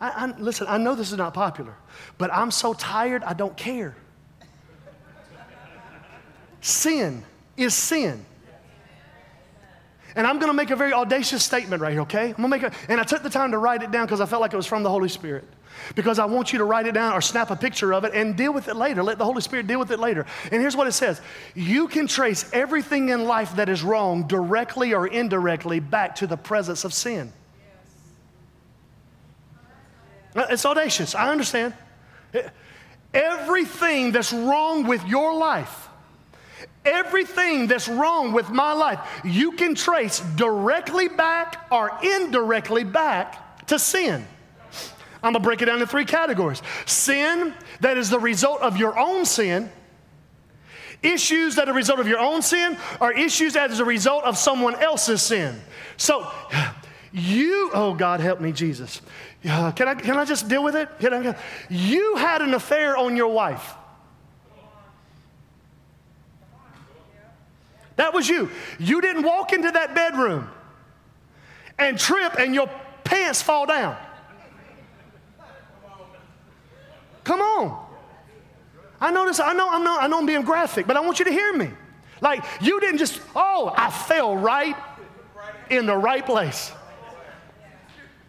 I, 0.00 0.08
I, 0.10 0.26
listen, 0.38 0.66
I 0.68 0.78
know 0.78 0.96
this 0.96 1.12
is 1.12 1.18
not 1.18 1.34
popular, 1.34 1.76
but 2.18 2.32
I'm 2.32 2.50
so 2.50 2.74
tired, 2.74 3.22
I 3.22 3.32
don't 3.34 3.56
care. 3.56 3.94
sin 6.60 7.24
is 7.56 7.74
sin. 7.74 8.24
And 10.14 10.26
I'm 10.26 10.38
going 10.38 10.50
to 10.50 10.54
make 10.54 10.70
a 10.70 10.76
very 10.76 10.92
audacious 10.92 11.42
statement 11.42 11.80
right 11.80 11.92
here, 11.92 12.02
okay? 12.02 12.26
I'm 12.30 12.34
going 12.34 12.42
to 12.42 12.48
make 12.48 12.62
a, 12.62 12.72
and 12.88 13.00
I 13.00 13.04
took 13.04 13.22
the 13.22 13.30
time 13.30 13.52
to 13.52 13.58
write 13.58 13.82
it 13.82 13.90
down 13.90 14.04
because 14.06 14.20
I 14.20 14.26
felt 14.26 14.42
like 14.42 14.52
it 14.52 14.56
was 14.56 14.66
from 14.66 14.82
the 14.82 14.90
Holy 14.90 15.08
Spirit. 15.08 15.44
Because 15.94 16.18
I 16.18 16.26
want 16.26 16.52
you 16.52 16.58
to 16.58 16.64
write 16.64 16.86
it 16.86 16.92
down 16.92 17.14
or 17.14 17.22
snap 17.22 17.50
a 17.50 17.56
picture 17.56 17.94
of 17.94 18.04
it 18.04 18.12
and 18.14 18.36
deal 18.36 18.52
with 18.52 18.68
it 18.68 18.76
later. 18.76 19.02
Let 19.02 19.18
the 19.18 19.24
Holy 19.24 19.40
Spirit 19.40 19.66
deal 19.66 19.78
with 19.78 19.90
it 19.90 19.98
later. 19.98 20.26
And 20.50 20.60
here's 20.60 20.76
what 20.76 20.86
it 20.86 20.92
says 20.92 21.20
You 21.54 21.88
can 21.88 22.06
trace 22.06 22.48
everything 22.52 23.08
in 23.08 23.24
life 23.24 23.56
that 23.56 23.68
is 23.68 23.82
wrong 23.82 24.26
directly 24.26 24.92
or 24.92 25.06
indirectly 25.06 25.80
back 25.80 26.16
to 26.16 26.26
the 26.26 26.36
presence 26.36 26.84
of 26.84 26.92
sin. 26.92 27.32
It's 30.34 30.64
audacious, 30.64 31.14
I 31.14 31.30
understand. 31.30 31.74
Everything 33.14 34.12
that's 34.12 34.32
wrong 34.32 34.86
with 34.86 35.04
your 35.06 35.34
life 35.34 35.81
Everything 36.84 37.68
that's 37.68 37.88
wrong 37.88 38.32
with 38.32 38.50
my 38.50 38.72
life, 38.72 38.98
you 39.24 39.52
can 39.52 39.74
trace 39.74 40.20
directly 40.36 41.08
back 41.08 41.66
or 41.70 41.96
indirectly 42.02 42.82
back 42.82 43.66
to 43.66 43.78
sin. 43.78 44.26
I'm 45.22 45.32
gonna 45.32 45.44
break 45.44 45.62
it 45.62 45.66
down 45.66 45.76
into 45.76 45.86
three 45.86 46.04
categories 46.04 46.60
sin 46.84 47.54
that 47.80 47.96
is 47.96 48.10
the 48.10 48.18
result 48.18 48.60
of 48.62 48.76
your 48.76 48.98
own 48.98 49.24
sin, 49.24 49.70
issues 51.02 51.54
that 51.54 51.68
are 51.68 51.72
a 51.72 51.74
result 51.74 52.00
of 52.00 52.08
your 52.08 52.18
own 52.18 52.42
sin, 52.42 52.76
or 53.00 53.12
issues 53.12 53.52
that 53.52 53.70
is 53.70 53.78
a 53.78 53.84
result 53.84 54.24
of 54.24 54.36
someone 54.36 54.74
else's 54.76 55.22
sin. 55.22 55.60
So, 55.96 56.28
you, 57.12 57.70
oh 57.74 57.94
God, 57.94 58.20
help 58.20 58.40
me, 58.40 58.50
Jesus. 58.50 59.02
Uh, 59.48 59.70
can, 59.72 59.86
I, 59.86 59.94
can 59.94 60.16
I 60.16 60.24
just 60.24 60.48
deal 60.48 60.64
with 60.64 60.74
it? 60.74 60.88
I, 61.00 61.36
you 61.68 62.16
had 62.16 62.42
an 62.42 62.54
affair 62.54 62.96
on 62.96 63.16
your 63.16 63.28
wife. 63.28 63.74
That 67.96 68.14
was 68.14 68.28
you. 68.28 68.50
You 68.78 69.00
didn't 69.00 69.22
walk 69.22 69.52
into 69.52 69.70
that 69.70 69.94
bedroom 69.94 70.48
and 71.78 71.98
trip 71.98 72.38
and 72.38 72.54
your 72.54 72.70
pants 73.04 73.42
fall 73.42 73.66
down. 73.66 73.96
Come 77.24 77.40
on. 77.40 77.88
I 79.00 79.10
know 79.10 79.26
I 79.26 79.52
know, 79.52 79.68
I 79.68 79.82
know, 79.82 79.98
I 79.98 80.06
know 80.06 80.18
I'm 80.18 80.26
being 80.26 80.42
graphic, 80.42 80.86
but 80.86 80.96
I 80.96 81.00
want 81.00 81.18
you 81.18 81.24
to 81.24 81.30
hear 81.32 81.52
me. 81.56 81.70
Like, 82.20 82.44
you 82.60 82.78
didn't 82.78 82.98
just, 82.98 83.20
oh, 83.34 83.72
I 83.76 83.90
fell 83.90 84.36
right 84.36 84.76
in 85.70 85.86
the 85.86 85.96
right 85.96 86.24
place. 86.24 86.70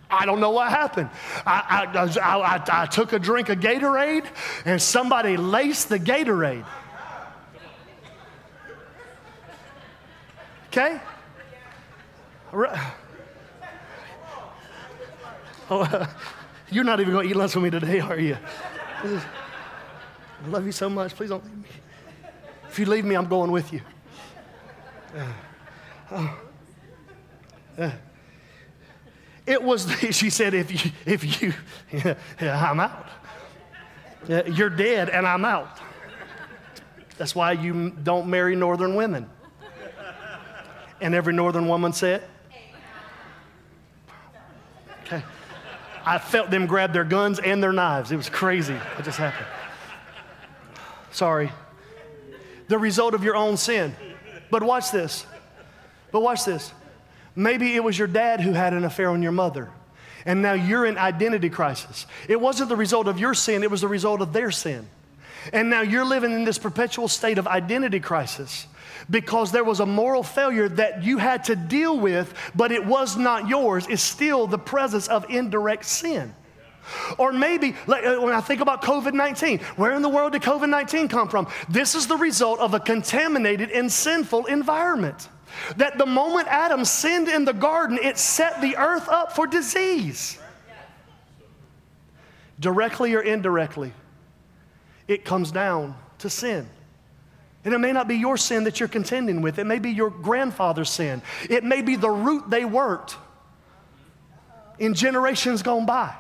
I 0.09 0.25
don't 0.25 0.39
know 0.39 0.51
what 0.51 0.69
happened. 0.69 1.09
I, 1.45 1.87
I, 1.93 2.19
I, 2.19 2.83
I, 2.83 2.85
took 2.85 3.13
a 3.13 3.19
drink 3.19 3.49
of 3.49 3.59
Gatorade 3.59 4.25
and 4.63 4.81
somebody 4.81 5.37
laced 5.37 5.89
the 5.89 5.99
Gatorade. 5.99 6.65
Okay? 10.73 10.99
Oh, 15.69 15.81
uh, 15.81 16.07
you're 16.71 16.83
not 16.83 16.99
even 16.99 17.13
going 17.13 17.27
to 17.27 17.29
eat 17.29 17.35
lunch 17.35 17.53
with 17.53 17.63
me 17.63 17.69
today, 17.69 17.99
are 17.99 18.19
you? 18.19 18.35
I 19.03 19.21
love 20.47 20.65
you 20.65 20.71
so 20.71 20.89
much. 20.89 21.13
Please 21.13 21.29
don't 21.29 21.45
leave 21.45 21.57
me. 21.57 21.69
If 22.67 22.79
you 22.79 22.87
leave 22.87 23.05
me, 23.05 23.13
I'm 23.13 23.27
going 23.27 23.51
with 23.51 23.71
you. 23.71 23.81
Uh, 25.15 25.33
oh. 26.11 26.39
uh, 27.77 27.91
it 29.45 29.61
was, 29.61 29.87
she 30.09 30.31
said, 30.31 30.55
if 30.55 30.71
you, 30.71 30.91
if 31.05 31.39
you, 31.39 31.53
yeah, 32.41 32.71
I'm 32.71 32.79
out. 32.79 33.09
Uh, 34.27 34.41
You're 34.45 34.71
dead 34.71 35.11
and 35.11 35.27
I'm 35.27 35.45
out. 35.45 35.77
That's 37.19 37.35
why 37.35 37.51
you 37.51 37.91
don't 37.91 38.27
marry 38.27 38.55
northern 38.55 38.95
women. 38.95 39.29
And 41.01 41.13
every 41.13 41.33
northern 41.33 41.67
woman 41.67 41.93
said, 41.93 42.23
Okay. 45.05 45.23
I 46.05 46.17
felt 46.17 46.49
them 46.49 46.65
grab 46.65 46.93
their 46.93 47.03
guns 47.03 47.39
and 47.39 47.61
their 47.61 47.73
knives. 47.73 48.11
It 48.11 48.17
was 48.17 48.29
crazy 48.29 48.73
what 48.73 49.03
just 49.05 49.17
happened. 49.17 49.47
Sorry. 51.11 51.51
The 52.67 52.77
result 52.77 53.13
of 53.13 53.23
your 53.23 53.35
own 53.35 53.57
sin. 53.57 53.95
But 54.49 54.63
watch 54.63 54.91
this. 54.91 55.25
But 56.11 56.21
watch 56.21 56.45
this. 56.45 56.71
Maybe 57.35 57.75
it 57.75 57.83
was 57.83 57.97
your 57.97 58.07
dad 58.07 58.41
who 58.41 58.53
had 58.53 58.73
an 58.73 58.83
affair 58.83 59.09
on 59.09 59.21
your 59.21 59.31
mother. 59.31 59.69
And 60.25 60.41
now 60.41 60.53
you're 60.53 60.85
in 60.85 60.97
identity 60.97 61.49
crisis. 61.49 62.05
It 62.29 62.39
wasn't 62.39 62.69
the 62.69 62.75
result 62.75 63.07
of 63.07 63.19
your 63.19 63.33
sin, 63.33 63.63
it 63.63 63.71
was 63.71 63.81
the 63.81 63.87
result 63.87 64.21
of 64.21 64.31
their 64.31 64.51
sin. 64.51 64.87
And 65.51 65.69
now 65.69 65.81
you're 65.81 66.05
living 66.05 66.31
in 66.31 66.45
this 66.45 66.57
perpetual 66.57 67.09
state 67.09 67.37
of 67.37 67.47
identity 67.47 67.99
crisis 67.99 68.67
because 69.09 69.51
there 69.51 69.63
was 69.63 69.79
a 69.79 69.85
moral 69.85 70.23
failure 70.23 70.69
that 70.69 71.03
you 71.03 71.17
had 71.17 71.43
to 71.45 71.55
deal 71.55 71.99
with, 71.99 72.33
but 72.55 72.71
it 72.71 72.85
was 72.85 73.17
not 73.17 73.47
yours. 73.47 73.85
It's 73.89 74.01
still 74.01 74.47
the 74.47 74.57
presence 74.57 75.07
of 75.07 75.25
indirect 75.29 75.85
sin. 75.85 76.33
Or 77.17 77.31
maybe, 77.31 77.75
uh, 77.87 78.15
when 78.19 78.33
I 78.33 78.41
think 78.41 78.61
about 78.61 78.81
COVID 78.81 79.13
19, 79.13 79.59
where 79.77 79.93
in 79.93 80.01
the 80.01 80.09
world 80.09 80.33
did 80.33 80.41
COVID 80.41 80.69
19 80.69 81.07
come 81.07 81.29
from? 81.29 81.47
This 81.69 81.95
is 81.95 82.07
the 82.07 82.17
result 82.17 82.59
of 82.59 82.73
a 82.73 82.79
contaminated 82.79 83.71
and 83.71 83.91
sinful 83.91 84.45
environment. 84.45 85.29
That 85.77 85.97
the 85.97 86.05
moment 86.05 86.47
Adam 86.47 86.83
sinned 86.83 87.29
in 87.29 87.45
the 87.45 87.53
garden, 87.53 87.99
it 88.01 88.17
set 88.17 88.59
the 88.61 88.75
earth 88.75 89.07
up 89.07 89.33
for 89.33 89.47
disease. 89.47 90.39
Directly 92.59 93.13
or 93.13 93.21
indirectly, 93.21 93.93
it 95.07 95.25
comes 95.25 95.51
down 95.51 95.95
to 96.19 96.29
sin. 96.29 96.67
And 97.65 97.73
it 97.73 97.77
may 97.77 97.93
not 97.93 98.07
be 98.07 98.15
your 98.15 98.35
sin 98.35 98.65
that 98.65 98.79
you're 98.79 98.89
contending 98.89 99.41
with, 99.41 99.57
it 99.57 99.65
may 99.65 99.79
be 99.79 99.91
your 99.91 100.09
grandfather's 100.09 100.89
sin, 100.89 101.21
it 101.49 101.63
may 101.63 101.81
be 101.81 101.95
the 101.95 102.09
root 102.09 102.49
they 102.49 102.65
worked 102.65 103.17
in 104.79 104.93
generations 104.93 105.61
gone 105.61 105.85
by. 105.85 106.13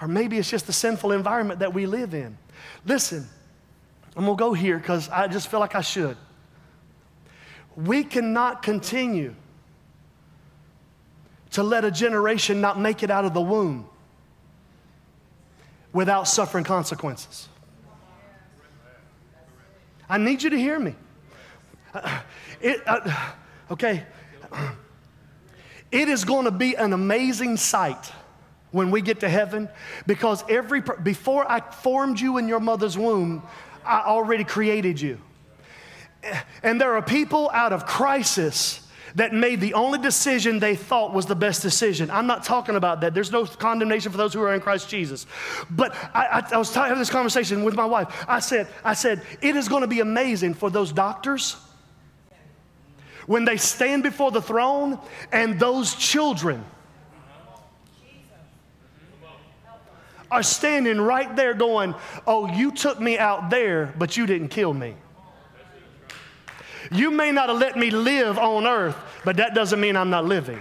Or 0.00 0.08
maybe 0.08 0.38
it's 0.38 0.50
just 0.50 0.66
the 0.66 0.72
sinful 0.72 1.12
environment 1.12 1.60
that 1.60 1.74
we 1.74 1.86
live 1.86 2.14
in. 2.14 2.38
Listen, 2.86 3.26
I'm 4.16 4.24
gonna 4.24 4.36
go 4.36 4.52
here 4.52 4.78
because 4.78 5.08
I 5.08 5.28
just 5.28 5.48
feel 5.48 5.60
like 5.60 5.74
I 5.74 5.82
should. 5.82 6.16
We 7.76 8.04
cannot 8.04 8.62
continue 8.62 9.34
to 11.52 11.62
let 11.62 11.84
a 11.84 11.90
generation 11.90 12.60
not 12.60 12.78
make 12.78 13.02
it 13.02 13.10
out 13.10 13.24
of 13.24 13.34
the 13.34 13.40
womb 13.40 13.88
without 15.92 16.24
suffering 16.24 16.64
consequences. 16.64 17.48
I 20.10 20.18
need 20.18 20.42
you 20.42 20.50
to 20.50 20.58
hear 20.58 20.78
me. 20.78 20.96
Uh, 21.94 22.20
It, 22.60 22.82
uh, 22.86 23.32
okay. 23.70 24.04
It 25.90 26.08
is 26.08 26.24
going 26.24 26.44
to 26.44 26.50
be 26.50 26.74
an 26.76 26.92
amazing 26.92 27.56
sight 27.56 28.12
when 28.70 28.90
we 28.90 29.00
get 29.00 29.20
to 29.20 29.28
heaven 29.28 29.68
because 30.06 30.44
every 30.48 30.82
before 31.02 31.50
I 31.50 31.60
formed 31.60 32.20
you 32.20 32.38
in 32.38 32.48
your 32.48 32.60
mother's 32.60 32.98
womb, 32.98 33.42
I 33.84 34.00
already 34.00 34.44
created 34.44 35.00
you. 35.00 35.18
And 36.62 36.80
there 36.80 36.94
are 36.94 37.02
people 37.02 37.50
out 37.52 37.72
of 37.72 37.86
crisis 37.86 38.86
that 39.14 39.32
made 39.32 39.60
the 39.60 39.74
only 39.74 39.98
decision 39.98 40.58
they 40.58 40.76
thought 40.76 41.12
was 41.12 41.26
the 41.26 41.34
best 41.34 41.62
decision. 41.62 42.10
I'm 42.10 42.26
not 42.26 42.44
talking 42.44 42.76
about 42.76 43.00
that. 43.00 43.14
There's 43.14 43.32
no 43.32 43.44
condemnation 43.44 44.12
for 44.12 44.18
those 44.18 44.32
who 44.32 44.42
are 44.42 44.54
in 44.54 44.60
Christ 44.60 44.88
Jesus. 44.88 45.26
But 45.70 45.94
I, 46.14 46.26
I, 46.26 46.54
I 46.54 46.58
was 46.58 46.74
having 46.74 46.98
this 46.98 47.10
conversation 47.10 47.64
with 47.64 47.74
my 47.74 47.84
wife. 47.84 48.24
I 48.28 48.40
said, 48.40 48.68
I 48.84 48.94
said, 48.94 49.22
it 49.40 49.56
is 49.56 49.68
going 49.68 49.82
to 49.82 49.88
be 49.88 50.00
amazing 50.00 50.54
for 50.54 50.70
those 50.70 50.92
doctors 50.92 51.56
when 53.26 53.44
they 53.44 53.56
stand 53.56 54.02
before 54.02 54.30
the 54.30 54.42
throne 54.42 54.98
and 55.30 55.60
those 55.60 55.94
children 55.94 56.64
are 60.30 60.42
standing 60.42 61.00
right 61.00 61.34
there 61.36 61.54
going, 61.54 61.94
Oh, 62.26 62.46
you 62.52 62.72
took 62.72 63.00
me 63.00 63.18
out 63.18 63.50
there, 63.50 63.94
but 63.98 64.16
you 64.16 64.26
didn't 64.26 64.48
kill 64.48 64.72
me. 64.72 64.94
You 66.90 67.10
may 67.10 67.30
not 67.30 67.48
have 67.48 67.58
let 67.58 67.76
me 67.76 67.90
live 67.90 68.38
on 68.38 68.66
earth, 68.66 68.96
but 69.24 69.36
that 69.36 69.54
doesn't 69.54 69.80
mean 69.80 69.96
I'm 69.96 70.10
not 70.10 70.24
living. 70.24 70.60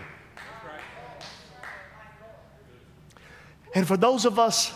And 3.73 3.88
for 3.88 3.97
those 3.97 4.25
of 4.25 4.39
us 4.39 4.73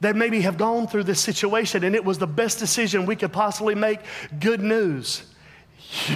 that 0.00 0.16
maybe 0.16 0.40
have 0.40 0.58
gone 0.58 0.88
through 0.88 1.04
this 1.04 1.20
situation 1.20 1.84
and 1.84 1.94
it 1.94 2.04
was 2.04 2.18
the 2.18 2.26
best 2.26 2.58
decision 2.58 3.06
we 3.06 3.14
could 3.14 3.32
possibly 3.32 3.74
make, 3.74 4.00
good 4.40 4.60
news. 4.60 5.22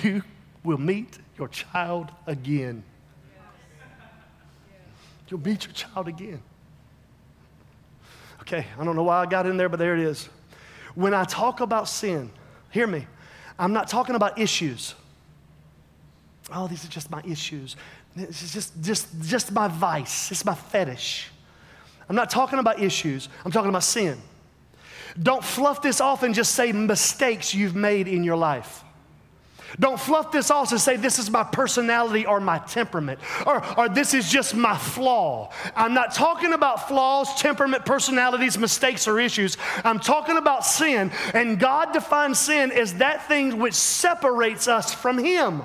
You 0.02 0.22
will 0.64 0.78
meet 0.78 1.18
your 1.38 1.48
child 1.48 2.10
again. 2.26 2.82
You'll 5.28 5.40
meet 5.40 5.64
your 5.66 5.74
child 5.74 6.08
again. 6.08 6.40
Okay, 8.40 8.66
I 8.78 8.84
don't 8.84 8.96
know 8.96 9.02
why 9.04 9.22
I 9.22 9.26
got 9.26 9.46
in 9.46 9.56
there, 9.56 9.68
but 9.68 9.78
there 9.78 9.94
it 9.94 10.02
is. 10.02 10.28
When 10.94 11.14
I 11.14 11.24
talk 11.24 11.60
about 11.60 11.88
sin, 11.88 12.30
hear 12.70 12.86
me, 12.86 13.06
I'm 13.58 13.72
not 13.72 13.88
talking 13.88 14.14
about 14.14 14.38
issues. 14.38 14.94
Oh, 16.52 16.68
these 16.68 16.84
are 16.84 16.88
just 16.88 17.10
my 17.10 17.22
issues. 17.26 17.76
This 18.14 18.42
is 18.42 18.52
just, 18.52 18.82
just, 18.82 19.20
just 19.22 19.52
my 19.52 19.68
vice. 19.68 20.30
It's 20.30 20.44
my 20.44 20.54
fetish. 20.54 21.28
I'm 22.08 22.16
not 22.16 22.30
talking 22.30 22.58
about 22.58 22.80
issues. 22.80 23.28
I'm 23.44 23.50
talking 23.50 23.68
about 23.68 23.82
sin. 23.82 24.18
Don't 25.20 25.42
fluff 25.42 25.82
this 25.82 26.00
off 26.00 26.22
and 26.22 26.34
just 26.34 26.54
say 26.54 26.72
mistakes 26.72 27.54
you've 27.54 27.74
made 27.74 28.06
in 28.06 28.22
your 28.22 28.36
life. 28.36 28.84
Don't 29.78 29.98
fluff 29.98 30.32
this 30.32 30.50
off 30.50 30.70
and 30.70 30.80
say 30.80 30.96
this 30.96 31.18
is 31.18 31.30
my 31.30 31.42
personality 31.42 32.24
or 32.24 32.40
my 32.40 32.58
temperament 32.58 33.20
or, 33.46 33.64
or 33.78 33.88
this 33.88 34.14
is 34.14 34.30
just 34.30 34.54
my 34.54 34.76
flaw. 34.76 35.50
I'm 35.74 35.94
not 35.94 36.14
talking 36.14 36.52
about 36.52 36.88
flaws, 36.88 37.40
temperament, 37.40 37.84
personalities, 37.84 38.56
mistakes, 38.56 39.08
or 39.08 39.20
issues. 39.20 39.56
I'm 39.84 40.00
talking 40.00 40.36
about 40.36 40.64
sin. 40.64 41.10
And 41.34 41.58
God 41.58 41.92
defines 41.92 42.38
sin 42.38 42.72
as 42.72 42.94
that 42.94 43.28
thing 43.28 43.58
which 43.58 43.74
separates 43.74 44.68
us 44.68 44.94
from 44.94 45.18
Him. 45.18 45.62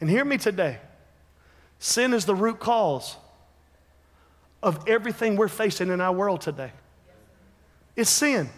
And 0.00 0.10
hear 0.10 0.24
me 0.24 0.38
today 0.38 0.78
sin 1.78 2.14
is 2.14 2.24
the 2.24 2.34
root 2.34 2.60
cause 2.60 3.16
of 4.62 4.88
everything 4.88 5.36
we're 5.36 5.48
facing 5.48 5.90
in 5.90 6.00
our 6.00 6.12
world 6.12 6.40
today. 6.40 6.72
It's 7.96 8.10
sin. 8.10 8.48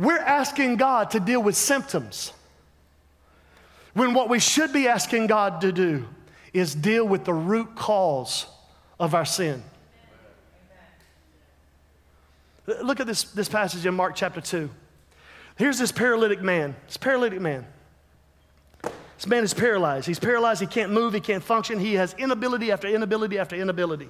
We're 0.00 0.18
asking 0.18 0.76
God 0.76 1.10
to 1.10 1.20
deal 1.20 1.42
with 1.42 1.56
symptoms 1.56 2.32
when 3.92 4.14
what 4.14 4.30
we 4.30 4.38
should 4.38 4.72
be 4.72 4.88
asking 4.88 5.26
God 5.26 5.60
to 5.60 5.72
do 5.72 6.06
is 6.54 6.74
deal 6.74 7.06
with 7.06 7.26
the 7.26 7.34
root 7.34 7.74
cause 7.76 8.46
of 8.98 9.14
our 9.14 9.26
sin. 9.26 9.62
Look 12.82 12.98
at 12.98 13.06
this, 13.06 13.24
this 13.24 13.50
passage 13.50 13.84
in 13.84 13.94
Mark 13.94 14.14
chapter 14.16 14.40
2. 14.40 14.70
Here's 15.56 15.78
this 15.78 15.92
paralytic 15.92 16.40
man. 16.40 16.76
This 16.86 16.96
paralytic 16.96 17.40
man. 17.40 17.66
This 18.82 19.26
man 19.26 19.44
is 19.44 19.52
paralyzed. 19.52 20.06
He's 20.06 20.18
paralyzed. 20.18 20.62
He 20.62 20.66
can't 20.66 20.92
move. 20.92 21.12
He 21.12 21.20
can't 21.20 21.44
function. 21.44 21.78
He 21.78 21.94
has 21.94 22.14
inability 22.14 22.72
after 22.72 22.88
inability 22.88 23.38
after 23.38 23.54
inability. 23.54 24.08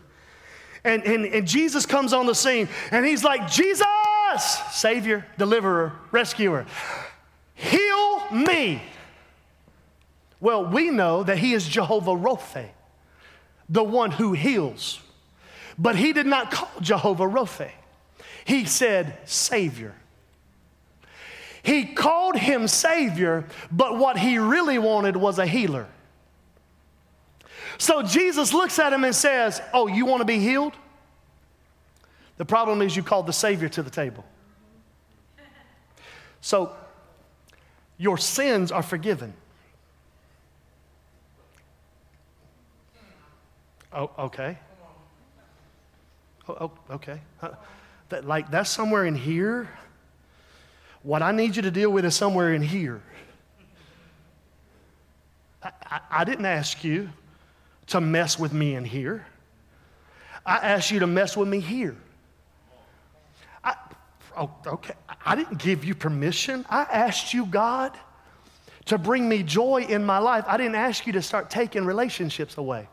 And, 0.84 1.02
and, 1.04 1.26
and 1.26 1.48
Jesus 1.48 1.84
comes 1.84 2.12
on 2.12 2.26
the 2.26 2.34
scene 2.34 2.68
and 2.90 3.04
he's 3.04 3.24
like, 3.24 3.50
Jesus, 3.50 3.84
Savior, 4.38 5.26
deliverer, 5.38 5.92
rescuer, 6.10 6.66
heal 7.54 8.30
me. 8.30 8.82
Well, 10.40 10.64
we 10.64 10.90
know 10.90 11.22
that 11.22 11.38
he 11.38 11.52
is 11.52 11.68
Jehovah 11.68 12.16
Rophe, 12.16 12.70
the 13.68 13.84
one 13.84 14.10
who 14.10 14.32
heals. 14.32 15.00
But 15.78 15.96
he 15.96 16.12
did 16.12 16.26
not 16.26 16.50
call 16.50 16.70
Jehovah 16.80 17.26
Rophe, 17.26 17.72
he 18.44 18.64
said 18.64 19.18
Savior. 19.24 19.94
He 21.62 21.84
called 21.84 22.36
him 22.36 22.68
Savior, 22.68 23.46
but 23.70 23.98
what 23.98 24.16
he 24.16 24.38
really 24.38 24.78
wanted 24.78 25.16
was 25.16 25.38
a 25.38 25.46
healer. 25.46 25.86
So 27.76 28.02
Jesus 28.02 28.52
looks 28.52 28.78
at 28.78 28.92
him 28.92 29.04
and 29.04 29.14
says, 29.14 29.60
Oh, 29.72 29.86
you 29.86 30.06
want 30.06 30.20
to 30.20 30.24
be 30.26 30.38
healed? 30.38 30.74
The 32.40 32.46
problem 32.46 32.80
is 32.80 32.96
you 32.96 33.02
called 33.02 33.26
the 33.26 33.34
Savior 33.34 33.68
to 33.68 33.82
the 33.82 33.90
table. 33.90 34.24
So 36.40 36.74
your 37.98 38.16
sins 38.16 38.72
are 38.72 38.82
forgiven. 38.82 39.34
Oh, 43.92 44.10
okay. 44.20 44.56
Oh, 46.48 46.56
oh, 46.58 46.72
okay. 46.94 47.20
Uh, 47.42 47.50
that, 48.08 48.26
like, 48.26 48.50
that's 48.50 48.70
somewhere 48.70 49.04
in 49.04 49.16
here. 49.16 49.68
What 51.02 51.20
I 51.20 51.32
need 51.32 51.56
you 51.56 51.60
to 51.60 51.70
deal 51.70 51.90
with 51.90 52.06
is 52.06 52.14
somewhere 52.14 52.54
in 52.54 52.62
here. 52.62 53.02
I, 55.62 55.72
I, 55.82 56.00
I 56.10 56.24
didn't 56.24 56.46
ask 56.46 56.82
you 56.84 57.10
to 57.88 58.00
mess 58.00 58.38
with 58.38 58.54
me 58.54 58.76
in 58.76 58.86
here. 58.86 59.26
I 60.46 60.56
asked 60.56 60.90
you 60.90 61.00
to 61.00 61.06
mess 61.06 61.36
with 61.36 61.46
me 61.46 61.60
here. 61.60 61.98
Oh, 64.36 64.50
okay. 64.66 64.94
I 65.24 65.34
didn't 65.34 65.58
give 65.58 65.84
you 65.84 65.94
permission. 65.94 66.64
I 66.70 66.82
asked 66.82 67.34
you, 67.34 67.46
God, 67.46 67.96
to 68.86 68.98
bring 68.98 69.28
me 69.28 69.42
joy 69.42 69.86
in 69.88 70.04
my 70.04 70.18
life. 70.18 70.44
I 70.46 70.56
didn't 70.56 70.76
ask 70.76 71.06
you 71.06 71.12
to 71.14 71.22
start 71.22 71.50
taking 71.50 71.84
relationships 71.84 72.56
away. 72.56 72.88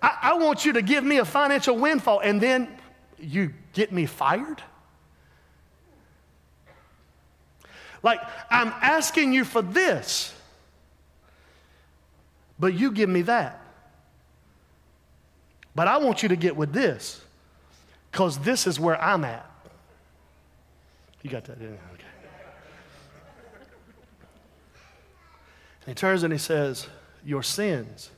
I, 0.00 0.18
I 0.22 0.34
want 0.34 0.64
you 0.64 0.72
to 0.74 0.82
give 0.82 1.04
me 1.04 1.18
a 1.18 1.24
financial 1.24 1.76
windfall 1.76 2.20
and 2.20 2.40
then 2.40 2.68
you 3.22 3.52
get 3.72 3.92
me 3.92 4.06
fired? 4.06 4.62
Like, 8.02 8.20
I'm 8.50 8.68
asking 8.68 9.32
you 9.32 9.44
for 9.44 9.62
this, 9.62 10.34
but 12.58 12.74
you 12.74 12.90
give 12.90 13.08
me 13.08 13.22
that. 13.22 13.61
But 15.74 15.88
I 15.88 15.98
want 15.98 16.22
you 16.22 16.28
to 16.28 16.36
get 16.36 16.56
with 16.56 16.72
this, 16.72 17.22
because 18.10 18.38
this 18.38 18.66
is 18.66 18.78
where 18.78 19.00
I'm 19.00 19.24
at. 19.24 19.48
You 21.22 21.30
got 21.30 21.44
that, 21.44 21.58
didn't 21.58 21.74
you? 21.74 21.80
Okay. 21.94 22.04
And 25.86 25.88
he 25.88 25.94
turns 25.94 26.22
and 26.22 26.32
he 26.32 26.38
says, 26.38 26.86
Your 27.24 27.42
sins 27.42 28.10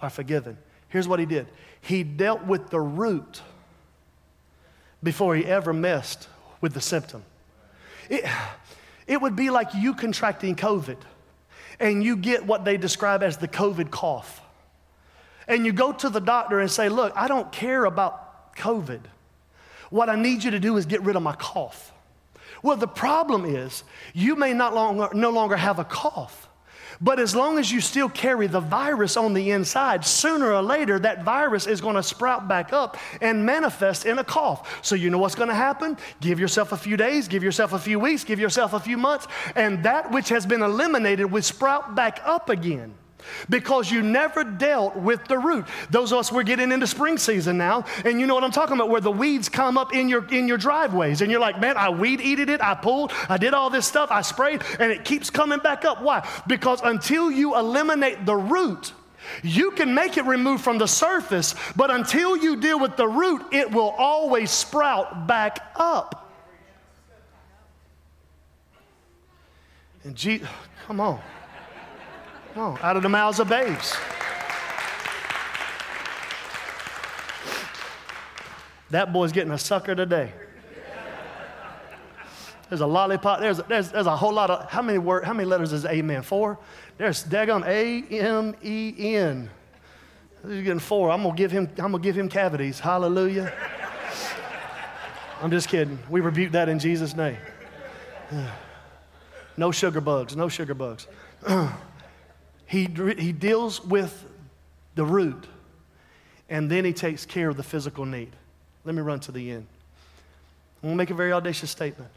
are 0.00 0.10
forgiven. 0.10 0.56
Here's 0.88 1.06
what 1.06 1.20
he 1.20 1.26
did 1.26 1.46
he 1.80 2.02
dealt 2.02 2.44
with 2.44 2.70
the 2.70 2.80
root 2.80 3.42
before 5.02 5.36
he 5.36 5.44
ever 5.44 5.72
messed 5.72 6.28
with 6.60 6.74
the 6.74 6.80
symptom. 6.80 7.22
It, 8.08 8.24
it 9.06 9.20
would 9.20 9.36
be 9.36 9.50
like 9.50 9.68
you 9.74 9.94
contracting 9.94 10.56
COVID 10.56 10.96
and 11.78 12.02
you 12.02 12.16
get 12.16 12.44
what 12.44 12.64
they 12.64 12.76
describe 12.76 13.22
as 13.22 13.36
the 13.36 13.48
COVID 13.48 13.90
cough. 13.90 14.40
And 15.48 15.66
you 15.66 15.72
go 15.72 15.92
to 15.92 16.08
the 16.08 16.20
doctor 16.20 16.60
and 16.60 16.70
say, 16.70 16.88
Look, 16.88 17.12
I 17.16 17.26
don't 17.26 17.50
care 17.50 17.84
about 17.84 18.54
COVID. 18.56 19.00
What 19.90 20.10
I 20.10 20.16
need 20.16 20.44
you 20.44 20.50
to 20.50 20.60
do 20.60 20.76
is 20.76 20.86
get 20.86 21.02
rid 21.02 21.16
of 21.16 21.22
my 21.22 21.34
cough. 21.34 21.92
Well, 22.62 22.76
the 22.76 22.88
problem 22.88 23.44
is 23.44 23.82
you 24.12 24.36
may 24.36 24.52
not 24.52 24.74
longer, 24.74 25.08
no 25.14 25.30
longer 25.30 25.56
have 25.56 25.78
a 25.78 25.84
cough. 25.84 26.48
But 27.00 27.20
as 27.20 27.34
long 27.34 27.58
as 27.58 27.70
you 27.70 27.80
still 27.80 28.08
carry 28.08 28.48
the 28.48 28.60
virus 28.60 29.16
on 29.16 29.32
the 29.32 29.52
inside, 29.52 30.04
sooner 30.04 30.52
or 30.52 30.62
later 30.62 30.98
that 30.98 31.22
virus 31.22 31.68
is 31.68 31.80
going 31.80 31.94
to 31.94 32.02
sprout 32.02 32.48
back 32.48 32.72
up 32.72 32.96
and 33.20 33.46
manifest 33.46 34.04
in 34.04 34.18
a 34.18 34.24
cough. 34.24 34.84
So 34.84 34.96
you 34.96 35.08
know 35.08 35.18
what's 35.18 35.36
going 35.36 35.48
to 35.48 35.54
happen? 35.54 35.96
Give 36.20 36.40
yourself 36.40 36.72
a 36.72 36.76
few 36.76 36.96
days, 36.96 37.28
give 37.28 37.44
yourself 37.44 37.72
a 37.72 37.78
few 37.78 38.00
weeks, 38.00 38.24
give 38.24 38.40
yourself 38.40 38.72
a 38.72 38.80
few 38.80 38.96
months, 38.96 39.28
and 39.54 39.84
that 39.84 40.10
which 40.10 40.28
has 40.30 40.44
been 40.44 40.62
eliminated 40.62 41.30
will 41.30 41.42
sprout 41.42 41.94
back 41.94 42.20
up 42.24 42.50
again 42.50 42.94
because 43.48 43.90
you 43.90 44.02
never 44.02 44.44
dealt 44.44 44.96
with 44.96 45.24
the 45.26 45.38
root. 45.38 45.66
Those 45.90 46.12
of 46.12 46.18
us, 46.18 46.32
we're 46.32 46.42
getting 46.42 46.72
into 46.72 46.86
spring 46.86 47.18
season 47.18 47.58
now, 47.58 47.84
and 48.04 48.20
you 48.20 48.26
know 48.26 48.34
what 48.34 48.44
I'm 48.44 48.50
talking 48.50 48.74
about, 48.74 48.90
where 48.90 49.00
the 49.00 49.10
weeds 49.10 49.48
come 49.48 49.76
up 49.76 49.94
in 49.94 50.08
your, 50.08 50.26
in 50.32 50.48
your 50.48 50.58
driveways, 50.58 51.20
and 51.20 51.30
you're 51.30 51.40
like, 51.40 51.60
man, 51.60 51.76
I 51.76 51.90
weed 51.90 52.20
eated 52.20 52.48
it, 52.50 52.60
I 52.62 52.74
pulled, 52.74 53.12
I 53.28 53.36
did 53.36 53.54
all 53.54 53.70
this 53.70 53.86
stuff, 53.86 54.10
I 54.10 54.22
sprayed, 54.22 54.62
and 54.78 54.92
it 54.92 55.04
keeps 55.04 55.30
coming 55.30 55.58
back 55.58 55.84
up. 55.84 56.02
Why? 56.02 56.26
Because 56.46 56.80
until 56.82 57.30
you 57.30 57.56
eliminate 57.56 58.26
the 58.26 58.36
root, 58.36 58.92
you 59.42 59.72
can 59.72 59.94
make 59.94 60.16
it 60.16 60.24
remove 60.24 60.60
from 60.60 60.78
the 60.78 60.86
surface, 60.86 61.54
but 61.76 61.90
until 61.90 62.36
you 62.36 62.56
deal 62.56 62.80
with 62.80 62.96
the 62.96 63.06
root, 63.06 63.42
it 63.52 63.70
will 63.70 63.94
always 63.98 64.50
sprout 64.50 65.26
back 65.26 65.58
up. 65.76 66.30
And 70.04 70.16
Jesus, 70.16 70.48
come 70.86 71.00
on. 71.00 71.20
Oh, 72.60 72.76
out 72.82 72.96
of 72.96 73.04
the 73.04 73.08
mouths 73.08 73.38
of 73.38 73.48
babes. 73.48 73.96
That 78.90 79.12
boy's 79.12 79.30
getting 79.30 79.52
a 79.52 79.58
sucker 79.58 79.94
today. 79.94 80.32
There's 82.68 82.80
a 82.80 82.86
lollipop. 82.86 83.38
There's, 83.38 83.58
there's, 83.68 83.92
there's 83.92 84.06
a 84.06 84.16
whole 84.16 84.32
lot 84.32 84.50
of, 84.50 84.68
how 84.68 84.82
many 84.82 84.98
word, 84.98 85.24
how 85.24 85.34
many 85.34 85.48
letters 85.48 85.72
is 85.72 85.84
amen? 85.84 86.22
Four? 86.22 86.58
There's 86.96 87.22
daggone 87.22 87.64
A-M-E-N. 87.64 89.50
He's 90.42 90.64
getting 90.64 90.80
four. 90.80 91.12
I'm 91.12 91.22
gonna 91.22 91.36
give 91.36 91.52
him, 91.52 91.68
I'm 91.78 91.92
gonna 91.92 92.00
give 92.00 92.18
him 92.18 92.28
cavities. 92.28 92.80
Hallelujah. 92.80 93.52
I'm 95.40 95.52
just 95.52 95.68
kidding. 95.68 96.00
We 96.10 96.20
rebuke 96.22 96.50
that 96.52 96.68
in 96.68 96.80
Jesus' 96.80 97.14
name. 97.14 97.38
No 99.56 99.72
sugar 99.72 100.00
bugs, 100.00 100.36
no 100.36 100.48
sugar 100.48 100.74
bugs. 100.74 101.08
He, 102.68 102.86
he 103.18 103.32
deals 103.32 103.82
with 103.82 104.26
the 104.94 105.04
root, 105.04 105.46
and 106.50 106.70
then 106.70 106.84
he 106.84 106.92
takes 106.92 107.24
care 107.24 107.48
of 107.48 107.56
the 107.56 107.62
physical 107.62 108.04
need. 108.04 108.30
Let 108.84 108.94
me 108.94 109.00
run 109.00 109.20
to 109.20 109.32
the 109.32 109.50
end. 109.50 109.66
I'm 110.82 110.90
going 110.90 110.92
to 110.92 110.96
make 110.98 111.10
a 111.10 111.14
very 111.14 111.32
audacious 111.32 111.70
statement. 111.70 112.10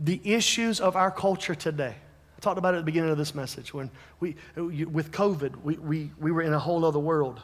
The 0.00 0.20
issues 0.24 0.80
of 0.80 0.96
our 0.96 1.12
culture 1.12 1.54
today, 1.54 1.94
I 2.36 2.40
talked 2.40 2.58
about 2.58 2.74
it 2.74 2.78
at 2.78 2.80
the 2.80 2.86
beginning 2.86 3.10
of 3.10 3.18
this 3.18 3.36
message, 3.36 3.72
when 3.72 3.88
we, 4.18 4.34
with 4.56 5.12
COVID, 5.12 5.62
we, 5.62 5.76
we, 5.76 6.10
we 6.18 6.32
were 6.32 6.42
in 6.42 6.52
a 6.52 6.58
whole 6.58 6.84
other 6.84 6.98
world. 6.98 7.40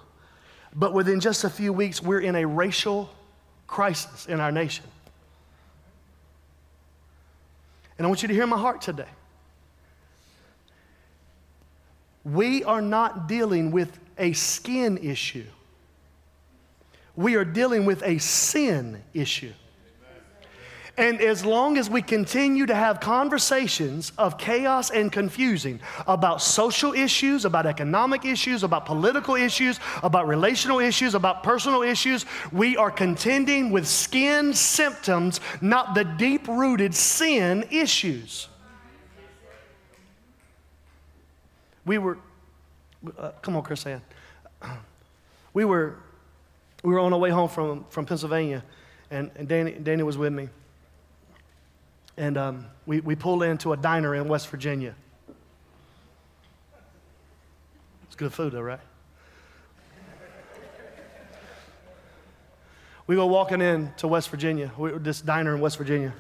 But 0.75 0.93
within 0.93 1.21
just 1.21 1.45
a 1.45 1.51
few 1.51 1.73
weeks, 1.73 2.03
we're 2.03 2.21
in 2.21 2.35
a 2.35 2.45
racial 2.45 3.11
crisis 3.69 4.27
in 4.27 4.41
our 4.41 4.51
nation. 4.51 4.87
And 7.99 8.07
I 8.07 8.09
want 8.09 8.23
you 8.23 8.29
to 8.29 8.35
hear 8.35 8.47
my 8.47 8.59
heart 8.59 8.81
today. 8.81 9.09
We 12.25 12.63
are 12.65 12.81
not 12.81 13.27
dealing 13.27 13.71
with 13.73 13.99
a 14.17 14.33
skin 14.33 14.99
issue, 14.99 15.47
we 17.17 17.35
are 17.35 17.45
dealing 17.45 17.85
with 17.85 18.03
a 18.03 18.19
sin 18.19 19.03
issue. 19.13 19.53
And 20.99 21.21
as 21.21 21.45
long 21.45 21.79
as 21.79 21.89
we 21.89 22.03
continue 22.03 22.67
to 22.67 22.75
have 22.75 22.99
conversations 22.99 24.11
of 24.19 24.37
chaos 24.37 24.91
and 24.91 25.13
confusing 25.13 25.79
about 26.09 26.43
social 26.43 26.93
issues, 26.93 27.45
about 27.45 27.67
economic 27.67 28.25
issues, 28.25 28.65
about 28.65 28.85
political 28.85 29.37
issues, 29.37 29.79
about 30.03 30.27
relational 30.27 30.81
issues, 30.81 31.15
about 31.15 31.45
personal 31.45 31.83
issues, 31.83 32.27
we 32.51 32.77
are 32.77 32.91
contending 32.91 33.71
with 33.71 33.87
skin 33.87 34.53
symptoms, 34.53 35.41
not 35.61 35.95
the 35.95 36.03
deep 36.03 36.49
rooted 36.49 36.93
sin 36.97 37.65
issues. 37.71 38.49
We 41.87 41.99
were, 41.99 42.19
uh, 43.17 43.31
come 43.41 43.55
on, 43.55 43.63
Chris 43.63 43.87
Ann. 43.87 44.03
We 45.55 45.65
were, 45.65 45.95
we 46.83 46.93
were 46.93 46.99
on 46.99 47.13
our 47.13 47.19
way 47.21 47.31
home 47.31 47.49
from, 47.49 47.87
from 47.89 48.05
Pennsylvania, 48.05 48.65
and, 49.13 49.31
and 49.37 49.47
Danny, 49.47 49.73
Danny 49.73 50.03
was 50.03 50.19
with 50.19 50.33
me 50.33 50.49
and 52.19 52.37
um, 52.37 52.67
we, 52.85 53.01
we 53.01 53.15
pulled 53.15 53.45
into 53.45 53.73
a 53.73 53.77
diner 53.77 54.15
in 54.17 54.27
West 54.27 54.49
Virginia. 54.49 54.95
It's 58.09 58.17
good 58.17 58.33
food, 58.33 58.53
though, 58.53 58.61
right? 58.61 58.81
We 63.07 63.15
go 63.15 63.27
walking 63.27 63.63
in 63.63 63.93
to 63.99 64.09
West 64.09 64.29
Virginia, 64.29 64.71
we, 64.77 64.91
this 64.99 65.23
diner 65.23 65.55
in 65.55 65.61
West 65.61 65.79
Virginia. 65.79 66.13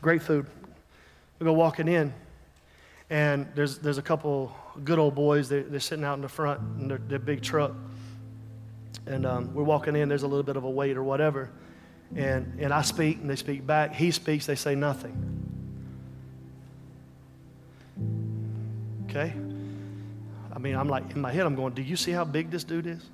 Great 0.00 0.22
food. 0.22 0.46
We 1.40 1.44
go 1.44 1.52
walking 1.52 1.88
in, 1.88 2.14
and 3.10 3.48
there's, 3.54 3.78
there's 3.78 3.98
a 3.98 4.02
couple 4.02 4.56
good 4.84 4.98
old 4.98 5.14
boys. 5.16 5.48
They're, 5.48 5.64
they're 5.64 5.80
sitting 5.80 6.04
out 6.04 6.14
in 6.14 6.22
the 6.22 6.28
front 6.28 6.60
in 6.80 6.88
their, 6.88 6.98
their 6.98 7.18
big 7.18 7.42
truck. 7.42 7.72
And 9.06 9.26
um, 9.26 9.52
we're 9.54 9.64
walking 9.64 9.96
in, 9.96 10.08
there's 10.08 10.22
a 10.22 10.28
little 10.28 10.44
bit 10.44 10.56
of 10.56 10.64
a 10.64 10.70
wait 10.70 10.96
or 10.96 11.02
whatever. 11.02 11.50
And, 12.14 12.60
and 12.60 12.72
I 12.72 12.82
speak 12.82 13.18
and 13.20 13.28
they 13.28 13.36
speak 13.36 13.66
back. 13.66 13.94
He 13.94 14.10
speaks, 14.10 14.46
they 14.46 14.54
say 14.54 14.74
nothing. 14.74 15.36
Okay? 19.08 19.32
I 20.52 20.58
mean, 20.58 20.76
I'm 20.76 20.88
like, 20.88 21.10
in 21.12 21.20
my 21.20 21.32
head, 21.32 21.46
I'm 21.46 21.54
going, 21.54 21.74
do 21.74 21.82
you 21.82 21.96
see 21.96 22.12
how 22.12 22.24
big 22.24 22.50
this 22.50 22.64
dude 22.64 22.86
is? 22.86 23.04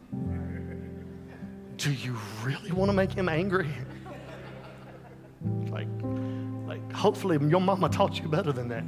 Do 1.77 1.93
you 1.93 2.17
really 2.45 2.71
want 2.71 2.91
to 2.91 2.93
make 2.93 3.13
him 3.13 3.29
angry? 3.29 3.69
like, 5.71 5.89
like, 6.67 6.93
hopefully 6.93 7.39
your 7.49 7.61
mama 7.61 7.89
taught 7.89 8.21
you 8.21 8.29
better 8.29 8.53
than 8.53 8.69
that. 8.69 8.85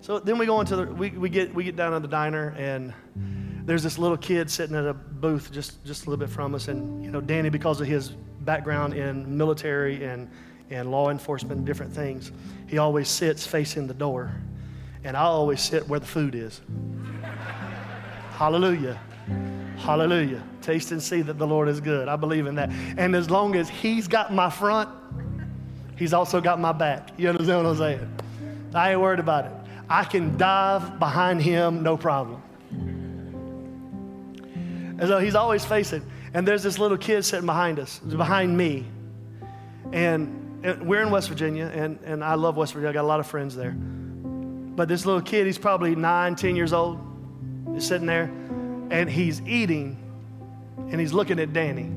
So 0.00 0.18
then 0.18 0.38
we 0.38 0.46
go 0.46 0.60
into 0.60 0.76
the, 0.76 0.86
we, 0.86 1.10
we 1.10 1.28
get, 1.28 1.54
we 1.54 1.64
get 1.64 1.76
down 1.76 1.92
to 1.92 2.00
the 2.00 2.08
diner 2.08 2.54
and 2.58 2.92
there's 3.64 3.82
this 3.82 3.98
little 3.98 4.16
kid 4.16 4.50
sitting 4.50 4.74
at 4.74 4.84
a 4.84 4.94
booth 4.94 5.52
just, 5.52 5.84
just 5.84 6.06
a 6.06 6.10
little 6.10 6.24
bit 6.24 6.32
from 6.32 6.54
us. 6.54 6.68
And, 6.68 7.04
you 7.04 7.10
know, 7.10 7.20
Danny, 7.20 7.50
because 7.50 7.80
of 7.80 7.86
his 7.86 8.12
background 8.44 8.94
in 8.94 9.36
military 9.36 10.04
and, 10.04 10.30
and 10.70 10.90
law 10.90 11.10
enforcement 11.10 11.58
and 11.58 11.66
different 11.66 11.92
things, 11.92 12.32
he 12.66 12.78
always 12.78 13.08
sits 13.08 13.46
facing 13.46 13.86
the 13.86 13.94
door. 13.94 14.32
And 15.04 15.16
I 15.16 15.22
always 15.22 15.60
sit 15.60 15.88
where 15.88 16.00
the 16.00 16.06
food 16.06 16.34
is. 16.34 16.60
Hallelujah. 18.32 19.00
Hallelujah. 19.78 20.42
Taste 20.60 20.92
and 20.92 21.02
see 21.02 21.22
that 21.22 21.38
the 21.38 21.46
Lord 21.46 21.68
is 21.68 21.80
good. 21.80 22.08
I 22.08 22.16
believe 22.16 22.46
in 22.46 22.54
that. 22.54 22.70
And 22.96 23.16
as 23.16 23.30
long 23.30 23.56
as 23.56 23.68
He's 23.68 24.06
got 24.06 24.32
my 24.32 24.48
front, 24.48 24.88
He's 25.96 26.12
also 26.12 26.40
got 26.40 26.60
my 26.60 26.72
back. 26.72 27.10
You 27.16 27.28
understand 27.28 27.64
what 27.64 27.70
I'm 27.70 27.76
saying? 27.76 28.18
I 28.74 28.92
ain't 28.92 29.00
worried 29.00 29.20
about 29.20 29.46
it. 29.46 29.52
I 29.88 30.04
can 30.04 30.36
dive 30.36 30.98
behind 30.98 31.42
him 31.42 31.82
no 31.82 31.96
problem. 31.96 32.42
And 34.98 35.08
so 35.08 35.18
he's 35.18 35.34
always 35.34 35.64
facing. 35.64 36.02
And 36.34 36.48
there's 36.48 36.62
this 36.62 36.78
little 36.78 36.96
kid 36.96 37.24
sitting 37.24 37.46
behind 37.46 37.78
us, 37.78 37.98
behind 37.98 38.56
me. 38.56 38.86
And, 39.92 40.64
and 40.64 40.86
we're 40.86 41.02
in 41.02 41.10
West 41.10 41.28
Virginia, 41.28 41.70
and, 41.72 41.98
and 42.04 42.24
I 42.24 42.34
love 42.34 42.56
West 42.56 42.72
Virginia. 42.72 42.90
I 42.90 42.92
got 42.94 43.02
a 43.02 43.06
lot 43.08 43.20
of 43.20 43.26
friends 43.26 43.54
there. 43.54 43.72
But 43.72 44.88
this 44.88 45.04
little 45.04 45.20
kid, 45.20 45.46
he's 45.46 45.58
probably 45.58 45.94
nine, 45.94 46.34
ten 46.34 46.56
years 46.56 46.72
old, 46.72 46.98
is 47.76 47.86
sitting 47.86 48.06
there, 48.06 48.24
and 48.90 49.10
he's 49.10 49.42
eating, 49.42 49.98
and 50.90 50.98
he's 50.98 51.12
looking 51.12 51.38
at 51.38 51.52
Danny. 51.52 51.90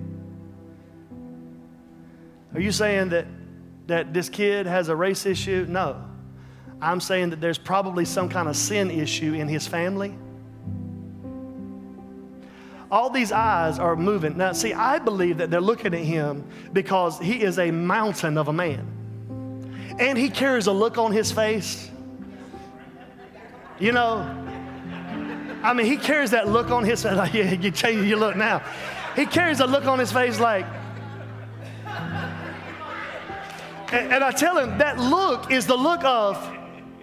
Are 2.54 2.60
you 2.60 2.72
saying 2.72 3.10
that, 3.10 3.28
that 3.88 4.14
this 4.14 4.28
kid 4.28 4.66
has 4.66 4.90
a 4.90 4.96
race 4.96 5.26
issue? 5.26 5.66
No. 5.70 6.04
I'm 6.82 7.00
saying 7.00 7.30
that 7.30 7.40
there's 7.40 7.58
probably 7.58 8.04
some 8.04 8.28
kind 8.28 8.50
of 8.50 8.58
sin 8.58 8.92
issue 8.92 9.34
in 9.34 9.48
his 9.48 9.66
family 9.66 10.16
all 12.96 13.10
these 13.10 13.34
eyes 13.34 13.78
are 13.78 13.98
moving. 13.98 14.38
Now, 14.38 14.54
see, 14.54 14.72
I 14.72 15.00
believe 15.00 15.40
that 15.40 15.52
they're 15.52 15.60
looking 15.60 15.94
at 15.94 16.00
him 16.00 16.48
because 16.72 17.20
he 17.20 17.44
is 17.44 17.60
a 17.60 17.70
mountain 17.70 18.38
of 18.38 18.48
a 18.48 18.54
man. 18.54 18.88
And 20.00 20.18
he 20.18 20.30
carries 20.30 20.68
a 20.68 20.72
look 20.72 20.98
on 20.98 21.12
his 21.12 21.30
face. 21.30 21.92
You 23.80 23.92
know, 23.92 24.20
I 25.62 25.74
mean, 25.74 25.88
he 25.88 25.98
carries 25.98 26.32
that 26.32 26.48
look 26.48 26.72
on 26.72 26.86
his 26.86 27.04
face. 27.04 27.14
Like, 27.18 27.34
yeah, 27.34 27.52
you 27.52 27.70
change 27.70 28.06
your 28.08 28.18
look 28.18 28.38
now. 28.38 28.64
He 29.18 29.26
carries 29.26 29.60
a 29.60 29.68
look 29.68 29.86
on 29.88 30.00
his 30.00 30.14
face 30.14 30.40
like, 30.40 30.66
and, 33.92 34.14
and 34.14 34.24
I 34.24 34.32
tell 34.32 34.58
him 34.58 34.78
that 34.78 35.00
look 35.00 35.52
is 35.52 35.68
the 35.68 35.76
look 35.76 36.06
of, 36.06 36.38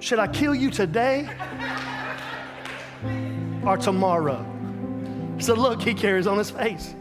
should 0.01 0.19
I 0.19 0.27
kill 0.27 0.55
you 0.55 0.71
today 0.71 1.29
or 3.63 3.77
tomorrow? 3.77 4.62
It's 5.43 5.59
look 5.59 5.83
he 5.83 5.93
carries 5.93 6.29
on 6.29 6.39
his 6.39 6.53
face. 6.53 6.95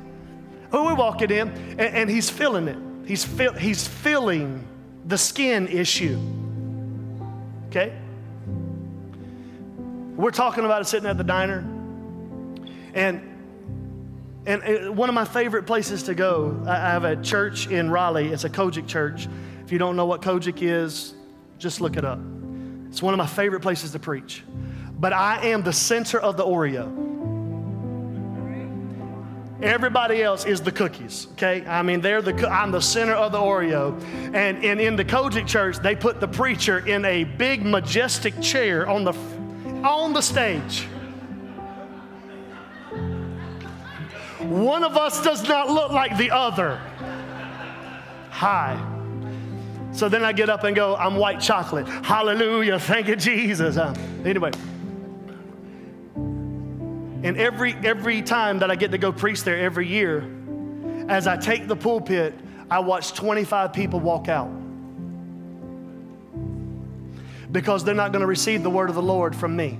When 0.72 0.84
we're 0.86 0.96
walking 0.96 1.30
in, 1.30 1.50
and, 1.50 1.82
and 1.82 2.10
he's 2.10 2.30
feeling 2.30 2.68
it. 2.68 2.78
He's, 3.08 3.24
feel, 3.24 3.54
he's 3.54 3.88
feeling 3.88 4.68
the 5.06 5.18
skin 5.18 5.68
issue. 5.68 6.20
Okay? 7.68 7.96
We're 10.16 10.32
talking 10.32 10.66
about 10.66 10.82
it 10.82 10.86
sitting 10.86 11.08
at 11.08 11.18
the 11.18 11.24
diner. 11.24 11.60
And 12.96 13.28
and 14.48 14.98
one 14.98 15.08
of 15.08 15.14
my 15.14 15.26
favorite 15.26 15.68
places 15.68 16.02
to 16.04 16.16
go, 16.16 16.64
I 16.66 16.74
have 16.74 17.04
a 17.04 17.16
church 17.22 17.68
in 17.68 17.92
Raleigh. 17.92 18.30
It's 18.30 18.44
a 18.44 18.50
COGIC 18.50 18.88
church. 18.88 19.28
If 19.64 19.72
you 19.72 19.78
don't 19.78 19.96
know 19.96 20.08
what 20.08 20.24
COGIC 20.24 20.64
is, 20.64 21.14
just 21.60 21.80
look 21.80 21.96
it 21.96 22.04
up. 22.04 22.20
It's 22.88 23.04
one 23.04 23.14
of 23.14 23.20
my 23.20 23.28
favorite 23.28 23.60
places 23.60 23.92
to 23.92 24.00
preach. 24.00 24.44
But 25.00 25.14
I 25.14 25.50
am 25.50 25.62
the 25.62 25.72
center 25.72 26.20
of 26.20 26.38
the 26.38 26.44
Oreo. 26.44 27.11
Everybody 29.62 30.24
else 30.24 30.46
is 30.46 30.60
the 30.62 30.72
cookies, 30.72 31.28
okay? 31.34 31.64
I 31.68 31.84
mean, 31.84 32.02
they're 32.02 32.22
the, 32.22 32.50
I'm 32.50 32.72
the 32.72 32.82
center 32.82 33.14
of 33.14 33.32
the 33.32 33.38
Oreo. 33.38 34.02
And, 34.34 34.64
and 34.64 34.82
in 34.82 34.96
the 34.96 35.06
COGIC 35.06 35.48
church, 35.48 35.78
they 35.78 35.96
put 35.96 36.20
the 36.20 36.28
preacher 36.28 36.80
in 36.80 37.06
a 37.06 37.24
big, 37.24 37.64
majestic 37.64 38.40
chair 38.42 38.88
on 38.88 39.04
the, 39.04 39.14
on 39.88 40.14
the 40.14 40.22
stage. 40.22 40.88
One 44.40 44.84
of 44.84 44.98
us 44.98 45.24
does 45.24 45.48
not 45.48 45.70
look 45.70 45.92
like 45.92 46.18
the 46.18 46.32
other. 46.32 46.82
Hi. 48.32 48.88
So 49.92 50.10
then 50.10 50.24
I 50.24 50.34
get 50.34 50.50
up 50.50 50.64
and 50.64 50.76
go, 50.76 50.96
I'm 50.96 51.18
white 51.18 51.40
chocolate. 51.40 51.88
Hallelujah. 51.88 52.80
Thank 52.80 53.08
you, 53.08 53.16
Jesus. 53.16 53.78
Uh, 53.78 53.94
anyway. 54.26 54.52
And 57.24 57.38
every, 57.38 57.74
every 57.84 58.22
time 58.22 58.60
that 58.60 58.72
I 58.72 58.76
get 58.76 58.92
to 58.92 58.98
go 58.98 59.12
preach 59.12 59.44
there 59.44 59.60
every 59.60 59.88
year, 59.88 60.28
as 61.08 61.28
I 61.28 61.38
take 61.38 61.68
the 61.68 61.76
pulpit, 61.76 62.34
I 62.70 62.80
watch 62.80 63.14
25 63.14 63.74
people 63.74 64.00
walk 64.00 64.28
out. 64.28 64.50
Because 67.52 67.84
they're 67.84 67.94
not 67.94 68.12
going 68.12 68.22
to 68.22 68.28
receive 68.28 68.64
the 68.64 68.70
word 68.70 68.90
of 68.90 68.96
the 68.96 69.02
Lord 69.02 69.36
from 69.36 69.56
me. 69.56 69.78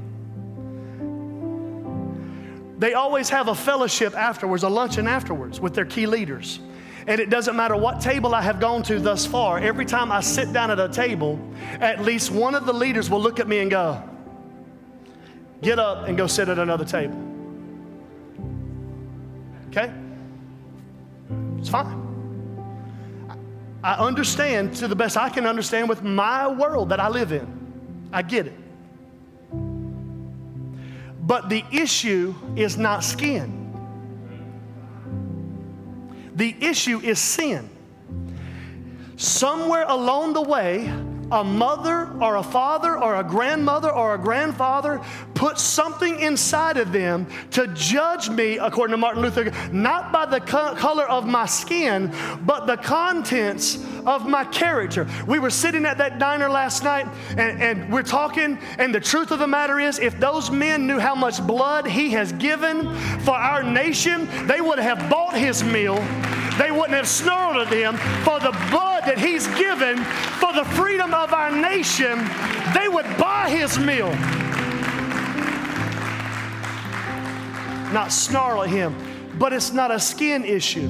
They 2.78 2.94
always 2.94 3.30
have 3.30 3.48
a 3.48 3.56
fellowship 3.56 4.16
afterwards, 4.16 4.64
a 4.64 4.70
luncheon 4.70 5.08
afterwards 5.08 5.60
with 5.60 5.74
their 5.74 5.86
key 5.86 6.06
leaders. 6.06 6.60
And 7.08 7.20
it 7.20 7.30
doesn't 7.30 7.56
matter 7.56 7.76
what 7.76 8.02
table 8.02 8.36
I 8.36 8.42
have 8.42 8.60
gone 8.60 8.84
to 8.84 9.00
thus 9.00 9.26
far, 9.26 9.58
every 9.58 9.86
time 9.86 10.12
I 10.12 10.22
sit 10.22 10.54
down 10.54 10.70
at 10.70 10.80
a 10.80 10.90
table, 10.90 11.40
at 11.80 12.02
least 12.02 12.30
one 12.30 12.54
of 12.54 12.66
the 12.66 12.74
leaders 12.74 13.10
will 13.10 13.22
look 13.22 13.40
at 13.40 13.48
me 13.48 13.60
and 13.60 13.72
go, 13.72 14.04
Get 15.62 15.78
up 15.78 16.08
and 16.08 16.18
go 16.18 16.26
sit 16.26 16.50
at 16.50 16.58
another 16.58 16.86
table. 16.86 17.31
Okay? 19.72 19.92
It's 21.58 21.70
fine. 21.70 21.98
I 23.84 23.94
understand 23.94 24.76
to 24.76 24.88
the 24.88 24.96
best 24.96 25.18
I 25.18 25.30
can 25.30 25.48
understand 25.48 25.90
with 25.90 26.04
my 26.04 26.48
world 26.48 26.90
that 26.90 27.00
I 27.00 27.08
live 27.08 27.32
in. 27.32 28.10
I 28.12 28.22
get 28.22 28.48
it. 28.48 28.54
But 31.24 31.50
the 31.50 31.64
issue 31.72 32.36
is 32.58 32.78
not 32.78 33.04
skin, 33.04 33.72
the 36.36 36.54
issue 36.60 37.00
is 37.00 37.20
sin. 37.20 37.70
Somewhere 39.16 39.86
along 39.88 40.34
the 40.34 40.42
way, 40.42 40.92
a 41.32 41.44
mother 41.44 42.10
or 42.20 42.36
a 42.36 42.44
father 42.44 42.98
or 42.98 43.16
a 43.16 43.24
grandmother 43.24 43.92
or 43.92 44.16
a 44.16 44.18
grandfather 44.18 45.02
put 45.34 45.58
something 45.58 46.20
inside 46.20 46.78
of 46.78 46.92
them 46.92 47.26
to 47.52 47.68
judge 47.68 48.30
me, 48.30 48.58
according 48.58 48.92
to 48.92 48.98
Martin 48.98 49.22
Luther, 49.22 49.52
not 49.72 50.12
by 50.12 50.26
the 50.26 50.40
co- 50.40 50.76
color 50.76 51.10
of 51.10 51.26
my 51.26 51.46
skin, 51.46 52.14
but 52.46 52.68
the 52.68 52.78
contents 52.78 53.84
of 54.06 54.28
my 54.28 54.44
character. 54.46 55.08
We 55.28 55.40
were 55.40 55.50
sitting 55.50 55.86
at 55.86 55.98
that 56.00 56.20
diner 56.20 56.50
last 56.50 56.84
night 56.84 57.08
and, 57.38 57.62
and 57.62 57.92
we're 57.94 58.04
talking, 58.04 58.58
and 58.78 58.94
the 58.94 59.00
truth 59.00 59.32
of 59.32 59.40
the 59.40 59.48
matter 59.48 59.80
is, 59.80 60.00
if 60.00 60.20
those 60.20 60.52
men 60.52 60.86
knew 60.86 61.00
how 61.00 61.16
much 61.16 61.46
blood 61.46 61.88
he 61.88 62.10
has 62.12 62.32
given 62.34 62.94
for 63.20 63.36
our 63.36 63.64
nation, 63.64 64.28
they 64.48 64.62
would 64.62 64.80
have 64.80 65.10
bought 65.10 65.36
his 65.36 65.64
meal 65.64 65.96
they 66.58 66.70
wouldn't 66.70 66.92
have 66.92 67.08
snarled 67.08 67.68
at 67.68 67.74
him 67.74 67.98
for 68.24 68.40
the 68.40 68.52
blood 68.70 68.91
that 69.06 69.18
he's 69.18 69.48
given 69.58 69.98
for 70.40 70.54
the 70.54 70.66
freedom 70.76 71.14
of 71.14 71.34
our 71.34 71.52
nation. 71.52 72.18
They 72.74 72.88
would 72.88 73.06
buy 73.18 73.50
his 73.50 73.78
meal, 73.80 74.12
not 77.94 78.12
snarl 78.12 78.64
at 78.64 78.70
him. 78.70 78.96
But 79.42 79.54
it's 79.54 79.72
not 79.72 79.92
a 79.92 80.00
skin 80.00 80.46
issue. 80.46 80.90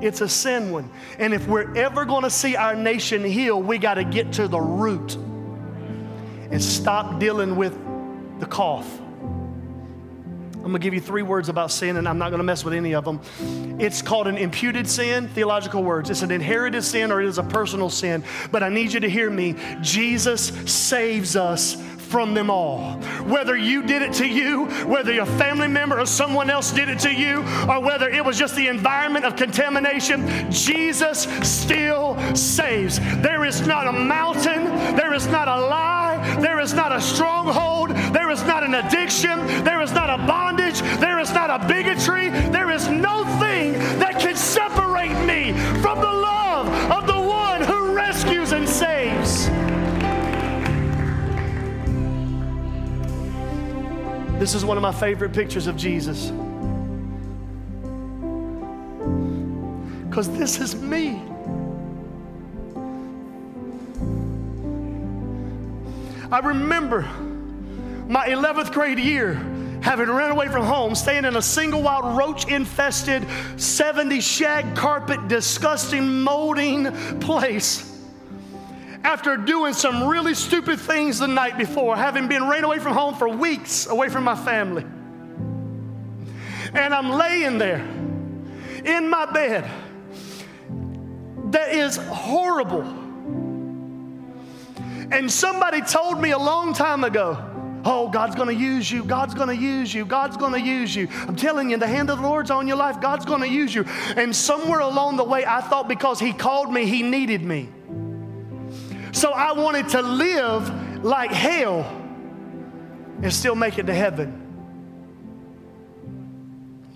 It's 0.00 0.20
a 0.20 0.28
sin 0.28 0.70
one. 0.70 0.90
And 1.18 1.34
if 1.34 1.46
we're 1.46 1.76
ever 1.76 2.04
going 2.04 2.22
to 2.22 2.30
see 2.30 2.56
our 2.56 2.74
nation 2.74 3.24
heal, 3.24 3.60
we 3.60 3.78
got 3.78 3.94
to 3.94 4.04
get 4.04 4.32
to 4.34 4.48
the 4.48 4.60
root 4.60 5.16
and 6.50 6.62
stop 6.62 7.18
dealing 7.18 7.56
with 7.56 7.76
the 8.38 8.46
cough. 8.46 9.00
I'm 10.68 10.72
to 10.82 10.84
give 10.84 10.92
you 10.92 11.00
three 11.00 11.22
words 11.22 11.48
about 11.48 11.70
sin, 11.72 11.96
and 11.96 12.06
I'm 12.06 12.18
not 12.18 12.28
to 12.40 12.44
mess 12.44 12.62
with 12.62 12.74
any 12.74 12.94
of 12.94 13.02
them. 13.02 13.20
It's 13.80 14.02
called 14.02 14.26
an 14.26 14.36
imputed 14.36 14.86
sin, 14.86 15.26
theological 15.28 15.82
words. 15.82 16.10
It's 16.10 16.20
an 16.20 16.30
inherited 16.30 16.82
sin 16.82 17.10
or 17.10 17.22
it 17.22 17.26
is 17.26 17.38
a 17.38 17.42
personal 17.42 17.88
sin. 17.88 18.22
But 18.52 18.62
I 18.62 18.68
need 18.68 18.92
you 18.92 19.00
to 19.00 19.08
hear 19.08 19.30
me. 19.30 19.54
Jesus 19.80 20.48
saves 20.70 21.36
us 21.36 21.76
from 22.08 22.32
them 22.32 22.50
all. 22.50 22.92
Whether 23.26 23.56
you 23.56 23.82
did 23.82 24.02
it 24.02 24.12
to 24.14 24.26
you, 24.26 24.66
whether 24.86 25.12
your 25.12 25.26
family 25.26 25.68
member 25.68 26.00
or 26.00 26.06
someone 26.06 26.48
else 26.48 26.72
did 26.72 26.88
it 26.88 26.98
to 27.00 27.12
you, 27.12 27.40
or 27.68 27.80
whether 27.80 28.08
it 28.08 28.24
was 28.24 28.38
just 28.38 28.56
the 28.56 28.66
environment 28.66 29.24
of 29.24 29.36
contamination, 29.36 30.50
Jesus 30.50 31.24
still 31.42 32.16
saves. 32.34 32.98
There 33.20 33.44
is 33.44 33.66
not 33.66 33.86
a 33.86 33.92
mountain, 33.92 34.64
there 34.96 35.12
is 35.12 35.26
not 35.26 35.48
a 35.48 35.60
lie, 35.60 36.38
there 36.40 36.60
is 36.60 36.72
not 36.72 36.92
a 36.92 37.00
stronghold, 37.00 37.90
there 37.90 38.30
is 38.30 38.42
not 38.44 38.64
an 38.64 38.74
addiction, 38.74 39.46
there 39.64 39.82
is 39.82 39.92
not 39.92 40.08
a 40.08 40.18
bondage, 40.26 40.80
there 41.00 41.18
is 41.18 41.32
not 41.32 41.50
a 41.50 41.66
bigotry, 41.68 42.30
there 42.30 42.70
is 42.70 42.88
no 42.88 43.24
thing 43.38 43.74
that 43.98 44.18
can 44.18 44.34
separate 44.34 45.18
me 45.26 45.52
from 45.82 46.00
the 46.00 46.12
love 46.12 46.68
of 46.90 47.06
the 47.06 47.20
one 47.20 47.60
who 47.62 47.94
rescues 47.94 48.52
and 48.52 48.66
saves. 48.66 49.27
This 54.38 54.54
is 54.54 54.64
one 54.64 54.76
of 54.76 54.82
my 54.82 54.92
favorite 54.92 55.32
pictures 55.32 55.66
of 55.66 55.76
Jesus. 55.76 56.30
Because 60.08 60.28
this 60.38 60.60
is 60.60 60.76
me. 60.76 61.20
I 66.30 66.38
remember 66.38 67.02
my 68.06 68.28
11th 68.28 68.72
grade 68.72 69.00
year 69.00 69.34
having 69.82 70.08
run 70.08 70.30
away 70.30 70.46
from 70.48 70.64
home, 70.64 70.94
staying 70.94 71.24
in 71.24 71.34
a 71.34 71.42
single 71.42 71.82
wild 71.82 72.16
roach 72.16 72.46
infested, 72.48 73.26
70 73.56 74.20
shag 74.20 74.76
carpet, 74.76 75.26
disgusting, 75.26 76.22
molding 76.22 76.92
place. 77.18 77.97
After 79.04 79.36
doing 79.36 79.72
some 79.72 80.06
really 80.06 80.34
stupid 80.34 80.80
things 80.80 81.18
the 81.18 81.28
night 81.28 81.56
before, 81.56 81.96
having 81.96 82.28
been 82.28 82.48
ran 82.48 82.64
away 82.64 82.78
from 82.78 82.94
home 82.94 83.14
for 83.14 83.28
weeks, 83.28 83.86
away 83.86 84.08
from 84.08 84.24
my 84.24 84.34
family. 84.34 84.84
And 86.74 86.92
I'm 86.92 87.10
laying 87.10 87.58
there 87.58 87.80
in 88.84 89.08
my 89.08 89.26
bed 89.26 89.70
that 91.52 91.74
is 91.74 91.96
horrible. 91.96 92.82
And 95.10 95.30
somebody 95.30 95.80
told 95.80 96.20
me 96.20 96.32
a 96.32 96.38
long 96.38 96.74
time 96.74 97.04
ago, 97.04 97.44
Oh, 97.84 98.08
God's 98.08 98.34
gonna 98.34 98.52
use 98.52 98.90
you. 98.90 99.04
God's 99.04 99.34
gonna 99.34 99.52
use 99.52 99.94
you. 99.94 100.04
God's 100.04 100.36
gonna 100.36 100.58
use 100.58 100.94
you. 100.94 101.08
I'm 101.26 101.36
telling 101.36 101.70
you, 101.70 101.76
the 101.76 101.86
hand 101.86 102.10
of 102.10 102.18
the 102.18 102.24
Lord's 102.26 102.50
on 102.50 102.66
your 102.66 102.76
life. 102.76 103.00
God's 103.00 103.24
gonna 103.24 103.46
use 103.46 103.74
you. 103.74 103.84
And 104.16 104.34
somewhere 104.34 104.80
along 104.80 105.16
the 105.16 105.24
way, 105.24 105.46
I 105.46 105.60
thought 105.60 105.88
because 105.88 106.18
He 106.18 106.32
called 106.32 106.72
me, 106.72 106.86
He 106.86 107.02
needed 107.02 107.42
me. 107.42 107.68
So 109.12 109.30
I 109.32 109.52
wanted 109.52 109.88
to 109.90 110.02
live 110.02 111.04
like 111.04 111.30
hell 111.30 111.84
and 113.22 113.32
still 113.32 113.54
make 113.54 113.78
it 113.78 113.86
to 113.86 113.94
heaven. 113.94 114.44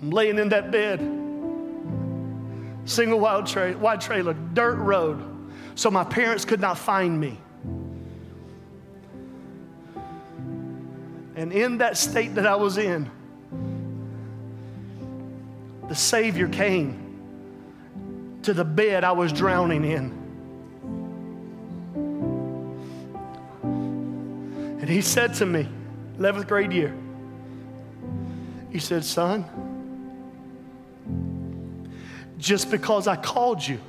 I'm 0.01 0.09
laying 0.09 0.37
in 0.37 0.49
that 0.49 0.71
bed, 0.71 0.99
single 2.85 3.19
wide, 3.19 3.45
tra- 3.45 3.77
wide 3.77 4.01
trailer, 4.01 4.33
dirt 4.33 4.75
road, 4.75 5.23
so 5.75 5.89
my 5.89 6.03
parents 6.03 6.45
could 6.45 6.59
not 6.59 6.77
find 6.77 7.19
me. 7.19 7.39
And 11.35 11.51
in 11.51 11.79
that 11.79 11.97
state 11.97 12.35
that 12.35 12.45
I 12.45 12.55
was 12.55 12.77
in, 12.77 13.09
the 15.89 15.95
Savior 15.95 16.47
came 16.47 18.39
to 18.43 18.53
the 18.53 18.65
bed 18.65 19.03
I 19.03 19.13
was 19.13 19.33
drowning 19.33 19.83
in. 19.83 20.22
And 24.83 24.91
he 24.91 25.01
said 25.01 25.33
to 25.35 25.45
me, 25.45 25.65
11th 26.17 26.45
grade 26.45 26.73
year, 26.73 26.93
he 28.69 28.79
said, 28.79 29.05
Son, 29.05 29.45
just 32.37 32.69
because 32.69 33.07
I 33.07 33.15
called 33.15 33.65
you 33.65 33.79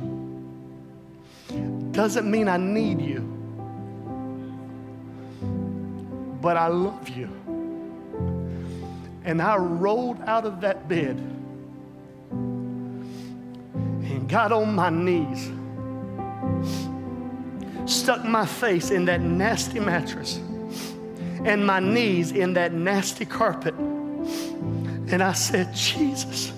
doesn't 1.90 2.30
mean 2.30 2.46
I 2.46 2.58
need 2.58 3.00
you, 3.00 3.22
but 6.40 6.56
I 6.56 6.68
love 6.68 7.08
you. 7.08 7.28
And 9.24 9.42
I 9.42 9.56
rolled 9.56 10.20
out 10.20 10.44
of 10.44 10.60
that 10.60 10.88
bed 10.88 11.16
and 12.30 14.28
got 14.28 14.52
on 14.52 14.72
my 14.72 14.90
knees, 14.90 15.50
stuck 17.84 18.24
my 18.24 18.46
face 18.46 18.92
in 18.92 19.06
that 19.06 19.20
nasty 19.20 19.80
mattress 19.80 20.38
and 21.44 21.66
my 21.66 21.78
knees 21.80 22.32
in 22.32 22.54
that 22.54 22.72
nasty 22.72 23.24
carpet. 23.24 23.74
And 23.74 25.22
I 25.22 25.32
said, 25.32 25.74
Jesus, 25.74 26.52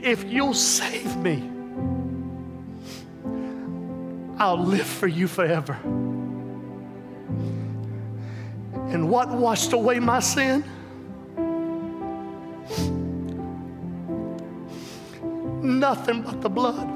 if 0.00 0.24
you'll 0.24 0.54
save 0.54 1.16
me, 1.16 1.50
I'll 4.38 4.62
live 4.62 4.86
for 4.86 5.08
you 5.08 5.26
forever. 5.26 5.72
And 8.92 9.10
what 9.10 9.30
washed 9.30 9.72
away 9.72 9.98
my 9.98 10.20
sin? 10.20 10.62
Nothing 15.62 16.22
but 16.22 16.40
the 16.40 16.48
blood. 16.48 16.88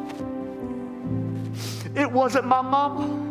It 1.95 2.11
wasn't 2.11 2.47
my 2.47 2.63
mama. 2.63 3.22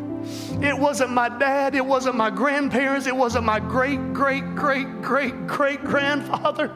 It 0.61 0.77
wasn't 0.77 1.11
my 1.11 1.29
dad. 1.29 1.75
It 1.75 1.85
wasn't 1.85 2.15
my 2.15 2.29
grandparents. 2.29 3.07
It 3.07 3.15
wasn't 3.15 3.45
my 3.45 3.59
great, 3.59 4.13
great, 4.13 4.55
great, 4.55 5.01
great, 5.01 5.47
great 5.47 5.83
grandfather. 5.83 6.71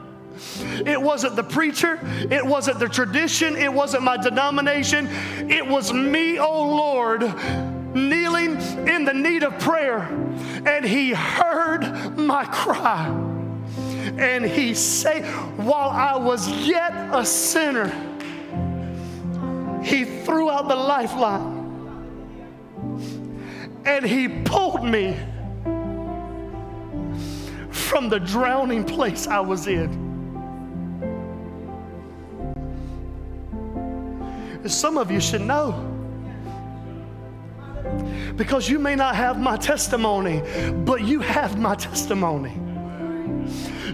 It 0.85 1.01
wasn't 1.01 1.35
the 1.35 1.43
preacher. 1.43 1.99
It 2.29 2.45
wasn't 2.45 2.79
the 2.79 2.89
tradition. 2.89 3.55
It 3.55 3.71
wasn't 3.71 4.03
my 4.03 4.17
denomination. 4.17 5.07
It 5.49 5.65
was 5.65 5.93
me, 5.93 6.39
oh 6.39 6.75
Lord, 6.75 7.21
kneeling 7.95 8.57
in 8.87 9.05
the 9.05 9.13
need 9.13 9.43
of 9.43 9.57
prayer. 9.59 10.01
And 10.65 10.83
He 10.83 11.13
heard 11.13 12.17
my 12.17 12.45
cry. 12.45 13.07
And 14.17 14.45
He 14.45 14.73
said, 14.73 15.25
while 15.57 15.89
I 15.89 16.17
was 16.17 16.49
yet 16.49 16.93
a 17.13 17.25
sinner, 17.25 17.87
He 19.83 20.03
threw 20.03 20.49
out 20.49 20.67
the 20.67 20.75
lifeline 20.75 21.54
and 23.85 24.03
he 24.03 24.27
pulled 24.27 24.83
me 24.83 25.15
from 27.69 28.09
the 28.09 28.19
drowning 28.19 28.83
place 28.83 29.27
I 29.27 29.39
was 29.39 29.67
in. 29.67 30.03
Some 34.65 34.97
of 34.97 35.11
you 35.11 35.19
should 35.19 35.41
know. 35.41 35.91
Because 38.35 38.67
you 38.67 38.79
may 38.79 38.95
not 38.95 39.15
have 39.15 39.39
my 39.39 39.55
testimony, 39.55 40.41
but 40.83 41.03
you 41.03 41.19
have 41.19 41.59
my 41.59 41.75
testimony. 41.75 42.64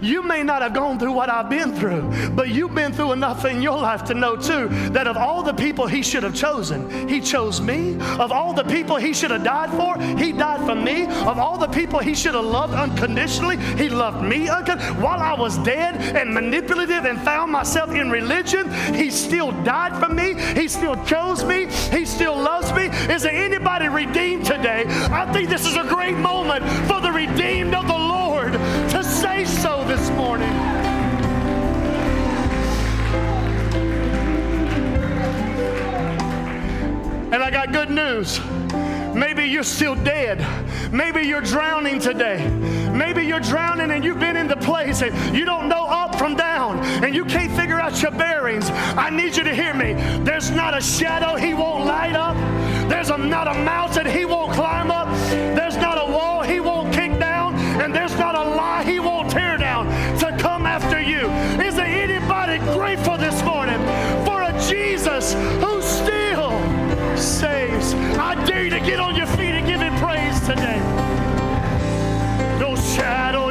You 0.02 0.22
may 0.24 0.42
not 0.42 0.62
have 0.62 0.74
gone 0.74 0.98
through 0.98 1.12
what 1.12 1.30
I've 1.30 1.48
been 1.48 1.72
through, 1.76 2.30
but 2.30 2.48
you've 2.48 2.74
been 2.74 2.92
through 2.92 3.12
enough 3.12 3.44
in 3.44 3.62
your 3.62 3.78
life 3.78 4.02
to 4.06 4.14
know 4.14 4.34
too 4.34 4.68
that 4.90 5.06
of 5.06 5.16
all 5.16 5.44
the 5.44 5.54
people 5.54 5.86
He 5.86 6.02
should 6.02 6.24
have 6.24 6.34
chosen, 6.34 7.08
He 7.08 7.20
chose 7.20 7.60
me. 7.60 7.96
Of 8.18 8.32
all 8.32 8.52
the 8.52 8.64
people 8.64 8.96
He 8.96 9.14
should 9.14 9.30
have 9.30 9.44
died 9.44 9.70
for, 9.70 9.96
He 10.18 10.32
died 10.32 10.66
for 10.66 10.74
me. 10.74 11.06
Of 11.06 11.38
all 11.38 11.56
the 11.56 11.68
people 11.68 12.00
He 12.00 12.14
should 12.16 12.34
have 12.34 12.44
loved 12.44 12.74
unconditionally, 12.74 13.58
He 13.76 13.88
loved 13.88 14.24
me. 14.24 14.48
While 14.48 15.20
I 15.20 15.34
was 15.38 15.56
dead 15.58 16.16
and 16.16 16.34
manipulative 16.34 17.04
and 17.04 17.20
found 17.20 17.52
myself 17.52 17.94
in 17.94 18.10
religion, 18.10 18.72
He 18.94 19.08
still 19.10 19.52
died 19.62 19.96
for 20.04 20.12
me. 20.12 20.34
He 20.60 20.66
still 20.66 20.96
chose 21.04 21.44
me. 21.44 21.66
He 21.96 22.04
still 22.06 22.36
loves 22.36 22.72
me. 22.72 22.86
Is 23.14 23.22
there 23.22 23.32
anybody 23.32 23.86
redeemed 23.86 24.46
today? 24.46 24.84
I 25.12 25.32
think 25.32 25.48
this 25.48 25.64
is 25.64 25.76
a 25.76 25.84
great 25.84 26.16
moment 26.16 26.64
for 26.88 27.00
the 27.00 27.12
redeemed 27.12 27.74
of 27.74 27.86
the 27.86 27.92
Lord 27.92 28.11
so 29.62 29.84
this 29.84 30.10
morning. 30.10 30.48
And 37.32 37.40
I 37.44 37.48
got 37.52 37.70
good 37.70 37.88
news. 37.88 38.40
Maybe 39.14 39.44
you're 39.44 39.62
still 39.62 39.94
dead. 39.94 40.44
Maybe 40.92 41.22
you're 41.22 41.40
drowning 41.40 42.00
today. 42.00 42.48
Maybe 42.92 43.22
you're 43.24 43.38
drowning 43.38 43.92
and 43.92 44.02
you've 44.02 44.18
been 44.18 44.36
in 44.36 44.48
the 44.48 44.56
place 44.56 45.00
and 45.00 45.36
you 45.36 45.44
don't 45.44 45.68
know 45.68 45.86
up 45.86 46.16
from 46.16 46.34
down 46.34 46.80
and 47.04 47.14
you 47.14 47.24
can't 47.24 47.52
figure 47.52 47.80
out 47.80 48.02
your 48.02 48.10
bearings. 48.10 48.68
I 48.68 49.10
need 49.10 49.36
you 49.36 49.44
to 49.44 49.54
hear 49.54 49.74
me. 49.74 49.92
There's 50.24 50.50
not 50.50 50.76
a 50.76 50.80
shadow 50.80 51.36
he 51.36 51.54
won't 51.54 51.86
light 51.86 52.16
up. 52.16 52.36
There's 52.88 53.10
a, 53.10 53.16
not 53.16 53.46
a 53.46 53.54
mountain 53.54 54.06
he 54.06 54.24
won't 54.24 54.54
climb 54.54 54.90
up. 54.90 55.06
There's 55.30 55.76
not 55.76 55.98
a 55.98 56.10
wall 56.10 56.42
he 56.42 56.58
won't 56.58 56.92
kick 56.92 57.16
down. 57.20 57.54
And 57.80 57.94
there's 57.94 58.18
not 58.18 58.34
a 58.34 58.42
lie 58.42 58.82
he 58.82 58.98
won't 58.98 59.30
tear 59.30 59.51
grateful 62.94 63.16
this 63.16 63.42
morning 63.42 63.78
for 64.26 64.42
a 64.42 64.52
Jesus 64.68 65.32
who 65.32 65.80
still 65.80 66.52
saves? 67.16 67.94
I 68.18 68.34
dare 68.44 68.64
you 68.64 68.70
to 68.70 68.80
get 68.80 69.00
on 69.00 69.16
your 69.16 69.26
feet 69.28 69.54
and 69.54 69.66
give 69.66 69.80
him 69.80 69.94
praise 69.96 70.38
today. 70.40 70.78
No 72.60 72.76
shadow 72.76 73.48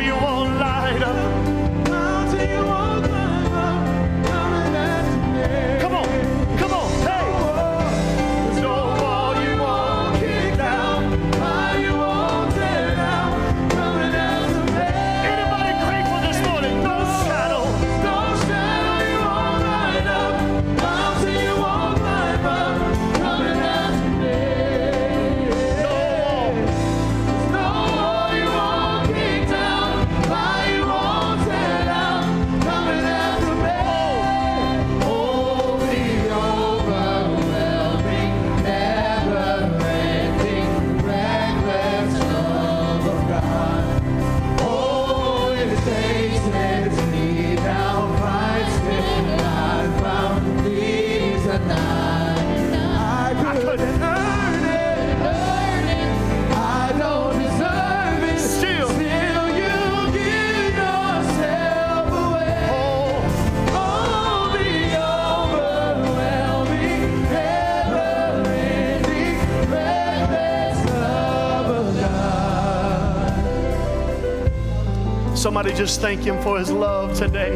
just 75.81 75.99
thank 75.99 76.21
Him 76.21 76.39
for 76.43 76.59
His 76.59 76.69
love 76.69 77.17
today. 77.17 77.53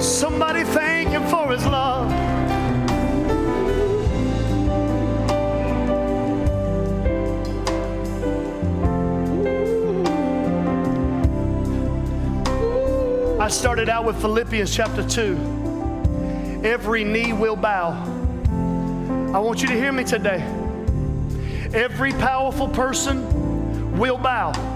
Somebody 0.00 0.64
thank 0.64 1.10
Him 1.10 1.24
for 1.28 1.52
His 1.52 1.64
love. 1.64 2.10
I 13.40 13.46
started 13.46 13.88
out 13.88 14.04
with 14.04 14.20
Philippians 14.20 14.74
chapter 14.74 15.08
2. 15.08 16.60
Every 16.64 17.04
knee 17.04 17.32
will 17.32 17.54
bow. 17.54 17.90
I 19.32 19.38
want 19.38 19.62
you 19.62 19.68
to 19.68 19.74
hear 19.74 19.92
me 19.92 20.02
today. 20.02 20.42
Every 21.72 22.10
powerful 22.14 22.66
person 22.66 23.96
will 23.96 24.18
bow. 24.18 24.67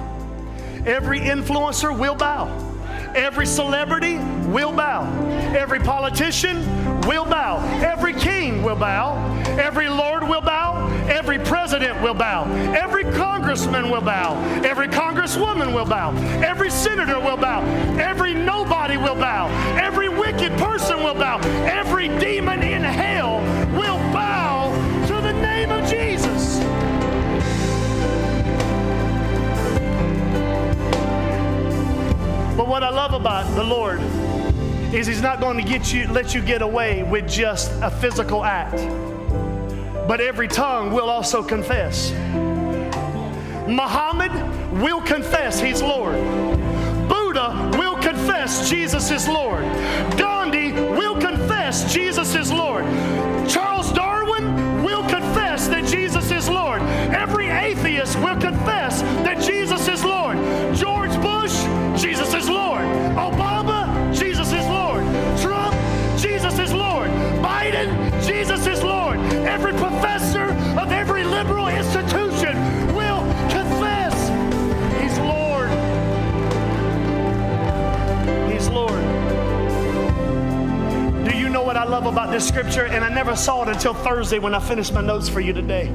Every 0.87 1.21
influencer 1.21 1.97
will 1.97 2.17
bow. 2.17 2.49
Every 3.15 3.47
celebrity 3.47 4.17
will 4.49 4.73
bow. 4.73 5.05
Every 5.55 5.79
politician 5.79 7.01
will 7.03 7.25
bow. 7.25 7.59
Every 7.81 8.15
king 8.15 8.63
will 8.63 8.77
bow. 8.77 9.17
Every 9.59 9.89
lord 9.89 10.25
will 10.25 10.41
bow. 10.41 10.89
Every 11.09 11.39
president 11.39 12.01
will 12.03 12.15
bow. 12.15 12.45
Every 12.75 13.05
congressman 13.05 13.91
will 13.91 14.01
bow. 14.01 14.43
Every 14.65 14.89
congresswoman 14.89 15.73
will 15.75 15.85
bow. 15.85 16.13
Every 16.43 16.71
senator 16.71 17.21
will 17.21 17.37
bow. 17.37 17.63
Every 17.99 18.35
nobody 18.35 18.97
will 18.97 19.15
bow. 19.15 19.49
Every 19.79 20.09
wicked 20.09 20.53
person 20.59 21.03
will 21.05 21.15
bow. 21.15 21.39
Every 21.67 22.09
demon 22.19 22.63
in 22.63 22.83
hell 22.83 23.12
But 32.63 32.69
what 32.69 32.85
I 32.85 32.91
love 32.91 33.13
about 33.13 33.57
the 33.57 33.65
Lord 33.65 34.01
is 34.95 35.09
He's 35.09 35.21
not 35.21 35.41
going 35.41 35.57
to 35.57 35.65
get 35.65 35.93
you, 35.93 36.07
let 36.13 36.33
you 36.33 36.41
get 36.41 36.63
away 36.63 37.03
with 37.03 37.29
just 37.29 37.73
a 37.83 37.91
physical 37.91 38.45
act. 38.45 38.77
But 40.07 40.21
every 40.21 40.47
tongue 40.47 40.93
will 40.93 41.11
also 41.11 41.43
confess. 41.43 42.13
Muhammad 43.67 44.31
will 44.81 45.01
confess 45.01 45.59
He's 45.59 45.83
Lord. 45.83 46.15
Buddha 47.09 47.73
will 47.77 47.97
confess 47.97 48.71
Jesus 48.71 49.11
is 49.11 49.27
Lord. 49.27 49.65
Gandhi 50.17 50.71
will 50.71 51.21
confess 51.21 51.93
Jesus 51.93 52.37
is 52.37 52.53
Lord. 52.53 52.85
About 82.13 82.31
this 82.31 82.47
scripture? 82.47 82.85
And 82.85 83.03
I 83.03 83.09
never 83.09 83.35
saw 83.35 83.63
it 83.63 83.69
until 83.69 83.95
Thursday 83.95 84.39
when 84.39 84.55
I 84.55 84.61
finished 84.61 84.93
my 84.93 85.01
notes 85.01 85.31
for 85.31 85.41
you 85.41 85.55
today. 85.55 85.91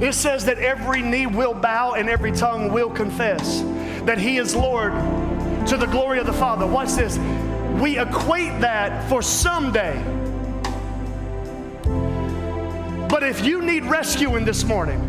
It 0.00 0.14
says 0.14 0.44
that 0.46 0.58
every 0.58 1.00
knee 1.00 1.26
will 1.26 1.54
bow 1.54 1.92
and 1.92 2.08
every 2.08 2.32
tongue 2.32 2.72
will 2.72 2.90
confess 2.90 3.60
that 4.04 4.18
He 4.18 4.38
is 4.38 4.56
Lord 4.56 4.92
to 5.68 5.76
the 5.76 5.86
glory 5.86 6.18
of 6.18 6.26
the 6.26 6.32
Father. 6.32 6.66
Watch 6.66 6.94
this. 6.94 7.18
We 7.80 8.00
equate 8.00 8.60
that 8.60 9.08
for 9.08 9.22
someday. 9.22 9.94
But 13.08 13.22
if 13.22 13.44
you 13.44 13.62
need 13.62 13.84
rescuing 13.84 14.44
this 14.44 14.64
morning, 14.64 15.08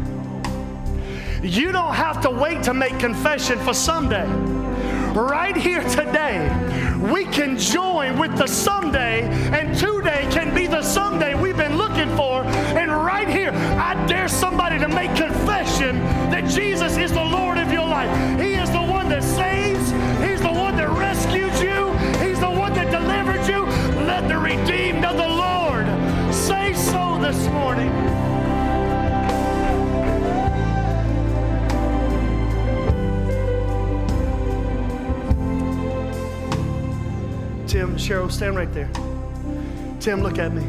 you 1.41 1.71
don't 1.71 1.95
have 1.95 2.21
to 2.21 2.29
wait 2.29 2.61
to 2.63 2.73
make 2.75 2.99
confession 2.99 3.57
for 3.59 3.73
someday. 3.73 4.27
Right 5.13 5.55
here 5.55 5.81
today, 5.89 6.49
we 7.11 7.25
can 7.25 7.57
join 7.57 8.17
with 8.17 8.37
the 8.37 8.47
someday, 8.47 9.23
and 9.51 9.77
today 9.77 10.25
can 10.31 10.55
be 10.55 10.67
the 10.67 10.81
someday 10.81 11.35
we've 11.35 11.57
been 11.57 11.75
looking 11.77 12.15
for. 12.15 12.43
And 12.45 12.91
right 12.91 13.27
here, 13.27 13.51
I 13.51 13.93
dare 14.07 14.29
somebody 14.29 14.79
to 14.79 14.87
make 14.87 15.13
confession 15.15 15.99
that 16.31 16.49
Jesus 16.49 16.95
is 16.97 17.11
the 17.11 17.23
Lord 17.23 17.57
of 17.57 17.71
your 17.73 17.85
life. 17.85 18.09
He 18.39 18.53
is 18.53 18.69
the 18.71 18.81
one 18.81 19.09
that 19.09 19.23
saves, 19.23 19.91
He's 20.25 20.41
the 20.41 20.53
one 20.53 20.77
that 20.77 20.89
rescued 20.89 21.53
you, 21.61 21.93
He's 22.25 22.39
the 22.39 22.49
one 22.49 22.73
that 22.73 22.89
delivered 22.89 23.45
you. 23.49 23.65
Let 24.05 24.29
the 24.29 24.37
redeemed 24.37 25.03
of 25.03 25.17
the 25.17 25.27
Lord 25.27 25.85
say 26.33 26.73
so 26.73 27.17
this 27.19 27.47
morning. 27.47 28.02
Cheryl, 37.95 38.31
stand 38.31 38.55
right 38.55 38.71
there. 38.73 38.89
Tim, 39.99 40.21
look 40.21 40.37
at 40.37 40.53
me. 40.53 40.63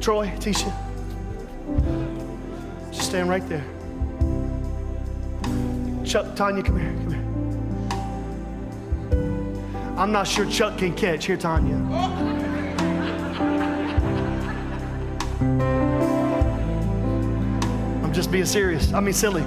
Troy, 0.00 0.28
Tisha, 0.38 0.72
just 2.92 3.08
stand 3.08 3.28
right 3.28 3.46
there. 3.48 3.64
Chuck, 6.04 6.36
Tanya, 6.36 6.62
come 6.62 6.78
here, 6.78 6.92
come 6.92 7.10
here. 7.12 7.26
I'm 9.98 10.12
not 10.12 10.28
sure 10.28 10.44
Chuck 10.44 10.78
can 10.78 10.94
catch. 10.94 11.24
Here, 11.24 11.38
Tanya. 11.38 11.76
I'm 18.04 18.12
just 18.12 18.30
being 18.30 18.44
serious. 18.44 18.92
I 18.92 19.00
mean, 19.00 19.14
silly. 19.14 19.42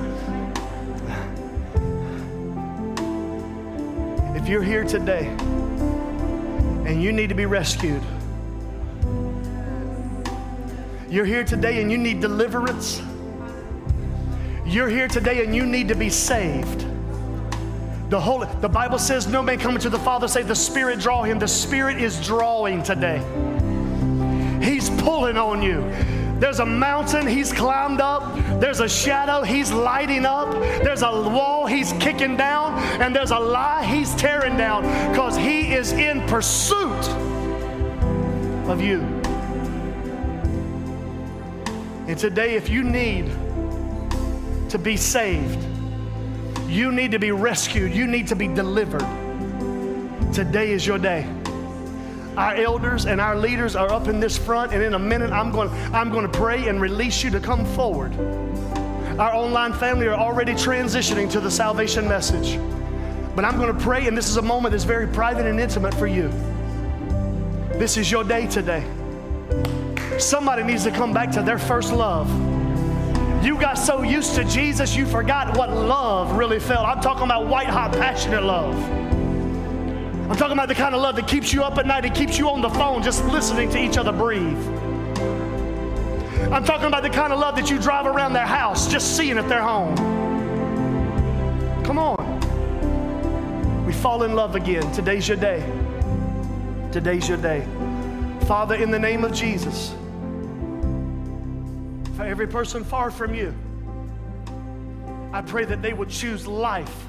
You're 4.50 4.64
here 4.64 4.84
today 4.84 5.28
and 6.88 7.04
you 7.04 7.12
need 7.12 7.30
to 7.30 7.36
be 7.36 7.46
rescued, 7.46 8.02
you're 11.08 11.24
here 11.24 11.44
today 11.44 11.82
and 11.82 11.92
you 11.92 12.00
need 12.00 12.20
deliverance, 12.20 13.00
you're 14.66 14.90
here 14.90 15.08
today 15.08 15.46
and 15.46 15.56
you 15.56 15.68
need 15.68 15.88
to 15.88 15.94
be 15.94 16.10
saved. 16.10 16.84
The 18.10 18.20
Holy, 18.20 18.48
the 18.60 18.70
Bible 18.70 18.98
says, 18.98 19.28
"No 19.28 19.44
man 19.44 19.60
coming 19.60 19.82
to 19.82 19.90
the 19.90 20.00
Father 20.00 20.28
save 20.28 20.48
the 20.48 20.56
Spirit 20.56 21.00
draw 21.00 21.22
him." 21.22 21.38
The 21.38 21.48
Spirit 21.48 22.02
is 22.02 22.20
drawing 22.26 22.82
today. 22.82 23.22
He's 24.64 24.90
pulling 24.90 25.38
on 25.38 25.62
you. 25.62 25.84
There's 26.40 26.60
a 26.60 26.66
mountain 26.66 27.28
he's 27.28 27.52
climbed 27.52 28.00
up. 28.00 28.24
There's 28.62 28.80
a 28.80 28.88
shadow 28.88 29.44
he's 29.44 29.72
lighting 29.72 30.26
up. 30.26 30.50
There's 30.84 31.02
a 31.02 31.12
wall 31.12 31.66
he's 31.66 31.92
kicking 31.94 32.38
down. 32.38 32.80
And 33.02 33.14
there's 33.14 33.32
a 33.32 33.40
lie 33.40 33.84
he's 33.84 34.16
tearing 34.16 34.56
down 34.56 34.84
because 35.12 35.36
he 35.36 35.74
is 35.74 35.92
in 35.92 36.26
pursuit 36.28 37.08
of 38.70 38.82
you. 38.82 39.02
And 42.08 42.18
today, 42.18 42.56
if 42.56 42.70
you 42.70 42.84
need 42.84 43.26
to 44.70 44.80
be 44.80 44.96
saved, 44.96 45.64
you 46.68 46.92
need 46.92 47.12
to 47.12 47.20
be 47.20 47.32
rescued, 47.32 47.94
you 47.94 48.08
need 48.08 48.28
to 48.28 48.36
be 48.36 48.48
delivered. 48.48 49.06
Today 50.34 50.72
is 50.72 50.88
your 50.88 51.00
day. 51.00 51.28
Our 52.40 52.56
elders 52.56 53.06
and 53.06 53.20
our 53.20 53.36
leaders 53.36 53.76
are 53.76 53.92
up 53.92 54.08
in 54.08 54.22
this 54.22 54.38
front, 54.38 54.72
and 54.72 54.82
in 54.82 54.94
a 54.94 55.00
minute, 55.00 55.30
I'm 55.30 55.52
going, 55.52 55.70
I'm 55.94 56.10
going 56.10 56.24
to 56.24 56.32
pray 56.32 56.70
and 56.70 56.80
release 56.80 57.22
you 57.22 57.30
to 57.32 57.40
come 57.42 57.66
forward. 57.66 58.18
Our 59.20 59.36
online 59.36 59.74
family 59.74 60.08
are 60.08 60.16
already 60.16 60.54
transitioning 60.54 61.30
to 61.32 61.42
the 61.42 61.52
salvation 61.52 62.08
message. 62.08 62.58
But 63.36 63.44
I'm 63.44 63.58
going 63.58 63.78
to 63.78 63.84
pray, 63.84 64.08
and 64.08 64.18
this 64.18 64.30
is 64.30 64.38
a 64.38 64.42
moment 64.42 64.72
that's 64.72 64.86
very 64.86 65.06
private 65.06 65.48
and 65.48 65.60
intimate 65.60 65.94
for 65.94 66.08
you. 66.08 66.30
This 67.74 67.98
is 67.98 68.10
your 68.10 68.24
day 68.24 68.48
today. 68.48 68.86
Somebody 70.18 70.64
needs 70.64 70.86
to 70.86 70.92
come 70.92 71.12
back 71.12 71.32
to 71.32 71.42
their 71.42 71.60
first 71.60 71.92
love. 71.92 72.30
You 73.44 73.60
got 73.60 73.74
so 73.78 74.02
used 74.02 74.36
to 74.36 74.46
Jesus, 74.46 74.96
you 74.96 75.06
forgot 75.06 75.58
what 75.58 75.72
love 75.72 76.38
really 76.38 76.62
felt. 76.62 76.88
I'm 76.88 77.02
talking 77.02 77.24
about 77.24 77.48
white 77.48 77.68
hot, 77.68 77.92
passionate 77.92 78.44
love. 78.44 78.99
I'm 80.30 80.38
talking 80.38 80.54
about 80.54 80.68
the 80.68 80.76
kind 80.76 80.94
of 80.94 81.02
love 81.02 81.16
that 81.16 81.28
keeps 81.28 81.52
you 81.52 81.64
up 81.64 81.80
at 81.80 81.88
night 81.88 82.06
and 82.06 82.14
keeps 82.14 82.38
you 82.38 82.50
on 82.52 82.62
the 82.62 82.70
phone 82.70 83.02
just 83.02 83.26
listening 83.26 83.68
to 83.72 83.84
each 83.84 83.98
other 83.98 84.12
breathe. 84.12 84.64
I'm 86.54 86.64
talking 86.64 86.86
about 86.86 87.02
the 87.02 87.10
kind 87.10 87.34
of 87.34 87.40
love 87.40 87.56
that 87.56 87.72
you 87.72 87.80
drive 87.80 88.06
around 88.06 88.34
their 88.34 88.46
house 88.46 88.88
just 88.92 89.18
seeing 89.18 89.38
if 89.38 89.48
they're 89.50 89.64
home. 89.64 89.96
Come 91.84 91.98
on. 91.98 93.86
We 93.88 93.92
fall 93.92 94.22
in 94.22 94.36
love 94.36 94.56
again. 94.56 94.92
Today's 94.92 95.28
your 95.28 95.38
day. 95.38 95.68
Today's 96.92 97.28
your 97.28 97.40
day. 97.40 97.66
Father, 98.42 98.76
in 98.76 98.92
the 98.92 99.00
name 99.00 99.24
of 99.24 99.34
Jesus, 99.34 99.96
for 102.16 102.24
every 102.24 102.48
person 102.48 102.84
far 102.84 103.10
from 103.10 103.34
you, 103.34 103.52
I 105.34 105.42
pray 105.42 105.66
that 105.66 105.82
they 105.82 105.94
would 105.94 106.10
choose 106.10 106.46
life, 106.46 107.09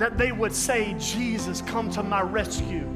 that 0.00 0.16
they 0.16 0.32
would 0.32 0.54
say, 0.54 0.94
Jesus, 0.98 1.60
come 1.60 1.90
to 1.90 2.02
my 2.02 2.22
rescue. 2.22 2.88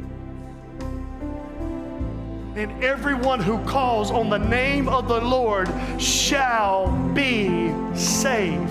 And 2.57 2.83
everyone 2.83 3.41
who 3.41 3.63
calls 3.65 4.11
on 4.11 4.31
the 4.31 4.39
name 4.39 4.89
of 4.89 5.07
the 5.07 5.21
Lord 5.21 5.69
shall 5.99 6.91
be 7.13 7.75
saved. 7.95 8.71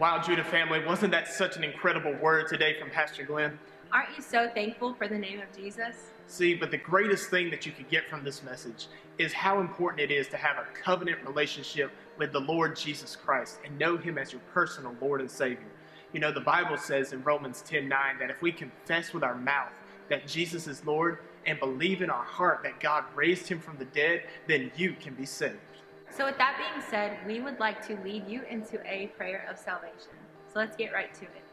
Wow, 0.00 0.20
Judah 0.20 0.42
family, 0.42 0.84
wasn't 0.84 1.12
that 1.12 1.28
such 1.28 1.56
an 1.56 1.62
incredible 1.62 2.14
word 2.14 2.48
today 2.48 2.76
from 2.80 2.90
Pastor 2.90 3.22
Glenn? 3.22 3.56
Aren't 3.92 4.16
you 4.16 4.22
so 4.24 4.50
thankful 4.52 4.94
for 4.94 5.06
the 5.06 5.16
name 5.16 5.40
of 5.40 5.56
Jesus? 5.56 5.94
See, 6.26 6.54
but 6.54 6.72
the 6.72 6.78
greatest 6.78 7.30
thing 7.30 7.50
that 7.50 7.64
you 7.64 7.70
could 7.70 7.88
get 7.88 8.10
from 8.10 8.24
this 8.24 8.42
message 8.42 8.88
is 9.16 9.32
how 9.32 9.60
important 9.60 10.00
it 10.00 10.12
is 10.12 10.26
to 10.28 10.36
have 10.36 10.56
a 10.58 10.66
covenant 10.74 11.24
relationship 11.24 11.92
with 12.18 12.32
the 12.32 12.40
Lord 12.40 12.76
Jesus 12.76 13.16
Christ 13.16 13.58
and 13.64 13.78
know 13.78 13.96
Him 13.96 14.18
as 14.18 14.32
your 14.32 14.40
personal 14.52 14.94
Lord 15.00 15.20
and 15.20 15.30
Savior. 15.30 15.70
You 16.12 16.20
know, 16.20 16.32
the 16.32 16.40
Bible 16.40 16.76
says 16.76 17.12
in 17.12 17.22
Romans 17.22 17.62
10 17.62 17.88
9 17.88 18.18
that 18.20 18.30
if 18.30 18.40
we 18.40 18.52
confess 18.52 19.12
with 19.12 19.24
our 19.24 19.34
mouth 19.34 19.72
that 20.08 20.26
Jesus 20.26 20.66
is 20.66 20.84
Lord 20.84 21.18
and 21.46 21.58
believe 21.58 22.02
in 22.02 22.10
our 22.10 22.24
heart 22.24 22.60
that 22.62 22.80
God 22.80 23.04
raised 23.14 23.48
Him 23.48 23.58
from 23.58 23.76
the 23.78 23.84
dead, 23.86 24.22
then 24.46 24.70
you 24.76 24.94
can 25.00 25.14
be 25.14 25.26
saved. 25.26 25.58
So, 26.10 26.26
with 26.26 26.38
that 26.38 26.56
being 26.58 26.84
said, 26.88 27.18
we 27.26 27.40
would 27.40 27.58
like 27.58 27.84
to 27.88 27.96
lead 28.04 28.28
you 28.28 28.42
into 28.48 28.78
a 28.86 29.08
prayer 29.16 29.46
of 29.50 29.58
salvation. 29.58 30.12
So, 30.52 30.60
let's 30.60 30.76
get 30.76 30.92
right 30.92 31.12
to 31.14 31.22
it. 31.24 31.44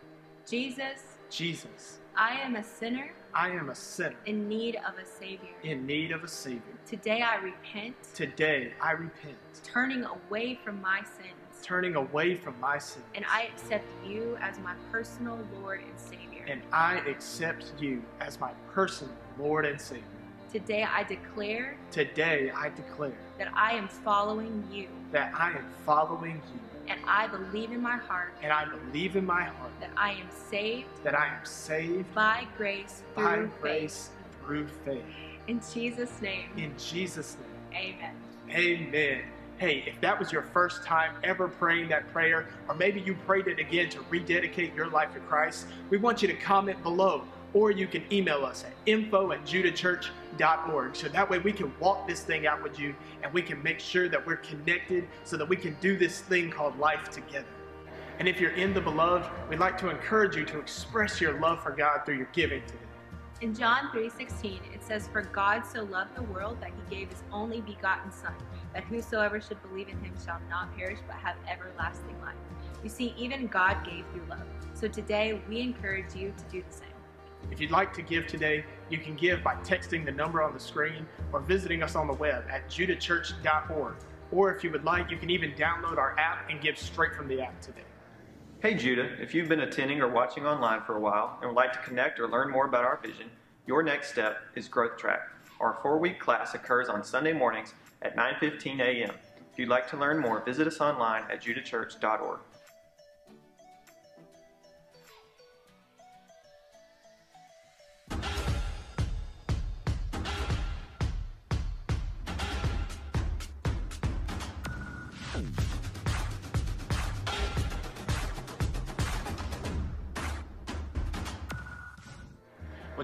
Jesus, 0.47 1.17
Jesus, 1.29 1.99
I 2.15 2.35
am 2.35 2.55
a 2.55 2.63
sinner 2.63 3.11
I 3.33 3.49
am 3.49 3.69
a 3.69 3.75
sinner 3.75 4.15
in 4.25 4.47
need 4.47 4.75
of 4.77 4.97
a 4.97 5.05
Savior. 5.05 5.49
in 5.63 5.85
need 5.85 6.11
of 6.11 6.23
a 6.23 6.27
Savior. 6.27 6.61
Today 6.85 7.21
I 7.21 7.35
repent, 7.37 7.95
Today 8.13 8.73
I 8.81 8.91
repent, 8.91 9.37
turning 9.63 10.03
away 10.03 10.55
from 10.63 10.81
my 10.81 10.99
sins, 11.03 11.61
turning 11.63 11.95
away 11.95 12.35
from 12.35 12.59
my 12.59 12.77
sins, 12.77 13.05
and 13.15 13.25
I 13.29 13.43
accept 13.53 13.85
you 14.05 14.37
as 14.41 14.59
my 14.59 14.73
personal 14.91 15.39
Lord 15.61 15.81
and 15.81 15.99
Savior. 15.99 16.43
and 16.47 16.61
I 16.73 16.97
accept 17.07 17.71
you 17.79 18.03
as 18.19 18.39
my 18.39 18.51
personal 18.73 19.13
Lord 19.39 19.65
and 19.65 19.79
Savior. 19.79 20.03
Today 20.51 20.83
I 20.83 21.03
declare 21.03 21.77
Today 21.91 22.51
I 22.53 22.69
declare 22.69 23.13
that 23.37 23.49
I 23.55 23.71
am 23.73 23.87
following 23.87 24.67
you, 24.71 24.87
that 25.11 25.33
I 25.33 25.51
am 25.51 25.65
following 25.85 26.41
you, 26.53 26.59
and 26.91 26.99
I 27.07 27.27
believe 27.27 27.71
in 27.71 27.81
my 27.81 27.95
heart 27.97 28.33
and 28.43 28.51
I 28.51 28.65
believe 28.65 29.15
in 29.15 29.25
my 29.25 29.43
heart 29.43 29.71
that 29.79 29.91
I 29.95 30.11
am 30.11 30.27
saved 30.49 30.87
that 31.03 31.17
I 31.17 31.27
am 31.27 31.45
saved 31.45 32.13
by 32.13 32.45
grace 32.57 33.03
through 33.15 33.23
by 33.23 33.37
faith. 33.43 33.61
grace 33.61 34.09
through 34.43 34.67
faith. 34.85 35.03
In 35.47 35.61
Jesus' 35.73 36.21
name, 36.21 36.49
In 36.57 36.73
Jesus' 36.77 37.37
name. 37.71 37.95
amen. 37.95 38.15
Amen. 38.49 39.21
Hey, 39.57 39.83
if 39.85 39.99
that 40.01 40.17
was 40.19 40.31
your 40.31 40.41
first 40.41 40.83
time 40.83 41.13
ever 41.23 41.47
praying 41.47 41.89
that 41.89 42.11
prayer, 42.11 42.47
or 42.67 42.75
maybe 42.75 42.99
you 42.99 43.13
prayed 43.27 43.47
it 43.47 43.59
again 43.59 43.89
to 43.89 43.99
rededicate 44.09 44.73
your 44.73 44.87
life 44.87 45.13
to 45.13 45.19
Christ, 45.21 45.67
we 45.89 45.97
want 45.97 46.21
you 46.21 46.27
to 46.27 46.33
comment 46.33 46.81
below, 46.83 47.23
or 47.53 47.69
you 47.71 47.85
can 47.87 48.03
email 48.11 48.43
us 48.43 48.63
at 48.63 48.71
info 48.85 49.31
at 49.31 49.45
judahchurch.org. 50.37 50.95
So 50.95 51.07
that 51.09 51.29
way 51.29 51.39
we 51.39 51.51
can 51.51 51.73
walk 51.79 52.07
this 52.07 52.21
thing 52.21 52.47
out 52.47 52.61
with 52.63 52.79
you 52.79 52.95
and 53.23 53.33
we 53.33 53.41
can 53.41 53.61
make 53.63 53.79
sure 53.79 54.09
that 54.09 54.25
we're 54.25 54.37
connected 54.37 55.07
so 55.23 55.37
that 55.37 55.47
we 55.47 55.55
can 55.55 55.75
do 55.81 55.97
this 55.97 56.21
thing 56.21 56.49
called 56.49 56.77
life 56.79 57.09
together. 57.09 57.45
And 58.19 58.27
if 58.27 58.39
you're 58.39 58.51
in 58.51 58.73
the 58.73 58.81
beloved, 58.81 59.29
we'd 59.49 59.59
like 59.59 59.77
to 59.79 59.89
encourage 59.89 60.35
you 60.35 60.45
to 60.45 60.59
express 60.59 61.19
your 61.19 61.39
love 61.39 61.63
for 61.63 61.71
God 61.71 62.01
through 62.05 62.17
your 62.17 62.29
giving 62.33 62.61
today. 62.65 62.77
In 63.41 63.55
John 63.55 63.89
3:16, 63.91 64.61
it 64.71 64.83
says, 64.83 65.07
"For 65.07 65.23
God 65.23 65.65
so 65.65 65.83
loved 65.83 66.15
the 66.15 66.21
world 66.21 66.61
that 66.61 66.69
he 66.69 66.95
gave 66.95 67.09
his 67.09 67.23
only 67.31 67.61
begotten 67.61 68.11
Son, 68.11 68.35
that 68.71 68.83
whosoever 68.83 69.41
should 69.41 69.59
believe 69.63 69.89
in 69.89 69.99
him 70.03 70.13
shall 70.23 70.39
not 70.47 70.77
perish 70.77 70.99
but 71.07 71.15
have 71.15 71.35
everlasting 71.49 72.21
life." 72.21 72.35
You 72.83 72.89
see, 72.89 73.15
even 73.17 73.47
God 73.47 73.83
gave 73.83 74.05
through 74.13 74.25
love. 74.29 74.45
So 74.75 74.87
today, 74.87 75.41
we 75.49 75.59
encourage 75.61 76.13
you 76.13 76.31
to 76.37 76.43
do 76.51 76.61
the 76.61 76.71
same. 76.71 76.90
If 77.49 77.59
you'd 77.59 77.71
like 77.71 77.93
to 77.93 78.01
give 78.01 78.27
today, 78.27 78.63
you 78.89 78.97
can 78.97 79.15
give 79.15 79.43
by 79.43 79.55
texting 79.55 80.05
the 80.05 80.11
number 80.11 80.41
on 80.41 80.53
the 80.53 80.59
screen 80.59 81.07
or 81.33 81.39
visiting 81.39 81.81
us 81.81 81.95
on 81.95 82.07
the 82.07 82.13
web 82.13 82.45
at 82.49 82.69
judahchurch.org. 82.69 83.95
Or 84.31 84.53
if 84.53 84.63
you 84.63 84.71
would 84.71 84.83
like, 84.83 85.09
you 85.09 85.17
can 85.17 85.29
even 85.29 85.51
download 85.53 85.97
our 85.97 86.17
app 86.17 86.49
and 86.49 86.61
give 86.61 86.77
straight 86.77 87.15
from 87.15 87.27
the 87.27 87.41
app 87.41 87.59
today. 87.61 87.83
Hey 88.61 88.75
Judah, 88.75 89.09
if 89.19 89.33
you've 89.33 89.49
been 89.49 89.61
attending 89.61 90.01
or 90.01 90.07
watching 90.07 90.45
online 90.45 90.81
for 90.83 90.95
a 90.95 90.99
while 90.99 91.39
and 91.41 91.49
would 91.49 91.55
like 91.55 91.73
to 91.73 91.79
connect 91.79 92.19
or 92.19 92.27
learn 92.27 92.51
more 92.51 92.67
about 92.67 92.85
our 92.85 92.99
vision, 93.01 93.29
your 93.65 93.81
next 93.81 94.11
step 94.11 94.37
is 94.55 94.67
Growth 94.67 94.97
Track. 94.97 95.21
Our 95.59 95.79
four-week 95.81 96.19
class 96.19 96.53
occurs 96.53 96.87
on 96.87 97.03
Sunday 97.03 97.33
mornings 97.33 97.73
at 98.01 98.15
9:15 98.15 98.79
a.m. 98.79 99.15
If 99.51 99.59
you'd 99.59 99.69
like 99.69 99.89
to 99.89 99.97
learn 99.97 100.19
more, 100.19 100.43
visit 100.45 100.67
us 100.67 100.79
online 100.79 101.23
at 101.31 101.41
judahchurch.org. 101.41 102.39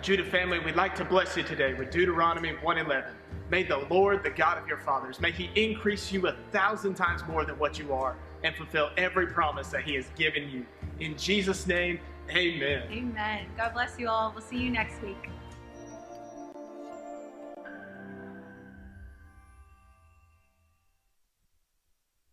Judah 0.07 0.23
family, 0.23 0.57
we'd 0.59 0.77
like 0.77 0.95
to 0.95 1.03
bless 1.03 1.35
you 1.35 1.43
today 1.43 1.73
with 1.73 1.91
Deuteronomy 1.91 2.53
1:11. 2.63 3.13
May 3.49 3.63
the 3.63 3.79
Lord, 3.89 4.23
the 4.23 4.29
God 4.29 4.57
of 4.57 4.65
your 4.65 4.77
fathers, 4.77 5.19
may 5.19 5.33
He 5.33 5.49
increase 5.61 6.13
you 6.13 6.27
a 6.27 6.35
thousand 6.53 6.93
times 6.93 7.25
more 7.27 7.43
than 7.43 7.59
what 7.59 7.77
you 7.77 7.93
are, 7.93 8.15
and 8.41 8.55
fulfill 8.55 8.89
every 8.95 9.27
promise 9.27 9.67
that 9.67 9.83
He 9.83 9.95
has 9.95 10.09
given 10.15 10.49
you. 10.49 10.65
In 11.01 11.17
Jesus' 11.17 11.67
name, 11.67 11.99
Amen. 12.29 12.83
Amen. 12.89 13.47
God 13.57 13.73
bless 13.73 13.99
you 13.99 14.07
all. 14.07 14.31
We'll 14.31 14.45
see 14.45 14.57
you 14.57 14.69
next 14.69 15.01
week. 15.01 15.29